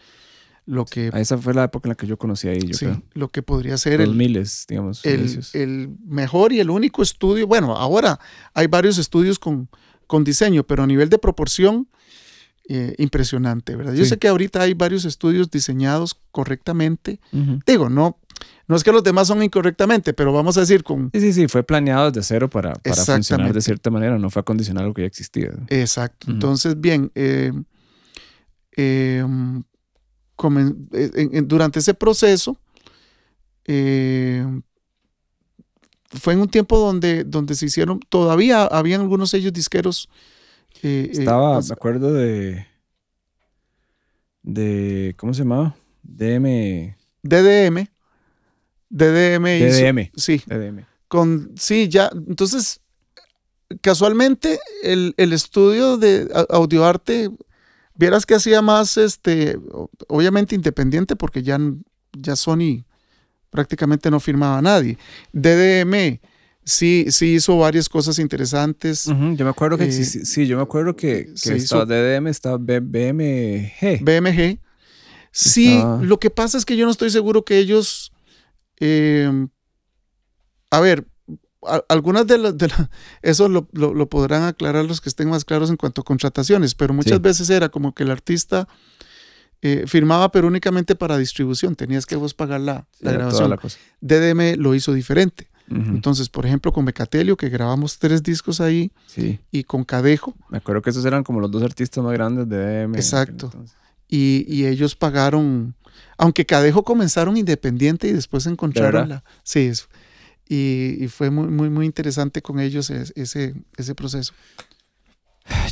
lo 0.71 0.85
que... 0.85 1.11
Esa 1.15 1.37
fue 1.37 1.53
la 1.53 1.65
época 1.65 1.89
en 1.89 1.91
la 1.91 1.95
que 1.97 2.07
yo 2.07 2.17
conocí 2.17 2.47
ahí, 2.47 2.61
yo 2.61 2.75
sí, 2.75 2.87
lo 3.15 3.29
que 3.29 3.43
podría 3.43 3.77
ser... 3.77 4.01
el, 4.01 4.15
miles, 4.15 4.67
digamos. 4.69 5.05
El, 5.05 5.97
mejor 6.07 6.53
y 6.53 6.61
el 6.61 6.71
único 6.71 7.03
estudio, 7.03 7.47
bueno, 7.47 7.77
ahora 7.77 8.21
hay 8.55 8.69
varios 8.69 8.97
estudios 8.97 9.39
con, 9.39 9.69
con 10.07 10.23
diseño, 10.23 10.63
pero 10.65 10.85
a 10.85 10.87
nivel 10.87 11.09
de 11.09 11.19
proporción, 11.19 11.89
eh, 12.69 12.95
impresionante, 12.99 13.75
¿verdad? 13.75 13.95
Yo 13.95 14.05
sé 14.05 14.17
que 14.19 14.29
ahorita 14.29 14.63
hay 14.63 14.75
varios 14.75 15.05
estudios 15.05 15.51
diseñados 15.51 16.21
correctamente. 16.31 17.19
Digo, 17.67 17.89
no, 17.89 18.19
no 18.69 18.77
es 18.77 18.85
que 18.85 18.93
los 18.93 19.03
demás 19.03 19.27
son 19.27 19.43
incorrectamente, 19.43 20.13
pero 20.13 20.33
vamos 20.33 20.57
a 20.57 20.61
decir 20.61 20.85
con... 20.85 21.11
Sí, 21.13 21.21
sí, 21.21 21.33
sí, 21.33 21.49
fue 21.49 21.65
planeado 21.65 22.13
desde 22.13 22.23
cero 22.23 22.49
para, 22.49 22.75
para 22.75 23.05
funcionar 23.05 23.53
de 23.53 23.61
cierta 23.61 23.91
manera, 23.91 24.19
no 24.19 24.31
fue 24.31 24.39
acondicionado 24.39 24.87
lo 24.87 24.95
que 24.95 25.03
ya 25.03 25.09
existía. 25.09 25.51
Exacto. 25.69 26.31
Entonces, 26.31 26.81
bien, 26.81 27.11
eh, 27.17 27.53
eh, 28.77 29.25
durante 31.45 31.79
ese 31.79 31.95
proceso, 31.95 32.57
eh, 33.67 34.45
fue 36.11 36.33
en 36.33 36.41
un 36.41 36.49
tiempo 36.49 36.79
donde, 36.79 37.25
donde 37.25 37.55
se 37.55 37.67
hicieron, 37.67 38.01
todavía 38.09 38.65
habían 38.65 39.01
algunos 39.01 39.31
sellos 39.31 39.53
disqueros. 39.53 40.09
Eh, 40.83 41.11
Estaba, 41.13 41.55
pues 41.55 41.69
me 41.69 41.73
acuerdo 41.75 42.13
de, 42.13 42.67
de, 44.43 45.15
¿cómo 45.17 45.35
se 45.35 45.43
llamaba? 45.43 45.77
DM. 46.03 46.97
DDM. 47.23 47.87
DDM. 48.89 49.45
DDM. 49.45 50.11
sí. 50.17 50.43
DDM. 50.47 50.87
Con, 51.07 51.53
sí, 51.57 51.89
ya, 51.89 52.11
entonces, 52.15 52.81
casualmente, 53.81 54.59
el, 54.83 55.15
el 55.17 55.33
estudio 55.33 55.97
de 55.97 56.29
audioarte 56.49 57.31
Vieras 58.01 58.25
que 58.25 58.35
hacía 58.35 58.63
más, 58.63 58.97
este, 58.97 59.59
obviamente 60.09 60.55
independiente, 60.55 61.17
porque 61.17 61.43
ya, 61.43 61.59
ya 62.17 62.35
Sony 62.35 62.87
prácticamente 63.51 64.11
no 64.11 64.19
firmaba 64.21 64.57
a 64.57 64.63
nadie. 64.63 64.97
DDM 65.35 66.19
sí, 66.65 67.05
sí 67.11 67.35
hizo 67.35 67.59
varias 67.59 67.91
cosas 67.91 68.19
interesantes. 68.19 69.05
Yo 69.05 69.45
me 69.45 69.51
acuerdo 69.51 69.77
que, 69.77 69.93
sí, 69.93 70.47
yo 70.47 70.57
me 70.57 70.63
acuerdo 70.63 70.97
que, 70.97 71.35
que 71.43 71.55
DDM, 71.57 72.29
estaba 72.29 72.57
BMG. 72.57 74.03
BMG. 74.03 74.59
Sí, 75.31 75.79
lo 76.01 76.19
que 76.19 76.31
pasa 76.31 76.57
es 76.57 76.65
que 76.65 76.79
yo 76.79 76.87
no 76.87 76.93
estoy 76.93 77.11
seguro 77.11 77.45
que 77.45 77.59
ellos... 77.59 78.13
Em, 78.79 79.51
a 80.71 80.81
ver, 80.81 81.07
algunas 81.89 82.27
de 82.27 82.39
las, 82.39 82.55
eso 83.23 83.49
lo, 83.49 84.09
podrán 84.09 84.45
aclarar 84.45 84.85
los 84.85 85.01
que 85.01 85.09
estén 85.09 85.29
más 85.29 85.45
claros 85.45 85.71
en 85.71 85.77
cuanto 85.77 86.01
a 86.01 86.05
contrataciones, 86.05 86.75
pero 86.75 86.95
muchas 86.95 87.21
veces 87.21 87.51
era 87.51 87.69
como 87.69 87.95
que 87.95 88.03
el 88.03 88.11
artista 88.11 88.69
eh, 89.63 89.85
firmaba 89.87 90.33
pero 90.33 90.49
únicamente 90.49 90.95
para 90.95 91.19
distribución, 91.19 91.77
tenías 91.77 92.07
que 92.07 92.17
vos 92.17 92.35
pagar 92.35 92.61
la, 92.61 92.87
grabación. 93.01 93.59
DDM 94.01 94.61
lo 94.61 94.75
hizo 94.75 94.93
diferente. 94.93 95.49
Entonces, 95.73 96.29
por 96.29 96.47
ejemplo, 96.47 96.73
con 96.73 96.85
Mecatelio, 96.85 97.37
que 97.37 97.49
grabamos 97.49 98.01
tres 98.01 98.25
discos 98.25 98.61
ahí, 98.61 98.91
y 99.53 99.63
con 99.63 99.85
Cadejo. 99.85 100.35
Me 100.49 100.59
acuerdo 100.59 100.83
que 100.83 100.91
esos 100.91 101.05
eran 101.05 101.23
como 101.23 101.39
los 101.39 101.49
dos 101.49 101.63
artistas 101.63 102.03
más 102.03 102.13
grandes 102.13 102.49
de 102.49 102.57
DDM. 102.57 102.97
Exacto. 102.97 103.53
Y, 104.09 104.45
y, 104.49 104.67
ellos 104.67 104.97
pagaron, 104.97 105.77
aunque 106.19 106.45
Cadejo 106.45 106.83
comenzaron 106.83 107.37
independiente 107.37 108.09
y 108.09 108.13
después 108.13 108.47
encontraron 108.47 109.09
la... 109.09 109.23
Sí, 109.45 109.61
eso 109.61 109.87
y, 110.53 111.07
fue 111.07 111.31
muy, 111.31 111.47
muy, 111.47 111.71
muy 111.71 111.87
interesante 111.87 112.43
con 112.43 112.59
ellos 112.59 112.91
ese, 112.91 113.55
ese 113.77 113.95
proceso. 113.95 114.35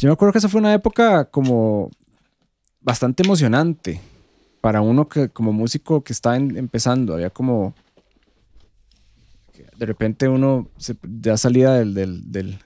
Yo 0.01 0.09
me 0.09 0.13
acuerdo 0.13 0.33
que 0.33 0.39
esa 0.39 0.49
fue 0.49 0.61
una 0.61 0.73
época 0.73 1.25
como 1.25 1.91
bastante 2.81 3.25
emocionante 3.25 4.01
para 4.61 4.81
uno 4.81 5.09
que 5.09 5.29
como 5.31 5.53
músico 5.53 6.05
que 6.05 6.13
está 6.13 6.37
empezando. 6.37 7.15
Había 7.15 7.31
como 7.31 7.75
de 9.77 9.87
repente 9.87 10.29
uno 10.29 10.69
ya 11.03 11.37
salía 11.37 11.73
del, 11.73 11.95
del 12.31 12.59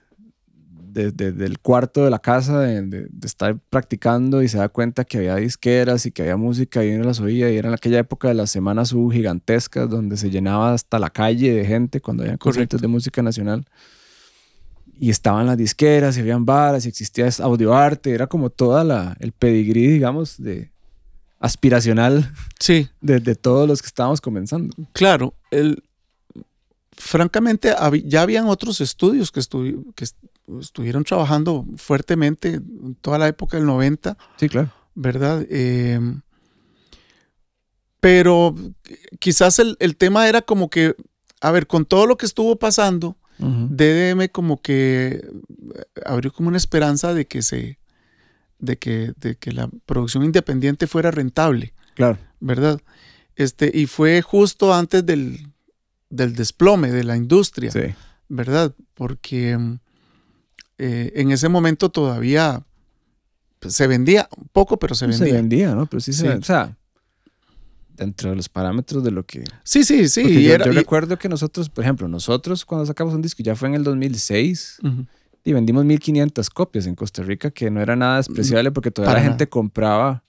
cuarto 1.60 2.04
de 2.04 2.10
la 2.10 2.18
casa, 2.18 2.60
de, 2.60 3.08
estar 3.24 3.58
practicando 3.70 4.42
y 4.42 4.48
se 4.48 4.58
da 4.58 4.68
cuenta 4.68 5.04
que 5.04 5.18
había 5.18 5.36
disqueras 5.36 6.06
y 6.06 6.12
que 6.12 6.22
había 6.22 6.36
música 6.36 6.84
y 6.84 6.92
uno 6.94 7.04
las 7.04 7.20
oía 7.20 7.50
y 7.50 7.56
era 7.56 7.68
en 7.68 7.74
aquella 7.74 7.98
época 7.98 8.28
de 8.28 8.34
las 8.34 8.50
semanas 8.50 8.92
U 8.92 9.10
gigantescas 9.10 9.88
donde 9.88 10.16
se 10.16 10.30
llenaba 10.30 10.72
hasta 10.72 10.98
la 10.98 11.10
calle 11.10 11.52
de 11.52 11.64
gente 11.64 12.00
cuando 12.00 12.22
había 12.22 12.36
conciertos 12.38 12.80
de 12.80 12.88
música 12.88 13.22
nacional. 13.22 13.66
Y 14.98 15.10
estaban 15.10 15.46
las 15.46 15.56
disqueras 15.56 16.16
y 16.16 16.20
habían 16.20 16.44
bares 16.44 16.86
y 16.86 16.88
existía 16.88 17.28
audioarte, 17.40 18.12
era 18.12 18.26
como 18.26 18.50
toda 18.50 18.84
la, 18.84 19.16
el 19.18 19.32
pedigrí, 19.32 19.88
digamos, 19.88 20.40
de 20.40 20.70
aspiracional 21.40 22.32
sí. 22.60 22.88
de, 23.00 23.18
de 23.18 23.34
todos 23.34 23.66
los 23.66 23.82
que 23.82 23.86
estábamos 23.86 24.20
comenzando. 24.20 24.74
Claro, 24.92 25.34
el, 25.50 25.82
francamente, 27.02 27.74
ya 28.04 28.22
habían 28.22 28.46
otros 28.46 28.80
estudios 28.80 29.30
que, 29.30 29.40
que 29.94 30.06
estuvieron 30.60 31.04
trabajando 31.04 31.64
fuertemente 31.76 32.54
en 32.54 32.94
toda 33.00 33.18
la 33.18 33.28
época 33.28 33.56
del 33.56 33.66
90. 33.66 34.16
Sí, 34.36 34.48
claro. 34.48 34.72
¿Verdad? 34.94 35.46
Em, 35.48 36.22
pero 38.00 38.54
quizás 39.18 39.58
el, 39.58 39.96
tema 39.96 40.28
era 40.28 40.42
como 40.42 40.68
que, 40.68 40.94
a 41.40 41.50
ver, 41.52 41.66
con 41.66 41.86
todo 41.86 42.06
lo 42.06 42.16
que 42.16 42.26
estuvo 42.26 42.56
pasando, 42.56 43.16
DDM 43.38 44.28
como 44.28 44.60
que 44.62 45.26
abrió 46.04 46.32
como 46.32 46.48
una 46.48 46.58
esperanza 46.58 47.12
de 47.12 47.26
que 47.26 47.42
se, 47.42 47.78
de 48.58 48.76
que, 48.78 49.12
de 49.16 49.36
que 49.36 49.50
la 49.52 49.68
producción 49.86 50.24
independiente 50.24 50.86
fuera 50.86 51.10
rentable. 51.10 51.74
Claro. 51.94 52.18
¿Verdad? 52.40 52.80
Este, 53.34 53.70
y 53.74 53.86
fue 53.86 54.22
justo 54.22 54.72
antes 54.74 55.04
del, 55.04 55.52
del 56.10 56.34
desplome 56.34 56.92
de 56.92 57.04
la 57.04 57.16
industria. 57.16 57.70
Sí. 57.70 57.94
¿Verdad? 58.28 58.74
Porque 58.94 59.78
eh, 60.84 61.12
en 61.14 61.30
ese 61.30 61.48
momento 61.48 61.90
todavía 61.90 62.64
pues, 63.60 63.74
se 63.74 63.86
vendía 63.86 64.28
un 64.36 64.48
poco, 64.48 64.76
pero 64.76 64.96
se 64.96 65.06
vendía. 65.06 65.26
Se 65.26 65.32
vendía, 65.32 65.74
¿no? 65.76 65.86
Pero 65.86 66.00
sí, 66.00 66.12
se 66.12 66.28
O 66.28 66.42
sea, 66.42 66.76
dentro 67.96 68.30
de 68.30 68.36
los 68.36 68.48
parámetros 68.48 69.04
de 69.04 69.12
lo 69.12 69.24
que... 69.24 69.44
Sí, 69.62 69.84
sí, 69.84 70.08
sí. 70.08 70.42
yo, 70.42 70.58
recuerdo 70.58 71.20
que 71.20 71.28
nosotros, 71.28 71.68
por 71.68 71.84
ejemplo, 71.84 72.08
nosotros 72.08 72.64
cuando 72.64 72.84
sacamos 72.84 73.14
un 73.14 73.22
disco, 73.22 73.44
ya 73.44 73.54
fue 73.54 73.68
en 73.68 73.76
el 73.76 73.84
2006, 73.84 74.80
y 75.44 75.52
vendimos 75.52 75.84
1500 75.84 76.50
copias 76.50 76.86
en 76.88 76.96
Costa 76.96 77.22
Rica, 77.22 77.52
que 77.52 77.70
no 77.70 77.80
era 77.80 77.94
nada 77.94 78.16
despreciable 78.16 78.72
porque 78.72 78.90
toda 78.90 79.14
la 79.14 79.20
gente 79.20 79.48
compraba, 79.48 80.24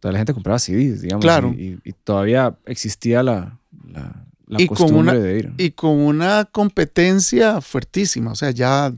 toda 0.00 0.10
la 0.10 0.18
gente 0.18 0.34
compraba 0.34 0.58
CDs, 0.58 1.02
digamos. 1.02 1.24
Claro. 1.24 1.52
Y, 1.52 1.78
todavía 2.02 2.56
existía 2.66 3.22
la, 3.22 3.60
la, 3.88 4.25
costumbre 4.68 5.20
de 5.20 5.38
ir. 5.38 5.52
Y 5.58 5.70
con 5.72 5.92
una 5.92 6.44
competencia 6.44 7.60
fuertísima, 7.60 8.32
o 8.32 8.34
sea, 8.34 8.50
ya, 8.50 8.92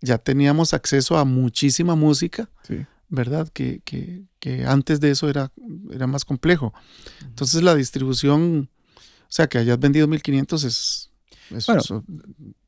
ya 0.00 0.18
teníamos 0.18 0.74
acceso 0.74 1.16
a 1.16 1.24
muchísima 1.24 1.94
música. 1.94 2.48
Sí. 2.66 2.86
¿verdad? 3.08 3.48
Que, 3.52 3.80
que, 3.84 4.24
que, 4.40 4.64
antes 4.64 5.00
de 5.00 5.10
eso 5.10 5.28
era, 5.28 5.52
era 5.92 6.06
más 6.06 6.24
complejo. 6.24 6.74
Entonces 7.22 7.62
la 7.62 7.74
distribución, 7.74 8.68
o 8.96 9.26
sea, 9.28 9.46
que 9.46 9.58
hayas 9.58 9.78
vendido 9.78 10.08
1500 10.08 10.64
es... 10.64 11.10
es 11.50 11.66
bueno, 11.66 11.82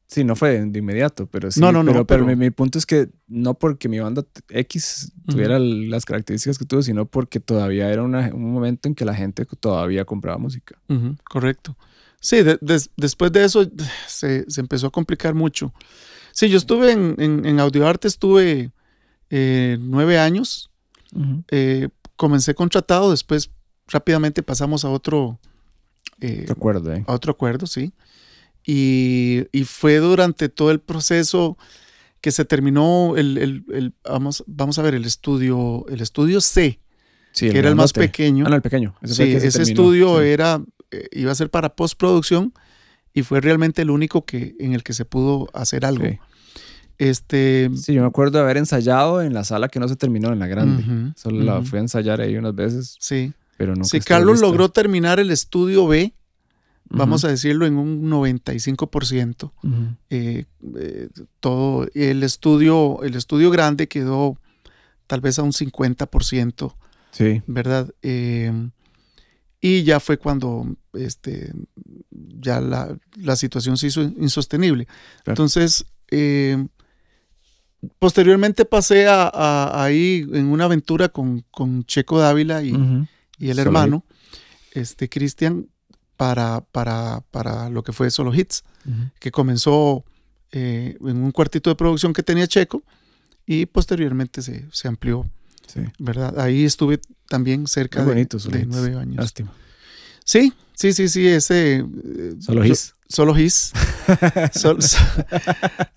sí, 0.07 0.25
no 0.25 0.37
fue 0.37 0.65
de 0.65 0.79
inmediato, 0.79 1.27
pero 1.27 1.51
sí. 1.51 1.61
No, 1.61 1.73
no, 1.73 1.83
no. 1.83 2.07
Pero, 2.07 2.25
mi, 2.25 2.51
punto 2.51 2.79
es 2.79 2.87
que 2.87 3.09
no 3.27 3.55
porque 3.55 3.89
mi 3.89 3.99
banda 3.99 4.25
X 4.49 5.13
tuviera 5.27 5.59
las 5.59 6.05
características 6.05 6.59
que 6.59 6.65
tuvo, 6.65 6.83
sino 6.83 7.07
porque 7.07 7.41
todavía 7.41 7.91
era 7.91 8.03
un 8.03 8.53
momento 8.53 8.89
en 8.89 8.95
que 8.95 9.05
la 9.05 9.15
gente 9.15 9.45
todavía 9.59 10.05
compraba 10.05 10.39
música. 10.39 10.79
correcto. 11.25 11.77
Sí, 12.27 12.39
después 12.97 13.31
de 13.31 13.45
eso 13.45 13.65
se, 14.09 14.51
se, 14.51 14.61
empezó 14.61 14.89
a 14.89 14.91
complicar 14.91 15.33
mucho. 15.35 15.73
Sí, 16.33 16.49
yo 16.49 16.59
estuve 16.59 16.91
en, 16.91 17.15
en, 17.19 17.47
en 17.47 17.61
Audioarte, 17.61 18.09
estuve 18.09 18.73
eh, 19.31 19.79
nueve 19.81 20.19
años. 20.19 20.69
Eh, 21.53 21.89
comencé 22.17 22.53
contratado, 22.55 23.13
después 23.13 23.51
rápidamente 23.87 24.43
pasamos 24.43 24.85
a 24.85 24.91
otro, 24.91 25.39
eh, 26.21 26.47
acuerdo. 26.51 26.93
A 27.07 27.15
otro 27.15 27.31
acuerdo, 27.31 27.69
sí. 27.69 27.93
Y, 28.65 29.47
fue 29.65 29.99
durante 29.99 30.49
todo 30.49 30.73
el 30.73 30.81
proceso 30.81 31.57
que 32.21 32.33
se 32.33 32.45
terminó 32.45 33.17
el, 33.17 33.95
vamos, 34.03 34.43
vamos 34.49 34.81
a 34.81 34.83
ver, 34.83 34.97
el 34.97 35.05
estudio, 35.05 35.87
el 35.89 36.01
estudio 36.01 36.41
C, 36.41 36.81
que 37.33 37.57
era 37.57 37.69
el 37.69 37.77
más 37.77 37.93
pequeño. 37.93 38.47
Ah, 38.47 38.51
no, 38.51 38.57
el 38.57 38.63
pequeño. 38.63 38.97
Ese, 39.01 39.37
ese 39.37 39.63
estudio 39.63 40.21
era, 40.21 40.61
iba 41.13 41.33
a 41.33 41.35
ser 41.35 41.51
para 41.51 41.77
postproducción 41.77 42.53
y 43.13 43.23
fue 43.23 43.41
realmente 43.41 43.83
el 43.83 43.91
único 43.91 44.25
que, 44.25 44.55
en 44.59 44.75
el 44.75 44.83
que 44.83 44.93
se 44.93 45.05
pudo 45.05 45.49
hacer 45.55 45.85
algo. 45.87 46.07
Este, 46.99 47.71
sí, 47.75 47.95
yo 47.95 48.03
me 48.03 48.09
acuerdo 48.09 48.39
de 48.39 48.45
haber 48.45 48.57
ensayado 48.57 49.23
en 49.23 49.35
la 49.35 49.45
sala 49.45 49.69
que 49.69 49.81
no 49.81 49.89
se 49.89 49.97
terminó, 49.97 50.33
en 50.33 50.39
la 50.39 50.47
grande. 50.47 51.13
Solo 51.17 51.43
la 51.43 51.63
fui 51.63 51.79
a 51.79 51.83
ensayar 51.83 52.21
ahí 52.21 52.37
unas 52.37 52.55
veces. 52.55 52.97
Sí. 53.01 53.33
Pero 53.57 53.75
no. 53.75 53.85
Sí, 53.85 54.01
Carlos 54.01 54.41
logró 54.41 54.69
terminar 54.69 55.19
el 55.19 55.31
estudio 55.31 55.87
B, 55.87 56.15
vamos 56.89 57.25
a 57.25 57.29
decirlo, 57.29 57.67
en 57.67 57.77
un 57.77 58.11
95%. 58.11 59.51
Eh, 60.11 60.45
eh, 60.79 61.09
todo 61.41 61.89
el 61.95 62.23
estudio, 62.23 63.03
el 63.03 63.15
estudio 63.15 63.51
grande 63.51 63.89
quedó 63.89 64.39
tal 65.07 65.21
vez 65.21 65.39
a 65.39 65.43
un 65.43 65.53
50%. 65.53 66.75
Sí. 67.13 67.43
¿Verdad? 67.47 67.95
Eh, 68.03 68.53
y 69.67 69.83
ya 69.83 69.99
fue 69.99 70.17
cuando 70.17 70.77
este, 70.93 71.53
ya 72.11 72.61
la, 72.61 73.37
situación 73.37 73.77
se 73.77 73.89
hizo 73.89 74.01
insostenible. 74.03 74.87
Entonces, 75.25 75.85
posteriormente 77.99 78.65
pasé 78.65 79.09
a, 79.09 79.83
ahí 79.83 80.25
en 80.33 80.47
una 80.47 80.67
aventura 80.67 81.09
con, 81.09 81.45
Checo 81.87 82.21
Dávila 82.21 82.63
y, 82.63 82.77
el 83.41 83.59
hermano, 83.59 84.05
este 84.71 85.09
Cristian, 85.09 85.69
para, 86.17 86.61
para, 86.71 87.25
para, 87.33 87.69
lo 87.69 87.83
que 87.83 87.93
fue 87.93 88.13
Solo 88.13 88.33
Hits, 88.33 88.63
que 89.19 89.33
comenzó 89.33 90.05
eh, 90.53 90.97
en 91.01 91.17
un 91.25 91.33
cuartito 91.33 91.71
de 91.71 91.77
producción 91.77 92.13
que 92.13 92.23
tenía 92.23 92.47
Checo 92.47 92.85
y 93.45 93.67
posteriormente 93.67 94.43
se, 94.43 94.87
amplió. 94.87 95.29
¿Verdad? 95.99 96.39
Ahí 96.39 96.65
estuve 96.65 97.01
también 97.29 97.67
cerca 97.67 98.05
de, 98.05 98.27
nueve 98.67 98.97
años. 98.97 99.17
Lástima. 99.17 99.53
Sí, 100.25 100.53
sí, 100.75 100.93
sí, 100.93 101.09
sí, 101.09 101.27
ese... 101.27 101.77
Eh, 101.77 102.35
Solo 102.41 102.65
Hits. 102.65 102.95
Solo 103.09 103.39
His. 103.39 103.73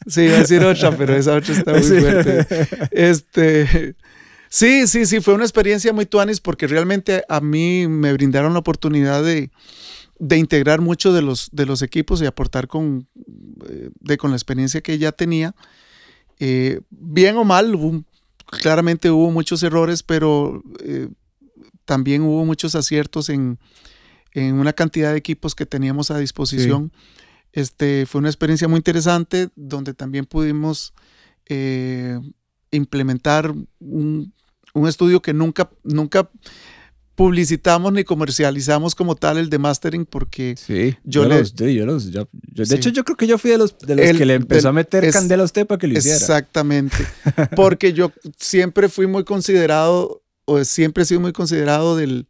sí, 0.07 0.21
iba 0.21 0.35
a 0.35 0.39
decir 0.39 0.63
otra, 0.63 0.95
pero 0.95 1.15
esa 1.15 1.35
otra 1.35 1.53
está 1.53 1.73
muy 1.73 1.81
fuerte. 1.81 2.67
Este, 2.91 3.95
sí, 4.49 4.87
sí, 4.87 5.05
sí, 5.07 5.19
fue 5.19 5.33
una 5.33 5.45
experiencia 5.45 5.91
muy 5.93 6.05
tuanis 6.05 6.39
porque 6.39 6.67
realmente 6.67 7.23
a 7.27 7.41
mí 7.41 7.87
me 7.87 8.13
brindaron 8.13 8.53
la 8.53 8.59
oportunidad 8.59 9.23
de, 9.23 9.49
integrar 10.37 10.81
mucho 10.81 11.11
de 11.13 11.23
los, 11.23 11.49
de 11.51 11.65
los 11.65 11.81
equipos 11.81 12.21
y 12.21 12.27
aportar 12.27 12.67
con, 12.67 13.07
eh, 13.67 13.89
de, 13.99 14.17
con 14.17 14.29
la 14.29 14.37
experiencia 14.37 14.81
que 14.81 14.99
ya 14.99 15.11
tenía. 15.11 15.55
Eh, 16.39 16.81
bien 16.91 17.35
o 17.37 17.43
mal, 17.43 17.75
claramente 18.61 19.11
hubo 19.11 19.31
muchos 19.31 19.63
errores, 19.63 20.03
pero 20.03 20.63
eh, 20.83 21.09
también 21.85 22.21
hubo 22.23 22.45
muchos 22.45 22.75
aciertos 22.75 23.29
en 23.29 23.59
en 24.33 24.55
una 24.55 24.73
cantidad 24.73 25.11
de 25.11 25.17
equipos 25.17 25.55
que 25.55 25.65
teníamos 25.65 26.11
a 26.11 26.17
disposición. 26.17 26.91
Este, 27.51 28.05
fue 28.05 28.19
una 28.19 28.29
experiencia 28.29 28.67
muy 28.67 28.77
interesante 28.77 29.49
donde 29.55 29.93
también 29.93 30.25
pudimos 30.25 30.93
eh, 31.47 32.19
implementar 32.71 33.53
un, 33.79 34.33
estudio 34.87 35.21
que 35.21 35.33
nunca, 35.33 35.69
nunca 35.83 36.29
publicitamos 37.19 37.91
ni 37.91 38.05
comercializamos 38.05 38.95
como 38.95 39.13
tal 39.13 39.37
el 39.37 39.49
de 39.49 39.59
mastering 39.59 40.05
porque 40.05 40.55
yo, 41.03 41.25
le, 41.25 41.43
de 41.43 42.75
hecho 42.75 42.89
yo 42.91 43.03
creo 43.03 43.17
que 43.17 43.27
yo 43.27 43.37
fui 43.37 43.51
de 43.51 43.57
los, 43.57 43.77
de 43.77 43.97
los 43.97 44.17
que 44.17 44.25
le 44.25 44.35
empezó 44.35 44.69
a 44.69 44.71
meter 44.71 45.11
candela 45.11 45.43
a 45.43 45.45
usted 45.45 45.67
para 45.67 45.79
que 45.79 45.87
lo 45.87 45.97
hiciera. 45.97 46.15
Exactamente 46.15 46.95
porque 47.57 47.91
yo 47.91 48.13
siempre 48.37 48.87
fui 48.87 49.05
muy 49.05 49.25
considerado 49.25 50.23
o 50.45 50.63
siempre 50.63 51.03
he 51.03 51.05
sido 51.05 51.19
muy 51.19 51.33
considerado 51.33 51.97
del, 51.97 52.29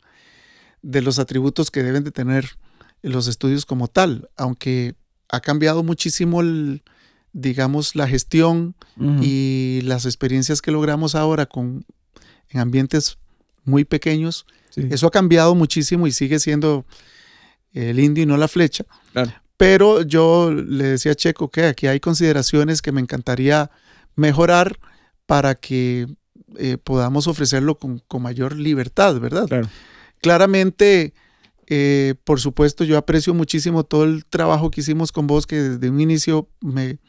de 0.82 1.04
los 1.04 1.20
atributos 1.20 1.70
que 1.70 1.84
deben 1.84 2.04
de 2.04 2.10
tener 2.10 2.58
los 3.04 3.28
estudios 3.28 3.68
como 3.68 3.90
tal, 3.90 4.32
aunque 4.38 4.96
ha 5.30 5.40
cambiado 5.40 5.84
muchísimo 5.84 6.42
el, 6.42 6.82
digamos, 7.32 7.96
la 7.96 8.08
gestión 8.08 8.74
y 9.22 9.82
las 9.84 10.08
experiencias 10.08 10.64
que 10.64 10.72
logramos 10.72 11.14
ahora 11.14 11.46
con, 11.46 11.86
en 12.50 12.60
ambientes 12.60 13.20
muy 13.70 13.86
pequeños. 13.86 14.46
Eso 14.76 15.08
ha 15.08 15.12
cambiado 15.12 15.56
muchísimo 15.56 16.08
y 16.08 16.12
sigue 16.12 16.40
siendo 16.40 16.86
el 17.74 18.00
indio 18.00 18.24
y 18.24 18.28
no 18.28 18.38
la 18.38 18.48
flecha. 18.48 18.86
Pero 19.58 20.04
yo 20.04 20.52
le 20.52 20.86
decía 20.86 21.12
a 21.12 21.16
Checo 21.16 21.52
que 21.52 21.66
aquí 21.66 21.88
hay 21.88 22.00
consideraciones 22.00 22.82
que 22.82 22.92
me 22.92 23.02
encantaría 23.02 23.70
mejorar 24.16 24.80
para 25.26 25.56
que 25.56 26.08
eh, 26.58 26.78
podamos 26.78 27.28
ofrecerlo 27.28 27.78
con, 27.78 28.00
con, 28.08 28.22
mayor 28.22 28.56
libertad, 28.56 29.20
¿verdad? 29.20 29.48
Claro. 29.48 29.70
Claramente, 30.22 31.14
eh, 31.68 32.16
por 32.24 32.40
supuesto, 32.40 32.84
yo 32.84 32.98
aprecio 32.98 33.34
muchísimo 33.34 33.84
todo 33.84 34.04
el 34.06 34.26
trabajo 34.26 34.72
que 34.72 34.82
hicimos 34.82 35.12
con 35.12 35.28
vos, 35.28 35.46
que 35.46 35.58
desde 35.58 35.90
un 35.90 36.02
inicio 36.02 36.50
me, 36.62 37.00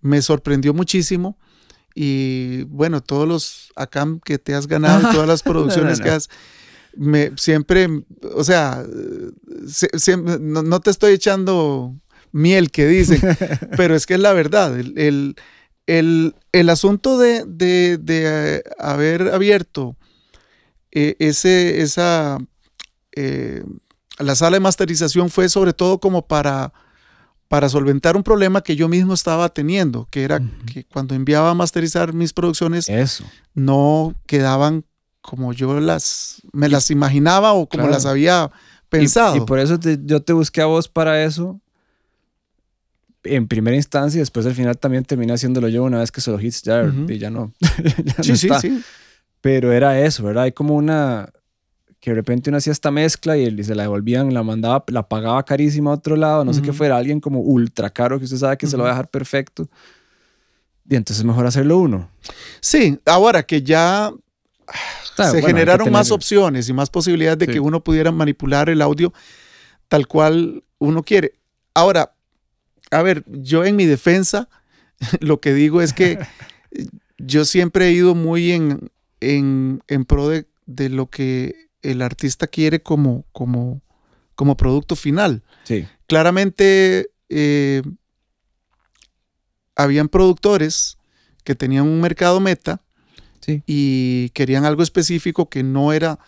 me 0.00 0.20
sorprendió 0.22 0.74
muchísimo. 0.74 1.38
Y 1.94 2.64
bueno, 2.64 3.02
todos 3.02 3.28
los 3.28 3.72
ACAM 3.76 4.20
que 4.20 4.38
te 4.38 4.54
has 4.54 4.66
ganado, 4.66 5.10
todas 5.12 5.28
las 5.28 5.42
producciones 5.44 6.00
que 6.00 6.10
has, 6.10 6.28
me, 6.96 7.32
siempre, 7.36 7.88
o 8.34 8.44
sea, 8.44 8.84
no, 10.40 10.80
te 10.80 10.90
estoy 10.90 11.14
echando 11.14 11.94
miel 12.32 12.70
que 12.70 12.86
dicen, 12.86 13.20
pero 13.76 13.94
es 13.94 14.06
que 14.06 14.14
es 14.14 14.20
la 14.20 14.32
verdad. 14.32 14.78
El, 14.78 15.36
el, 15.86 16.68
asunto 16.70 17.18
de, 17.18 17.44
de, 17.46 17.98
de, 17.98 18.62
haber 18.78 19.28
abierto 19.32 19.96
eh, 20.90 21.16
ese, 21.18 21.82
esa, 21.82 22.38
eh, 23.16 23.64
la 24.18 24.34
sala 24.34 24.56
de 24.56 24.60
masterización 24.60 25.30
fue 25.30 25.48
sobre 25.48 25.72
todo 25.72 25.98
como 25.98 26.26
para, 26.26 26.72
para 27.52 27.68
solventar 27.68 28.16
un 28.16 28.22
problema 28.22 28.62
que 28.62 28.76
yo 28.76 28.88
mismo 28.88 29.12
estaba 29.12 29.50
teniendo, 29.50 30.08
que 30.10 30.22
era 30.22 30.40
que 30.72 30.84
cuando 30.84 31.14
enviaba 31.14 31.50
a 31.50 31.54
masterizar 31.54 32.14
mis 32.14 32.32
producciones, 32.32 32.88
Eso. 32.88 33.24
no 33.52 34.14
quedaban 34.24 34.86
como 35.20 35.52
yo 35.52 35.78
las 35.78 36.40
me 36.54 36.70
las 36.70 36.90
imaginaba 36.90 37.52
o 37.52 37.68
como 37.68 37.82
Claro. 37.82 37.92
las 37.92 38.06
había 38.06 38.50
pensado. 38.88 39.36
Y, 39.36 39.40
por 39.42 39.58
eso 39.58 39.78
te- 39.78 39.98
yo 40.02 40.22
te 40.22 40.32
busqué 40.32 40.62
a 40.62 40.64
vos 40.64 40.88
para 40.88 41.22
eso. 41.24 41.60
En 43.22 43.46
primera 43.46 43.76
instancia, 43.76 44.16
y 44.16 44.20
después 44.20 44.46
al 44.46 44.54
final 44.54 44.78
también 44.78 45.04
terminé 45.04 45.34
haciéndolo 45.34 45.68
yo 45.68 45.84
una 45.84 45.98
vez 45.98 46.10
que 46.10 46.22
solo 46.22 46.40
hits 46.40 46.62
ya, 46.62 46.90
y 47.06 47.18
ya 47.18 47.28
no. 47.28 47.52
ya 47.60 48.14
no 48.16 48.24
sí, 48.24 48.36
sí, 48.38 48.48
sí. 48.62 48.82
Pero 49.42 49.72
era 49.72 50.00
eso, 50.00 50.22
¿verdad? 50.24 50.44
Hay 50.44 50.52
como 50.52 50.74
una. 50.74 51.28
Que 52.02 52.10
de 52.10 52.16
repente 52.16 52.50
uno 52.50 52.56
hacía 52.58 52.72
esta 52.72 52.90
mezcla 52.90 53.38
y, 53.38 53.44
y 53.46 53.62
se 53.62 53.76
la 53.76 53.84
devolvían, 53.84 54.34
la 54.34 54.42
mandaba, 54.42 54.82
la 54.88 55.08
pagaba 55.08 55.44
carísima 55.44 55.92
a 55.92 55.94
otro 55.94 56.16
lado, 56.16 56.44
no 56.44 56.52
sé 56.52 56.60
qué 56.60 56.72
fuera, 56.72 56.96
alguien 56.96 57.20
como 57.20 57.38
ultra 57.38 57.90
caro 57.90 58.18
que 58.18 58.24
usted 58.24 58.38
sabe 58.38 58.56
que 58.58 58.66
se 58.66 58.76
lo 58.76 58.82
va 58.82 58.88
a 58.88 58.92
dejar 58.94 59.08
perfecto. 59.08 59.68
Y 60.90 60.96
entonces 60.96 61.18
es 61.20 61.24
mejor 61.24 61.46
hacerlo 61.46 61.78
uno. 61.78 62.10
Sí, 62.60 62.98
ahora 63.06 63.44
que 63.44 63.62
ya 63.62 64.12
Está, 65.04 65.26
se 65.26 65.40
bueno, 65.42 65.46
generaron 65.46 65.92
más 65.92 66.10
opciones 66.10 66.68
y 66.68 66.72
más 66.72 66.90
posibilidades 66.90 67.38
de 67.38 67.46
Sí. 67.46 67.52
que 67.52 67.60
uno 67.60 67.84
pudiera 67.84 68.10
manipular 68.10 68.68
el 68.68 68.82
audio 68.82 69.12
tal 69.86 70.08
cual 70.08 70.64
uno 70.78 71.04
quiere. 71.04 71.34
Ahora, 71.72 72.14
a 72.90 73.02
ver, 73.02 73.22
yo 73.28 73.64
en 73.64 73.76
mi 73.76 73.86
defensa 73.86 74.48
lo 75.20 75.40
que 75.40 75.54
digo 75.54 75.80
es 75.80 75.92
que 75.92 76.18
yo 77.18 77.44
siempre 77.44 77.86
he 77.86 77.92
ido 77.92 78.16
muy 78.16 78.50
en, 78.50 78.90
en, 79.20 79.84
en 79.86 80.04
pro 80.04 80.28
de, 80.28 80.46
de 80.66 80.88
lo 80.88 81.06
que 81.08 81.70
el 81.82 82.02
artista 82.02 82.46
quiere 82.46 82.82
como, 82.82 83.24
como, 83.32 83.82
como 84.34 84.56
producto 84.56 84.96
final. 84.96 85.42
Sí, 85.64 85.86
Claramente, 86.06 87.10
eh, 87.30 87.80
habían 89.74 90.08
productores 90.08 90.98
que 91.44 91.54
tenían 91.54 91.84
un 91.84 92.02
mercado 92.02 92.38
meta 92.38 92.82
sí. 93.40 93.62
y 93.66 94.28
querían 94.30 94.66
algo 94.66 94.82
específico 94.82 95.48
que 95.48 95.62
no 95.62 95.92
era, 95.92 96.18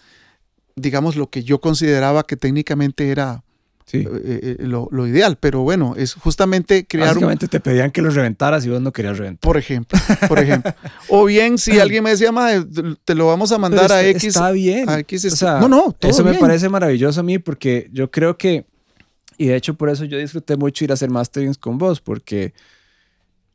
digamos, 0.74 1.16
lo 1.16 1.28
que 1.28 1.44
yo 1.44 1.60
consideraba 1.60 2.26
que 2.26 2.36
técnicamente 2.36 3.10
era 3.10 3.44
sí. 3.86 3.98
eh, 3.98 4.56
eh, 4.60 4.66
lo, 4.66 4.88
lo 4.90 5.06
ideal. 5.06 5.36
Pero 5.40 5.60
bueno, 5.62 5.94
es 5.96 6.14
justamente 6.14 6.86
crear 6.86 7.08
un, 7.08 7.14
Básicamente 7.14 7.48
te 7.48 7.60
pedían 7.60 7.90
que 7.90 8.02
los 8.02 8.14
reventaras 8.14 8.64
y 8.66 8.70
vos 8.70 8.80
no 8.80 8.92
querías 8.92 9.18
reventar. 9.18 9.40
por 9.40 9.56
ejemplo, 9.56 9.98
por 10.28 10.38
ejemplo. 10.38 10.74
O 11.08 11.24
bien 11.26 11.58
si 11.58 11.78
alguien 11.80 12.02
me 12.04 12.10
decía, 12.10 12.32
"Mae, 12.32 12.64
te 13.04 13.14
lo 13.14 13.26
vamos 13.26 13.52
a 13.52 13.58
mandar 13.58 13.82
Pero 13.82 13.94
a 13.94 14.00
está- 14.02 14.10
X. 14.10 14.24
Está 14.24 14.50
bien. 14.50 14.88
a 14.88 14.98
X 15.00 15.24
O 15.24 15.28
est- 15.28 15.36
sea, 15.36 15.58
no, 15.60 15.68
no, 15.68 15.94
todo 15.98 16.10
eso 16.10 16.24
me 16.24 16.34
parece 16.34 16.68
maravilloso 16.68 17.20
a 17.20 17.22
mí 17.22 17.38
porque 17.38 17.88
yo 17.92 18.10
creo 18.10 18.36
que, 18.38 18.66
y 19.38 19.46
de 19.46 19.56
hecho 19.56 19.74
por 19.74 19.88
eso 19.90 20.04
yo 20.04 20.18
disfruté 20.18 20.56
mucho 20.56 20.84
ir 20.84 20.90
a 20.90 20.94
hacer 20.94 21.10
masterings 21.10 21.58
con 21.58 21.78
vos, 21.78 22.00
porque 22.00 22.52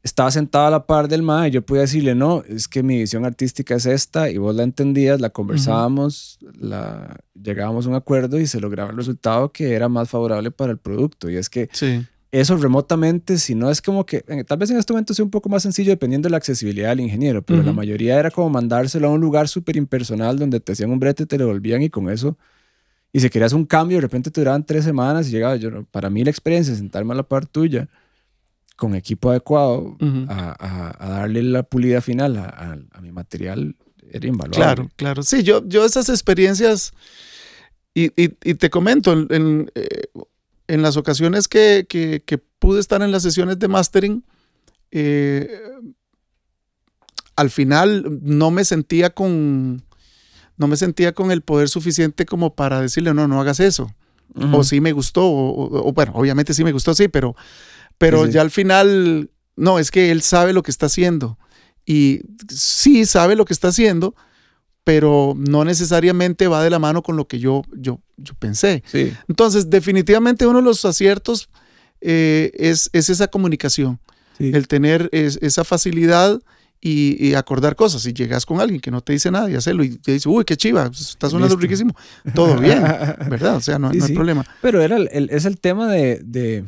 estaba 0.01 0.31
sentado 0.31 0.67
a 0.67 0.71
la 0.71 0.85
par 0.85 1.07
del 1.07 1.23
MA 1.23 1.49
y 1.49 1.51
yo 1.51 1.61
podía 1.61 1.81
decirle, 1.81 2.15
no, 2.15 2.43
es 2.47 2.67
que 2.67 2.83
mi 2.83 2.99
visión 2.99 3.25
artística 3.25 3.75
es 3.75 3.85
esta 3.85 4.29
y 4.29 4.37
vos 4.37 4.55
la 4.55 4.63
entendías, 4.63 5.19
la 5.19 5.29
conversábamos, 5.29 6.39
la, 6.57 7.17
llegábamos 7.33 7.85
a 7.85 7.89
un 7.89 7.95
acuerdo 7.95 8.39
y 8.39 8.47
se 8.47 8.59
lograba 8.59 8.91
el 8.91 8.97
resultado 8.97 9.51
que 9.51 9.73
era 9.73 9.89
más 9.89 10.09
favorable 10.09 10.51
para 10.51 10.71
el 10.71 10.77
producto. 10.77 11.29
Y 11.29 11.35
es 11.35 11.49
que 11.49 11.69
Sí, 11.73 12.05
eso 12.31 12.55
remotamente, 12.57 13.39
si 13.39 13.55
no 13.55 13.71
es 13.71 13.81
como 13.81 14.05
que, 14.05 14.23
eh, 14.27 14.43
tal 14.43 14.59
vez 14.59 14.69
en 14.69 14.77
este 14.77 14.93
momento 14.93 15.13
sea 15.15 15.25
un 15.25 15.31
poco 15.31 15.49
más 15.49 15.63
sencillo 15.63 15.89
dependiendo 15.89 16.27
de 16.27 16.31
la 16.31 16.37
accesibilidad 16.37 16.89
del 16.89 16.99
ingeniero, 16.99 17.41
pero 17.41 17.63
la 17.63 17.73
mayoría 17.73 18.19
era 18.19 18.29
como 18.29 18.51
mandárselo 18.51 19.07
a 19.07 19.11
un 19.11 19.19
lugar 19.19 19.47
súper 19.47 19.77
impersonal 19.77 20.37
donde 20.37 20.59
te 20.59 20.73
hacían 20.73 20.91
un 20.91 20.99
brete, 20.99 21.25
te 21.25 21.39
lo 21.39 21.45
devolvían 21.45 21.81
y 21.81 21.89
con 21.89 22.07
eso, 22.09 22.37
y 23.11 23.19
si 23.19 23.29
querías 23.31 23.53
un 23.53 23.65
cambio, 23.65 23.97
de 23.97 24.01
repente 24.01 24.29
te 24.29 24.41
duraban 24.41 24.63
tres 24.63 24.83
semanas 24.83 25.27
y 25.27 25.31
llegaba 25.31 25.55
yo, 25.55 25.83
para 25.85 26.11
mí 26.11 26.23
la 26.23 26.29
experiencia 26.29 26.75
sentarme 26.75 27.13
a 27.13 27.15
la 27.15 27.23
par 27.23 27.47
tuya 27.47 27.89
con 28.79 28.95
equipo 28.95 29.29
adecuado 29.29 29.97
Ujú. 29.99 30.25
a, 30.29 30.55
a- 30.57 30.95
a 31.05 31.09
darle 31.19 31.43
la 31.43 31.63
pulida 31.63 32.01
final 32.01 32.37
a, 32.37 32.45
a- 32.93 33.01
mi 33.01 33.11
material 33.11 33.75
era 34.11 34.25
invaluable. 34.27 34.55
claro, 34.55 34.89
claro. 34.95 35.21
Sí, 35.23 35.43
yo, 35.43 35.67
yo 35.67 35.85
esas 35.85 36.09
experiencias, 36.09 36.93
y, 37.93 38.05
y- 38.21 38.35
y 38.43 38.53
te 38.55 38.69
comento, 38.69 39.11
en, 39.13 39.27
en, 39.29 39.71
eh, 39.75 40.07
en 40.67 40.81
las 40.81 40.95
ocasiones 40.97 41.47
que, 41.47 41.85
que- 41.89 42.23
que 42.25 42.37
pude 42.37 42.79
estar 42.79 43.01
en 43.01 43.11
las 43.11 43.21
sesiones 43.23 43.59
de 43.59 43.67
mastering, 43.67 44.23
eh, 44.91 45.49
al 47.35 47.49
final 47.49 48.19
no 48.21 48.51
me 48.51 48.63
sentía 48.65 49.11
con 49.11 49.83
no 50.57 50.67
me 50.67 50.75
sentía 50.75 51.13
con 51.13 51.31
el 51.31 51.41
poder 51.41 51.69
suficiente 51.69 52.25
como 52.25 52.53
para 52.55 52.81
decirle 52.81 53.13
no 53.13 53.27
no 53.27 53.39
hagas 53.39 53.59
eso 53.61 53.93
Ujú. 54.35 54.57
o 54.57 54.63
sí 54.63 54.81
me 54.81 54.91
gustó 54.91 55.25
o, 55.25 55.51
o- 55.51 55.87
o, 55.89 55.93
bueno 55.93 56.11
obviamente 56.15 56.53
sí 56.53 56.63
me 56.63 56.71
gustó 56.73 56.93
sí 56.93 57.07
pero 57.07 57.35
pero 57.99 58.25
Sí, 58.25 58.31
ya 58.31 58.41
al 58.41 58.49
final 58.49 59.29
no 59.55 59.77
es 59.77 59.91
que 59.91 60.09
él 60.09 60.23
sabe 60.23 60.51
lo 60.53 60.63
que 60.63 60.71
está 60.71 60.87
haciendo 60.87 61.37
y 61.85 62.21
sí 62.49 63.05
sabe 63.05 63.35
lo 63.35 63.45
que 63.45 63.53
está 63.53 63.67
haciendo 63.67 64.15
pero 64.83 65.35
no 65.37 65.65
necesariamente 65.65 66.47
va 66.47 66.63
de 66.63 66.69
la 66.71 66.79
mano 66.79 67.03
con 67.03 67.15
lo 67.15 67.27
que 67.27 67.37
yo 67.39 67.61
yo 67.75 67.99
yo 68.17 68.33
pensé 68.39 68.83
Sí, 68.91 69.13
entonces 69.27 69.69
definitivamente 69.69 70.47
uno 70.47 70.59
de 70.59 70.63
los 70.65 70.83
aciertos 70.85 71.49
eh, 72.01 72.51
es, 72.55 72.89
es 72.93 73.09
esa 73.09 73.27
comunicación 73.27 73.99
sí. 74.37 74.51
el 74.53 74.67
tener 74.67 75.09
es- 75.11 75.37
esa 75.41 75.63
facilidad 75.63 76.39
y, 76.81 77.17
y 77.27 77.33
acordar 77.33 77.75
cosas. 77.75 78.03
Si 78.03 78.13
llegas 78.13 78.45
con 78.45 78.61
alguien 78.61 78.79
que 78.79 78.89
no 78.89 79.01
te 79.01 79.11
dice 79.11 79.29
nada 79.31 79.51
y 79.51 79.55
hacerlo 79.55 79.83
y 79.83 79.97
te 79.97 80.13
dice, 80.13 80.29
uy, 80.29 80.45
qué 80.45 80.55
chiva, 80.55 80.85
pues, 80.87 81.01
está 81.09 81.29
sonando 81.29 81.57
riquísimo, 81.57 81.93
todo 82.33 82.55
bien, 82.57 82.81
¿verdad? 83.29 83.57
O 83.57 83.59
sea, 83.59 83.77
no, 83.77 83.91
Sí, 83.91 83.97
no 83.97 84.05
hay 84.05 84.13
problema. 84.13 84.45
Pero 84.61 84.81
era 84.81 84.95
el, 84.95 85.09
el- 85.11 85.29
es 85.29 85.43
el 85.43 85.59
tema 85.59 85.91
de, 85.91 86.21
de- 86.23 86.63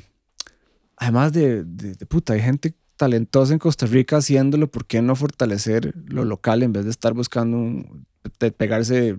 además 1.01 1.33
de, 1.33 1.63
de, 1.63 1.95
de 1.95 2.05
puta, 2.05 2.33
hay 2.33 2.41
gente 2.41 2.75
talentosa 2.95 3.53
en 3.53 3.59
Costa 3.59 3.87
Rica 3.87 4.17
haciéndolo, 4.17 4.69
¿por 4.69 4.85
qué 4.85 5.01
no 5.01 5.15
fortalecer 5.15 5.93
lo 6.05 6.23
local 6.23 6.61
en 6.61 6.71
vez 6.73 6.85
de 6.85 6.91
estar 6.91 7.13
buscando 7.13 7.57
un- 7.57 8.05
de 8.39 8.51
pegarse 8.51 9.17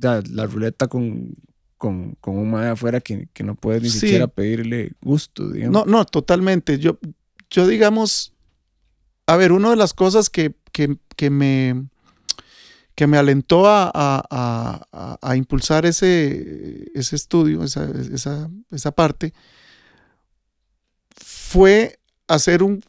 la 0.00 0.46
ruleta 0.46 0.88
con, 0.88 1.36
con, 1.78 2.16
con 2.20 2.36
un 2.36 2.50
mae 2.50 2.70
afuera 2.70 3.00
que, 3.00 3.28
que 3.32 3.44
no 3.44 3.54
puede 3.54 3.80
ni 3.80 3.88
Sí. 3.88 4.00
siquiera 4.00 4.26
pedirle 4.26 4.92
gusto, 5.00 5.48
digamos? 5.50 5.86
No, 5.86 5.90
no, 5.98 6.04
totalmente. 6.04 6.80
Yo, 6.80 6.98
yo 7.50 7.68
digamos, 7.68 8.32
a 9.28 9.36
ver, 9.36 9.52
una 9.52 9.70
de 9.70 9.76
las 9.76 9.94
cosas 9.94 10.28
que, 10.28 10.56
que, 10.72 10.96
que 11.16 11.30
me 11.30 11.86
que 12.94 13.06
me 13.06 13.16
alentó 13.16 13.66
a, 13.68 13.84
a- 13.94 14.22
a- 14.30 14.86
a- 14.92 15.18
a 15.22 15.36
impulsar 15.36 15.86
ese, 15.86 16.90
ese 16.94 17.16
estudio, 17.16 17.62
esa, 17.64 17.88
esa, 18.12 18.50
esa 18.70 18.90
parte, 18.90 19.32
fue 21.52 21.98
hacer 22.28 22.62
un, 22.62 22.82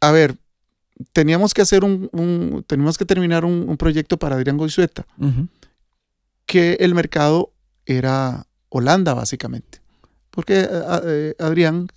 a 0.00 0.10
ver, 0.12 0.36
teníamos 1.12 1.54
que 1.54 1.62
hacer 1.62 1.82
un, 1.84 2.08
un- 2.12 2.64
teníamos 2.66 2.98
que 2.98 3.04
terminar 3.06 3.44
un, 3.44 3.68
un 3.68 3.76
proyecto 3.76 4.18
para 4.18 4.36
Adrián 4.36 4.56
Goizueta, 4.58 5.06
que 6.46 6.74
el 6.80 6.94
mercado 6.94 7.52
era 7.86 8.46
Holanda, 8.68 9.14
básicamente. 9.14 9.80
Porque 10.30 10.60
eh, 10.60 10.68
eh, 11.04 11.34
Adrián 11.38 11.88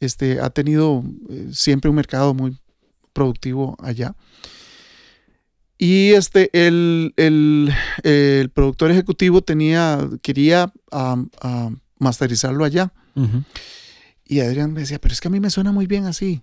este, 0.00 0.40
ha 0.40 0.50
tenido 0.50 1.04
eh, 1.30 1.48
siempre 1.52 1.88
un 1.88 1.96
mercado 1.96 2.34
muy 2.34 2.58
productivo 3.12 3.76
allá. 3.80 4.14
Y 5.78 6.12
este, 6.12 6.50
el, 6.66 7.12
el- 7.16 7.72
el 8.02 8.50
productor 8.50 8.90
ejecutivo 8.90 9.40
tenía, 9.42 9.98
quería 10.22 10.72
masterizarlo 11.98 12.64
allá. 12.64 12.92
Ujú. 13.14 13.42
Y 14.26 14.40
Adrián 14.40 14.72
me 14.72 14.80
decía, 14.80 14.98
pero 15.00 15.12
es 15.12 15.20
que 15.20 15.28
a 15.28 15.30
mí 15.30 15.40
me 15.40 15.50
suena 15.50 15.70
muy 15.72 15.86
bien 15.86 16.06
así. 16.06 16.42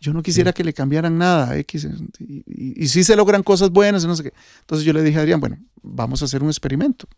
Yo 0.00 0.12
no 0.12 0.22
quisiera 0.22 0.52
que 0.52 0.64
le 0.64 0.74
cambiaran 0.74 1.16
nada. 1.16 1.56
X, 1.58 1.88
y, 2.18 2.44
y, 2.46 2.84
y 2.84 2.88
sí 2.88 3.04
se 3.04 3.16
logran 3.16 3.42
cosas 3.42 3.70
buenas 3.70 4.04
y 4.04 4.06
no 4.06 4.14
sé 4.16 4.24
qué. 4.24 4.32
Entonces 4.60 4.84
yo 4.84 4.92
le 4.92 5.02
dije 5.02 5.18
a 5.18 5.22
Adrián, 5.22 5.40
bueno, 5.40 5.58
vamos 5.82 6.20
a 6.20 6.26
hacer 6.26 6.42
un 6.42 6.48
experimento. 6.50 7.08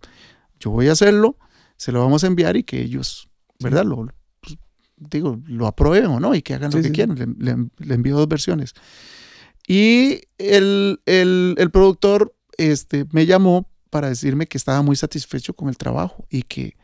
Yo 0.61 0.71
voy 0.71 0.87
a 0.89 0.93
hacerlo, 0.93 1.37
se 1.77 1.91
lo 1.91 2.01
vamos 2.01 2.23
a 2.23 2.29
enviar 2.29 2.57
y 2.57 2.63
que 2.63 2.81
ellos, 2.81 3.29
¿verdad? 3.59 3.85
Lo, 3.85 4.07
pues, 4.41 4.57
digo, 4.97 5.41
lo 5.47 5.67
aprueben 5.67 6.07
o 6.07 6.21
no 6.21 6.35
y 6.37 6.43
que 6.43 6.55
hagan 6.55 6.71
Sí, 6.71 6.79
lo 6.79 6.83
que 6.85 6.93
quieran. 6.93 7.17
Le, 7.19 7.27
le- 7.55 7.69
le 7.79 7.95
envío 7.95 8.17
dos 8.17 8.29
versiones. 8.29 8.75
Y 9.67 10.21
el, 10.39 11.01
el- 11.07 11.55
el 11.59 11.71
productor 11.71 12.35
este, 12.57 13.07
me 13.11 13.27
llamó 13.27 13.69
para 13.91 14.09
decirme 14.09 14.47
que 14.47 14.59
estaba 14.59 14.83
muy 14.83 14.95
satisfecho 14.97 15.55
con 15.55 15.69
el 15.69 15.77
trabajo 15.77 16.27
y 16.31 16.43
que, 16.43 16.77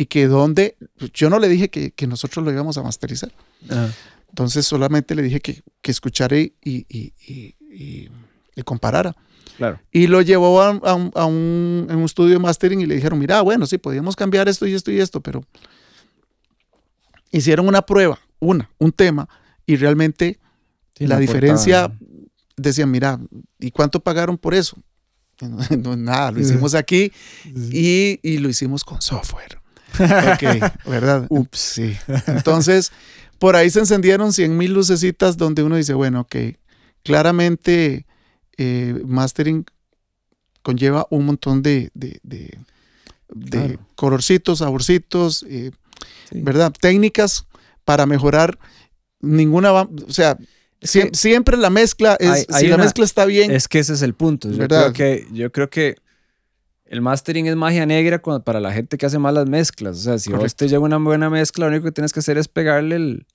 y 0.00 0.06
que 0.06 0.26
donde, 0.26 0.76
yo 1.12 1.28
no 1.28 1.38
le 1.38 1.48
dije 1.48 1.68
que, 1.68 1.90
que 1.90 2.06
nosotros 2.06 2.42
lo 2.44 2.50
íbamos 2.50 2.78
a 2.78 2.82
masterizar. 2.82 3.32
Ajá. 3.68 3.92
Entonces 4.30 4.66
solamente 4.66 5.14
le 5.14 5.22
dije 5.22 5.40
que, 5.40 5.62
que 5.82 5.90
escuchara 5.90 6.38
y, 6.38 6.54
y, 6.64 7.12
y- 7.26 8.08
comparara. 8.64 9.14
Claro. 9.56 9.78
Y 9.92 10.06
lo 10.06 10.22
llevó 10.22 10.62
a, 10.62 10.68
a 10.70 10.94
un, 10.94 11.10
a 11.14 11.24
un- 11.26 11.86
en 11.90 11.96
un 11.96 12.04
estudio 12.04 12.32
de 12.34 12.38
mastering 12.38 12.80
y 12.80 12.86
le 12.86 12.94
dijeron, 12.94 13.18
mira, 13.18 13.42
bueno, 13.42 13.66
sí, 13.66 13.76
podíamos 13.78 14.16
cambiar 14.16 14.48
esto 14.48 14.66
y 14.66 14.72
esto 14.74 14.90
y 14.90 15.00
esto, 15.00 15.20
pero 15.20 15.42
hicieron 17.30 17.68
una 17.68 17.82
prueba, 17.82 18.18
una, 18.38 18.70
un 18.78 18.92
tema, 18.92 19.28
y 19.66 19.76
realmente 19.76 20.38
Sí, 20.96 21.06
la 21.06 21.16
no 21.16 21.20
diferencia, 21.20 21.92
decían, 22.56 22.90
mira, 22.90 23.18
¿y 23.58 23.70
cuánto 23.70 24.00
pagaron 24.00 24.38
por 24.38 24.54
eso? 24.54 24.76
No, 25.78 25.96
nada, 25.96 26.30
lo 26.32 26.40
hicimos 26.40 26.74
aquí 26.74 27.12
y, 27.54 28.18
y 28.22 28.38
lo 28.38 28.48
hicimos 28.50 28.84
con 28.84 29.00
software. 29.00 29.59
Ok, 29.98 30.72
¿verdad? 30.86 31.26
Ups, 31.28 31.58
sí. 31.58 31.96
Entonces, 32.26 32.92
por 33.38 33.56
ahí 33.56 33.70
se 33.70 33.80
encendieron 33.80 34.32
100 34.32 34.56
mil 34.56 34.74
lucecitas 34.74 35.36
donde 35.36 35.62
uno 35.62 35.76
dice, 35.76 35.94
bueno, 35.94 36.20
ok, 36.20 36.36
claramente 37.02 38.06
eh, 38.56 39.00
mastering 39.06 39.64
conlleva 40.62 41.06
un 41.10 41.24
montón 41.24 41.62
de, 41.62 41.90
de, 41.94 42.20
de, 42.22 43.78
colorcitos, 43.94 44.58
saborcitos, 44.58 45.44
eh, 45.48 45.70
¿verdad? 46.32 46.72
Técnicas 46.78 47.46
para 47.84 48.06
mejorar 48.06 48.58
ninguna, 49.20 49.72
o 49.72 49.88
sea, 50.08 50.36
siempre 50.82 51.56
la 51.56 51.70
mezcla, 51.70 52.16
es, 52.20 52.46
si 52.58 52.66
la 52.66 52.76
mezcla 52.76 53.04
está 53.04 53.24
bien. 53.24 53.50
Es 53.50 53.68
que 53.68 53.78
ese 53.78 53.94
es 53.94 54.02
el 54.02 54.14
punto. 54.14 54.50
Yo 54.50 54.66
creo 54.68 54.92
que, 54.92 55.26
yo 55.32 55.50
creo 55.50 55.70
que 55.70 55.96
el 56.90 57.00
mastering 57.00 57.46
es 57.46 57.54
magia 57.54 57.86
negra 57.86 58.20
para 58.20 58.58
la 58.58 58.72
gente 58.72 58.98
que 58.98 59.06
hace 59.06 59.20
malas 59.20 59.48
mezclas. 59.48 59.96
O 59.96 60.00
sea, 60.00 60.18
si 60.18 60.32
vos 60.32 60.56
te 60.56 60.66
llega 60.66 60.80
una 60.80 60.98
buena 60.98 61.30
mezcla, 61.30 61.66
lo 61.66 61.70
único 61.70 61.84
que 61.84 61.92
tienes 61.92 62.12
que 62.12 62.18
hacer 62.18 62.36
es 62.36 62.48
pegarle 62.48 62.96
el, 62.96 63.26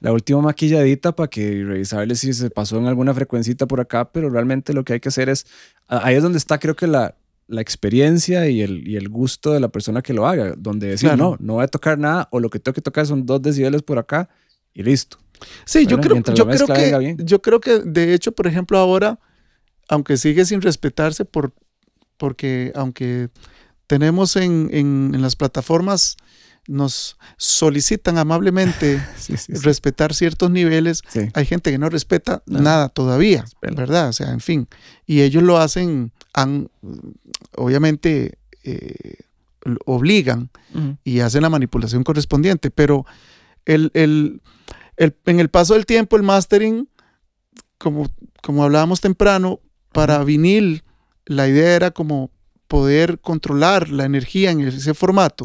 la 0.00 0.12
última 0.12 0.42
maquilladita 0.42 1.16
para 1.16 1.28
que 1.28 1.64
revisarle 1.64 2.14
si 2.14 2.34
se 2.34 2.50
pasó 2.50 2.76
en 2.76 2.86
alguna 2.86 3.14
frecuencita 3.14 3.66
por 3.66 3.80
acá, 3.80 4.12
pero 4.12 4.28
realmente 4.28 4.74
lo 4.74 4.84
que 4.84 4.92
hay 4.92 5.00
que 5.00 5.08
hacer 5.08 5.30
es, 5.30 5.46
ahí 5.88 6.14
es 6.14 6.22
donde 6.22 6.36
está 6.36 6.58
creo 6.58 6.76
que 6.76 6.86
la, 6.86 7.14
la 7.46 7.62
experiencia 7.62 8.46
y 8.50 8.60
el, 8.60 8.86
y 8.86 8.96
el 8.96 9.08
gusto 9.08 9.54
de 9.54 9.60
la 9.60 9.68
persona 9.68 10.02
que 10.02 10.12
lo 10.12 10.26
haga, 10.26 10.52
donde 10.58 10.88
decir, 10.88 11.16
no, 11.16 11.38
no 11.40 11.54
voy 11.54 11.64
a 11.64 11.68
tocar 11.68 11.98
nada 11.98 12.28
o 12.32 12.38
lo 12.38 12.50
que 12.50 12.58
tengo 12.58 12.74
que 12.74 12.82
tocar 12.82 13.06
son 13.06 13.24
dos 13.24 13.40
decibeles 13.40 13.80
por 13.82 13.96
acá 13.96 14.28
y 14.74 14.82
listo. 14.82 15.16
Sí, 15.64 15.86
yo 15.86 15.98
creo, 16.02 16.22
yo 16.34 16.46
creo 16.46 16.66
que, 16.66 17.16
yo 17.24 17.40
creo 17.40 17.60
que 17.60 17.78
de 17.78 18.12
hecho, 18.12 18.32
por 18.32 18.46
ejemplo, 18.46 18.76
ahora, 18.76 19.18
aunque 19.88 20.18
sigue 20.18 20.44
sin 20.44 20.60
respetarse 20.60 21.24
por, 21.24 21.54
porque 22.20 22.70
aunque 22.74 23.30
tenemos 23.86 24.36
en, 24.36 24.68
en, 24.72 25.12
en 25.14 25.22
las 25.22 25.36
plataformas 25.36 26.18
nos 26.68 27.16
solicitan 27.38 28.18
amablemente 28.18 29.02
respetar 29.48 30.12
ciertos 30.12 30.50
niveles, 30.50 31.00
hay 31.32 31.46
gente 31.46 31.70
que 31.70 31.78
no 31.78 31.88
respeta 31.88 32.42
nada. 32.46 32.90
todavía, 32.90 33.46
¿verdad? 33.62 34.10
O 34.10 34.12
sea, 34.12 34.32
en 34.32 34.40
fin, 34.40 34.68
y 35.06 35.22
ellos 35.22 35.42
lo 35.42 35.56
hacen, 35.56 36.12
han, 36.34 36.70
obviamente, 37.56 38.38
eh, 38.64 39.14
obligan 39.86 40.50
y 41.02 41.20
hacen 41.20 41.40
la 41.40 41.48
manipulación 41.48 42.04
correspondiente, 42.04 42.70
pero 42.70 43.06
el, 43.64 43.90
el, 43.94 44.42
en 44.98 45.40
el 45.40 45.48
paso 45.48 45.72
del 45.72 45.86
tiempo, 45.86 46.16
el 46.16 46.22
mastering, 46.22 46.86
como, 47.78 48.10
como 48.42 48.62
hablábamos 48.62 49.00
temprano, 49.00 49.60
para 49.92 50.22
vinil, 50.22 50.84
la 51.30 51.46
idea 51.46 51.76
era 51.76 51.92
como 51.92 52.32
poder 52.66 53.20
controlar 53.20 53.88
la 53.88 54.04
energía 54.04 54.50
en 54.50 54.60
ese 54.62 54.94
formato. 54.94 55.44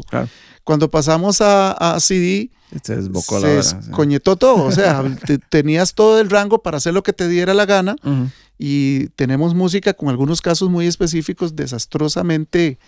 Cuando 0.64 0.90
pasamos 0.90 1.40
a, 1.40 1.96
CD, 2.00 2.50
se, 2.82 3.00
coñetó 3.92 4.34
todo. 4.34 4.64
O 4.64 4.72
sea, 4.72 5.04
tenías 5.48 5.94
todo 5.94 6.20
el 6.20 6.28
rango 6.28 6.60
para 6.60 6.78
hacer 6.78 6.92
lo 6.92 7.04
que 7.04 7.12
te 7.12 7.28
diera 7.28 7.54
la 7.54 7.66
gana. 7.66 7.94
Y 8.58 9.08
tenemos 9.10 9.54
música 9.54 9.94
con 9.94 10.08
algunos 10.08 10.42
casos 10.42 10.68
muy 10.70 10.88
específicos, 10.88 11.54
desastrosamente 11.54 12.80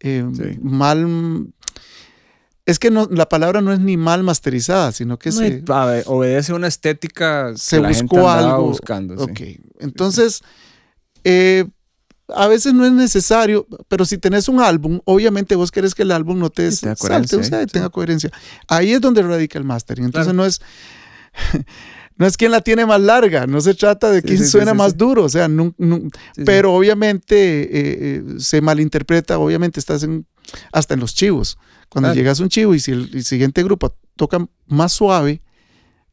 eh, 0.00 0.24
mal. 0.60 1.46
Es 2.66 2.80
que 2.80 2.90
no, 2.90 3.08
la 3.12 3.28
palabra 3.28 3.60
no 3.60 3.72
es 3.72 3.78
ni 3.78 3.96
mal 3.96 4.24
masterizada, 4.24 4.90
sino 4.90 5.20
que 5.20 5.30
se. 5.30 5.62
obedece 6.06 6.52
una 6.52 6.66
estética. 6.66 7.52
Se 7.54 7.78
buscó 7.78 8.28
algo. 8.28 8.64
buscando. 8.64 9.22
Ok. 9.22 9.40
Entonces. 9.78 10.42
Eh, 11.22 11.66
a 12.34 12.48
veces 12.48 12.74
no 12.74 12.84
es 12.84 12.92
necesario, 12.92 13.66
pero 13.88 14.04
si 14.04 14.18
tenés 14.18 14.48
un 14.48 14.60
álbum, 14.60 15.00
obviamente 15.04 15.54
vos 15.54 15.70
querés 15.70 15.94
que 15.94 16.02
el 16.02 16.12
álbum 16.12 16.38
no 16.38 16.50
te 16.50 16.70
tenga 16.70 16.96
salte, 16.96 17.36
o 17.36 17.42
sea, 17.42 17.66
tenga 17.66 17.90
coherencia. 17.90 18.30
Ahí 18.68 18.92
es 18.92 19.00
donde 19.00 19.22
radica 19.22 19.58
el 19.58 19.64
mastering. 19.64 20.04
Entonces 20.04 20.34
no 20.34 20.44
es 20.44 20.60
no 22.16 22.26
es 22.26 22.36
quien 22.36 22.52
la 22.52 22.60
tiene 22.60 22.84
más 22.84 23.00
larga, 23.00 23.46
no 23.46 23.60
se 23.60 23.74
trata 23.74 24.10
de 24.10 24.22
quién 24.22 24.46
suena 24.46 24.74
más 24.74 24.96
duro, 24.96 25.24
o 25.24 25.28
sea, 25.28 25.48
pero 26.44 26.74
obviamente 26.74 27.62
eh, 27.62 27.68
eh, 27.72 28.22
se 28.38 28.60
malinterpreta, 28.60 29.38
obviamente 29.38 29.80
estás 29.80 30.02
en, 30.02 30.26
hasta 30.72 30.94
en 30.94 31.00
los 31.00 31.14
chivos. 31.14 31.58
Cuando 31.88 32.12
llegas 32.14 32.38
a 32.38 32.42
un 32.42 32.48
chivo 32.48 32.74
y 32.74 32.80
si 32.80 32.92
el 32.92 33.24
siguiente 33.24 33.62
grupo 33.64 33.96
toca 34.16 34.46
más 34.66 34.92
suave, 34.92 35.42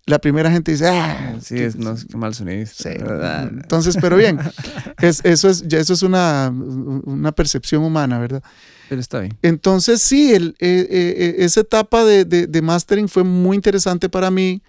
la 0.07 0.19
primera 0.19 0.49
gente 0.49 0.71
dice, 0.71 0.87
ah, 0.87 1.35
sí, 1.41 1.59
es, 1.59 1.75
no, 1.75 1.93
qué 1.95 2.15
mal 2.15 2.33
sonido. 2.33 2.65
Sí. 2.65 2.89
Entonces, 2.89 3.97
pero 3.99 4.15
bien, 4.15 4.39
es, 5.01 5.19
eso 5.25 5.49
es, 5.49 5.67
ya 5.67 5.79
eso 5.79 5.93
es 5.93 6.01
una, 6.01 6.49
una, 6.49 7.33
percepción 7.33 7.83
humana, 7.83 8.17
¿verdad? 8.17 8.41
Pero 8.87 9.01
está 9.01 9.19
bien. 9.19 9.37
Entonces, 9.41 10.01
sí, 10.01 10.33
el, 10.33 10.55
eh, 10.59 10.87
eh, 10.89 11.15
eh, 11.17 11.35
esa 11.39 11.59
etapa 11.59 12.05
de, 12.05 12.23
de, 12.23 12.61
mastering 12.61 13.09
fue 13.09 13.25
muy 13.25 13.55
interesante 13.57 14.07
para 14.07 14.31
mí, 14.31 14.61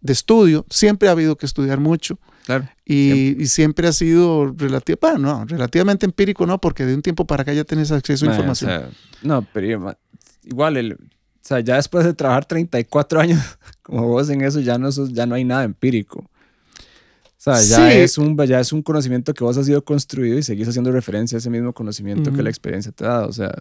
de 0.00 0.12
estudio. 0.12 0.64
Siempre 0.70 1.08
ha 1.08 1.12
habido 1.12 1.36
que 1.36 1.46
estudiar 1.46 1.80
mucho. 1.80 2.20
Claro. 2.46 2.68
Y 2.84 3.10
siempre, 3.10 3.42
y 3.42 3.46
siempre 3.48 3.88
ha 3.88 3.92
sido 3.92 4.54
relativo, 4.56 4.98
bueno, 5.00 5.18
no, 5.18 5.44
relativamente 5.44 6.06
empírico, 6.06 6.46
¿no? 6.46 6.60
Porque 6.60 6.86
de 6.86 6.94
un 6.94 7.02
tiempo 7.02 7.26
para 7.26 7.42
acá 7.42 7.52
ya 7.52 7.64
tienes 7.64 7.90
acceso 7.90 8.26
a 8.26 8.28
información. 8.28 8.90
no, 9.22 9.44
pero 9.52 9.96
igual 10.44 10.76
el, 10.76 10.98
o 11.44 11.46
sea, 11.46 11.60
ya 11.60 11.76
después 11.76 12.06
de 12.06 12.14
trabajar 12.14 12.46
34 12.46 13.20
años 13.20 13.42
como 13.82 14.08
vos 14.08 14.30
en 14.30 14.40
eso, 14.40 14.60
ya 14.60 14.78
no, 14.78 14.88
ya 14.90 15.26
no 15.26 15.34
hay 15.34 15.44
nada 15.44 15.64
empírico. 15.64 16.20
O 16.20 17.44
sea, 17.44 17.60
ya, 17.60 17.92
es 17.92 18.16
un, 18.16 18.34
ya 18.46 18.58
es 18.58 18.72
un 18.72 18.80
conocimiento 18.80 19.34
que 19.34 19.44
vos 19.44 19.58
has 19.58 19.68
ido 19.68 19.84
construido 19.84 20.38
y 20.38 20.42
seguís 20.42 20.66
haciendo 20.66 20.90
referencia 20.90 21.36
a 21.36 21.40
ese 21.40 21.50
mismo 21.50 21.74
conocimiento 21.74 22.32
que 22.32 22.42
la 22.42 22.48
experiencia 22.48 22.90
te 22.90 23.04
ha 23.04 23.08
dado. 23.08 23.28
O 23.28 23.32
sea, 23.34 23.52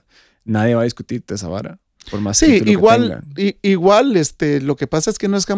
nadie 0.45 0.73
va 0.73 0.81
a 0.81 0.83
discutirte 0.85 1.33
esa 1.33 1.49
vara. 1.49 1.77
Por 2.09 2.21
más 2.21 2.37
sí, 2.37 2.61
igual, 2.65 3.21
igual 3.61 4.15
este, 4.15 4.61
lo 4.61 4.77
que 4.77 4.87
pasa 4.87 5.09
es 5.09 5.17
que 5.17 5.27
no 5.27 5.35
es 5.35 5.45
que, 5.45 5.53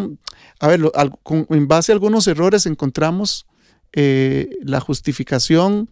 a 0.59 0.67
ver, 0.67 0.81
en 1.49 1.67
base 1.67 1.91
a 1.91 1.93
algunos 1.93 2.27
errores 2.27 2.65
encontramos 2.65 3.45
eh, 3.93 4.49
la 4.63 4.79
justificación 4.79 5.91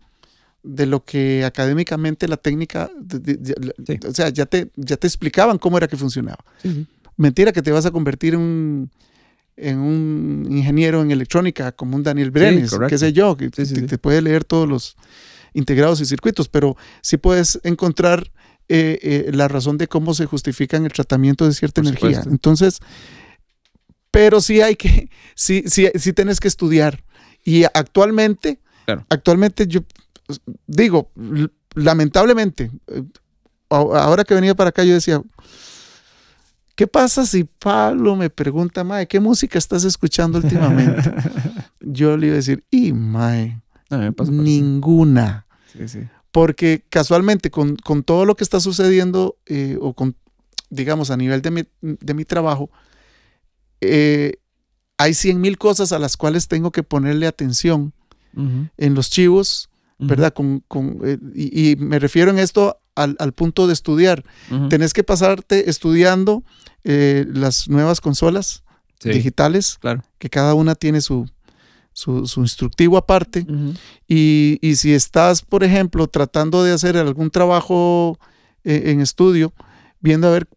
de 0.64 0.86
lo 0.86 1.04
que 1.04 1.44
académicamente 1.44 2.28
la 2.28 2.38
técnica, 2.38 2.90
o 4.08 4.14
sea, 4.14 4.30
ya 4.30 4.46
te, 4.46 4.72
ya 4.76 4.98
te 4.98 5.08
explicaban 5.08 5.58
cómo 5.58 5.78
era 5.78 5.88
que 5.88 5.98
funcionaba. 5.98 6.44
Mentira 7.18 7.52
que 7.52 7.62
te 7.62 7.72
vas 7.72 7.86
a 7.86 7.92
convertir 7.92 8.34
en 8.34 8.40
un, 8.40 8.92
en 9.58 9.80
un 9.80 10.48
ingeniero 10.50 11.02
en 11.02 11.12
electrónica 11.12 11.72
como 11.74 11.96
un 11.96 12.04
Daniel 12.04 12.32
Brenes, 12.32 12.72
qué 12.88 12.98
sé 12.98 13.14
yo, 13.14 13.36
que 13.36 13.50
te, 13.50 13.98
puede 13.98 14.22
leer 14.22 14.46
todos 14.46 14.68
los 14.68 14.96
integrados 15.54 16.02
y 16.02 16.06
circuitos, 16.06 16.48
pero 16.48 16.76
sí 17.02 17.18
puedes 17.18 17.60
encontrar 17.64 18.32
eh, 18.70 18.98
eh, 19.02 19.32
la 19.34 19.48
razón 19.48 19.78
de 19.78 19.88
cómo 19.88 20.14
se 20.14 20.26
justifican 20.26 20.86
el 20.86 20.94
tratamiento 20.94 21.46
de 21.46 21.54
cierta 21.54 21.82
energía. 21.82 22.24
Entonces, 22.26 22.80
pero 24.10 24.42
sí 24.42 24.62
hay 24.62 24.76
que, 24.76 25.10
sí, 25.36 25.64
sí, 25.68 25.90
sí 25.96 26.14
tienes 26.14 26.40
que 26.40 26.48
estudiar. 26.48 27.04
Y 27.44 27.66
actualmente, 27.66 28.60
actualmente 29.10 29.68
yo 29.68 29.82
digo, 30.68 31.12
lamentablemente, 31.76 32.72
eh, 32.88 33.04
ahora 33.70 34.24
que 34.24 34.34
venía 34.34 34.56
para 34.56 34.70
acá, 34.70 34.84
yo 34.84 34.94
decía, 34.94 35.22
¿qué 36.76 36.88
pasa 36.88 37.26
si 37.26 37.44
Pablo 37.44 38.16
me 38.16 38.30
pregunta, 38.30 38.84
Mae, 38.84 39.08
¿qué 39.08 39.20
música 39.20 39.58
estás 39.58 39.84
escuchando 39.84 40.38
últimamente? 40.38 41.14
yo 41.80 42.18
le 42.18 42.28
iba 42.28 42.34
a 42.34 42.38
decir, 42.38 42.64
y 42.70 42.94
Mae, 42.94 43.62
ninguna. 44.30 45.46
Porque 46.32 46.84
casualmente 46.90 47.52
con, 47.52 47.78
todo 48.04 48.26
lo 48.26 48.36
que 48.36 48.44
está 48.44 48.60
sucediendo, 48.60 49.38
eh, 49.46 49.78
o 49.82 49.94
con, 49.94 50.16
digamos, 50.70 51.12
a 51.12 51.18
nivel 51.18 51.42
de 51.42 51.52
mi, 51.52 51.64
de 51.82 52.14
mi 52.14 52.26
trabajo, 52.26 52.70
eh, 53.82 54.38
hay 54.98 55.14
cien 55.14 55.42
mil 55.42 55.58
cosas 55.58 55.92
a 55.92 56.00
las 56.00 56.18
cuales 56.18 56.48
tengo 56.48 56.72
que 56.72 56.84
ponerle 56.84 57.28
atención 57.28 57.94
en 58.78 58.96
los 58.96 59.12
chivos 59.12 59.70
¿verdad? 60.08 60.34
Con, 60.34 60.64
eh, 61.04 61.18
y, 61.36 61.76
me 61.78 62.00
refiero 62.00 62.32
en 62.32 62.40
esto 62.40 62.80
al, 62.96 63.34
punto 63.34 63.68
de 63.68 63.74
estudiar. 63.74 64.24
Tenés 64.70 64.94
que 64.94 65.04
pasarte 65.04 65.70
estudiando 65.70 66.44
eh, 66.84 67.26
las 67.28 67.68
nuevas 67.70 68.02
consolas 68.02 68.64
digitales, 69.04 69.78
claro. 69.80 70.02
que 70.18 70.30
cada 70.30 70.54
una 70.54 70.76
tiene 70.76 71.02
su, 71.02 71.30
su, 71.94 72.24
instructivo 72.38 72.98
aparte. 72.98 73.46
y, 74.08 74.76
si 74.76 74.94
estás, 74.94 75.42
por 75.42 75.64
ejemplo, 75.64 76.08
tratando 76.08 76.64
de 76.64 76.72
hacer 76.72 76.98
algún 76.98 77.30
trabajo 77.30 78.18
eh, 78.64 78.84
en 78.88 79.02
estudio, 79.02 79.54
viendo 80.00 80.28
a 80.28 80.32
ver 80.32 80.48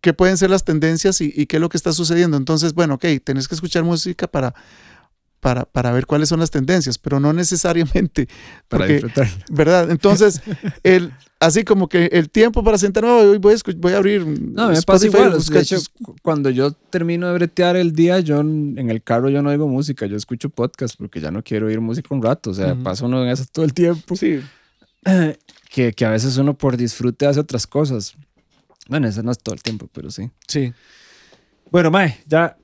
qué 0.00 0.12
pueden 0.12 0.36
ser 0.36 0.50
las 0.50 0.64
tendencias 0.64 1.20
y, 1.20 1.32
y, 1.34 1.46
qué 1.46 1.56
es 1.56 1.60
lo 1.60 1.68
que 1.68 1.76
está 1.76 1.92
sucediendo. 1.92 2.36
Entonces, 2.36 2.74
bueno, 2.74 2.94
ok, 2.94 3.06
tenés 3.24 3.48
que 3.48 3.54
escuchar 3.54 3.84
música 3.84 4.26
para 4.26 4.54
para, 5.40 5.64
para, 5.64 5.90
ver 5.92 6.06
cuáles 6.06 6.28
son 6.28 6.40
las 6.40 6.50
tendencias, 6.50 6.98
pero 6.98 7.18
no 7.18 7.32
necesariamente. 7.32 8.28
Para 8.68 8.86
disfrutar. 8.86 9.26
¿Verdad? 9.50 9.90
Entonces, 9.90 10.42
el, 10.82 11.12
así 11.40 11.64
como 11.64 11.88
que 11.88 12.06
el 12.12 12.30
tiempo 12.30 12.62
para 12.62 12.78
sentarme, 12.78 13.10
hoy 13.10 13.38
voy, 13.38 13.54
a, 13.54 13.56
voy 13.76 13.92
a 13.92 13.96
abrir. 13.96 14.24
No, 14.26 14.68
me 14.68 14.80
pasa 14.82 15.06
igual. 15.06 15.36
cuando 16.22 16.50
yo 16.50 16.72
termino 16.72 17.26
de 17.26 17.34
bretear 17.34 17.76
el 17.76 17.92
día, 17.92 18.20
yo 18.20 18.40
en 18.40 18.90
el 18.90 19.02
carro 19.02 19.28
yo 19.30 19.42
no 19.42 19.50
oigo 19.50 19.66
música, 19.66 20.06
yo 20.06 20.16
escucho 20.16 20.50
podcast 20.50 20.96
porque 20.96 21.20
ya 21.20 21.30
no 21.30 21.42
quiero 21.42 21.66
oír 21.66 21.80
música 21.80 22.14
un 22.14 22.22
rato. 22.22 22.50
O 22.50 22.54
sea, 22.54 22.76
paso 22.76 23.06
uno 23.06 23.22
en 23.24 23.30
eso 23.30 23.44
todo 23.50 23.64
el 23.64 23.72
tiempo. 23.72 24.14
Sí. 24.16 24.40
Que, 25.72 25.92
que 25.92 26.04
a 26.04 26.10
veces 26.10 26.36
uno 26.36 26.58
por 26.58 26.76
disfrute 26.76 27.26
hace 27.26 27.38
otras 27.38 27.64
cosas. 27.64 28.16
Bueno, 28.88 29.06
eso 29.06 29.22
no 29.22 29.30
es 29.30 29.38
todo 29.38 29.54
el 29.54 29.62
tiempo, 29.62 29.88
pero 29.92 30.10
sí. 30.10 30.28
Sí. 30.48 30.72
Bueno, 31.70 31.92
Mae, 31.92 32.18
ya. 32.26 32.56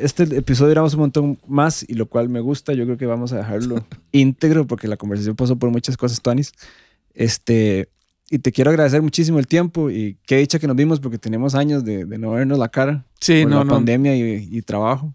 Este 0.00 0.24
episodio 0.36 0.68
duramos 0.70 0.94
un 0.94 1.00
montón 1.00 1.38
más 1.46 1.84
y 1.88 1.94
lo 1.94 2.06
cual 2.06 2.28
me 2.28 2.40
gusta. 2.40 2.72
Yo 2.74 2.84
creo 2.84 2.96
que 2.98 3.06
vamos 3.06 3.32
a 3.32 3.38
dejarlo 3.38 3.84
íntegro 4.12 4.66
porque 4.66 4.88
la 4.88 4.96
conversación 4.96 5.34
pasó 5.36 5.56
por 5.56 5.70
muchas 5.70 5.96
cosas, 5.96 6.20
Tonis. 6.20 6.52
Este, 7.14 7.88
y 8.30 8.38
te 8.38 8.52
quiero 8.52 8.70
agradecer 8.70 9.02
muchísimo 9.02 9.38
el 9.38 9.46
tiempo 9.46 9.90
y 9.90 10.18
qué 10.26 10.36
dicha 10.38 10.58
que 10.58 10.66
nos 10.66 10.76
vimos 10.76 11.00
porque 11.00 11.18
tenemos 11.18 11.54
años 11.54 11.84
de, 11.84 12.04
de 12.04 12.18
no 12.18 12.30
vernos 12.32 12.58
la 12.58 12.68
cara 12.68 13.06
Sí, 13.20 13.42
por 13.42 13.50
no, 13.50 13.58
la 13.58 13.64
no. 13.64 13.72
pandemia 13.74 14.16
y, 14.16 14.48
y 14.50 14.62
trabajo. 14.62 15.14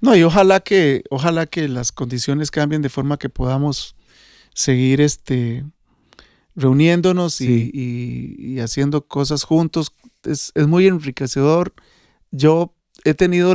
No, 0.00 0.14
y 0.16 0.22
ojalá 0.22 0.60
que, 0.60 1.02
ojalá 1.10 1.46
que 1.46 1.68
las 1.68 1.92
condiciones 1.92 2.50
cambien 2.50 2.82
de 2.82 2.88
forma 2.88 3.18
que 3.18 3.28
podamos 3.28 3.94
seguir 4.54 5.00
este, 5.00 5.64
reuniéndonos 6.54 7.40
y- 7.40 7.46
Sí. 7.46 7.70
y, 7.72 8.52
y 8.54 8.60
haciendo 8.60 9.06
cosas 9.06 9.44
juntos. 9.44 9.92
Es, 10.24 10.52
es 10.54 10.66
muy 10.66 10.86
enriquecedor. 10.86 11.72
Yo 12.30 12.74
he 13.04 13.14
tenido 13.14 13.54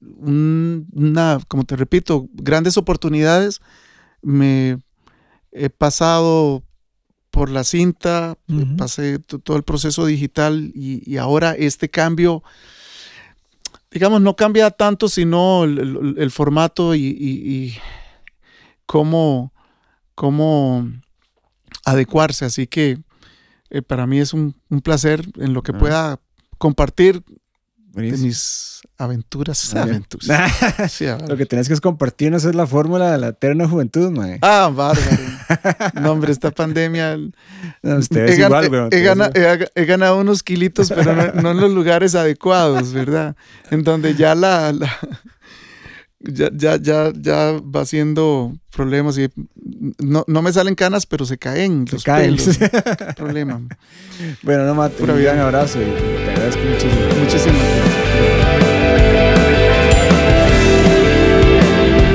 una, 0.00 1.40
como 1.48 1.64
te 1.64 1.76
repito, 1.76 2.28
grandes 2.32 2.76
oportunidades. 2.76 3.60
Me 4.22 4.78
he 5.52 5.70
pasado 5.70 6.62
por 7.30 7.50
la 7.50 7.64
cinta, 7.64 8.36
Ujú. 8.48 8.76
pasé 8.76 9.18
todo 9.18 9.56
el 9.56 9.62
proceso 9.62 10.04
digital 10.06 10.72
y, 10.74 11.02
y 11.10 11.16
ahora 11.16 11.52
este 11.52 11.88
cambio 11.88 12.42
digamos, 13.92 14.20
no 14.20 14.36
cambia 14.36 14.70
tanto, 14.70 15.08
sino 15.08 15.64
el, 15.64 15.78
el- 15.78 16.14
el 16.18 16.30
formato 16.30 16.94
y, 16.94 17.06
y- 17.06 17.52
y 17.66 17.78
cómo, 18.86 19.52
cómo 20.14 20.88
adecuarse. 21.84 22.44
Así 22.44 22.68
que 22.68 22.98
eh, 23.70 23.82
para 23.82 24.06
mí 24.06 24.20
es 24.20 24.32
un, 24.32 24.54
un 24.68 24.80
placer 24.80 25.28
en 25.38 25.54
lo 25.54 25.62
que 25.64 25.72
Ah. 25.74 25.78
pueda 25.78 26.20
compartir 26.58 27.24
de 27.92 28.12
mis 28.18 28.80
aventuras. 28.98 29.74
Aventuras. 29.74 30.28
Sí. 30.90 31.06
Lo 31.28 31.36
que 31.36 31.46
tenés 31.46 31.68
que 31.68 31.74
es 31.74 31.80
compartirnos 31.80 32.44
es 32.44 32.54
la 32.54 32.66
fórmula 32.66 33.10
de 33.12 33.18
la 33.18 33.28
eterna 33.28 33.68
juventud, 33.68 34.10
mae. 34.10 34.38
Ah, 34.42 34.70
bárbaro. 34.74 35.10
No, 36.00 36.12
hombre, 36.12 36.30
esta 36.32 36.50
pandemia. 36.52 37.16
No, 37.82 37.96
usted 37.96 38.26
es 38.26 38.38
he, 38.38 38.42
gan- 38.42 38.46
igual, 38.46 38.64
he- 38.64 38.68
güey. 38.68 38.88
he 38.92 39.00
gana- 39.02 39.30
ganado 39.86 40.18
unos 40.18 40.42
kilitos, 40.42 40.88
pero 40.90 41.14
no, 41.14 41.32
no 41.42 41.50
en 41.50 41.60
los 41.60 41.72
lugares 41.72 42.14
adecuados, 42.14 42.92
¿verdad? 42.92 43.34
En 43.70 43.82
donde 43.82 44.14
ya 44.14 44.34
la, 44.36 44.72
la- 44.72 44.96
ya, 46.20 46.50
ya, 46.54 46.76
ya, 46.76 47.12
ya 47.18 47.52
va 47.62 47.84
siendo 47.86 48.52
problemas 48.70 49.16
y 49.18 49.28
no, 49.98 50.22
no 50.28 50.42
me 50.42 50.52
salen 50.52 50.74
canas, 50.74 51.06
pero 51.06 51.24
se 51.24 51.38
caen 51.38 51.86
Se 51.88 51.94
los 51.94 52.04
caen. 52.04 52.36
pelos. 52.36 52.58
Problema. 53.16 53.60
bueno, 54.42 54.64
no 54.66 54.74
mate. 54.74 55.02
Un 55.02 55.20
gran 55.22 55.38
abrazo 55.40 55.80
y 55.80 55.86
te 55.86 56.30
agradezco 56.30 56.60
muchísimo. 56.62 56.92
Muchísimas 57.24 57.58
gracias. 57.58 57.79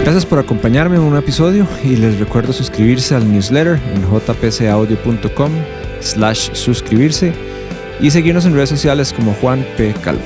Gracias 0.06 0.24
por 0.24 0.38
acompañarme 0.38 0.98
en 0.98 1.02
un 1.02 1.18
episodio 1.18 1.68
y 1.84 1.96
les 1.96 2.20
recuerdo 2.20 2.54
suscribirse 2.54 3.16
al 3.16 3.28
newsletter 3.28 3.80
en 3.96 4.04
jpcaudio.com 4.04 5.52
slash 6.00 6.54
suscribirse 6.54 7.34
y 8.00 8.12
seguirnos 8.12 8.46
en 8.46 8.54
redes 8.54 8.70
sociales 8.70 9.12
como 9.12 9.34
Juan 9.34 9.66
P. 9.78 9.96
Calvo. 10.04 10.22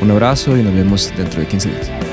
Un 0.00 0.12
abrazo 0.12 0.56
y 0.56 0.62
nos 0.62 0.72
vemos 0.72 1.12
dentro 1.16 1.40
de 1.40 1.48
15 1.48 1.68
días. 1.70 2.09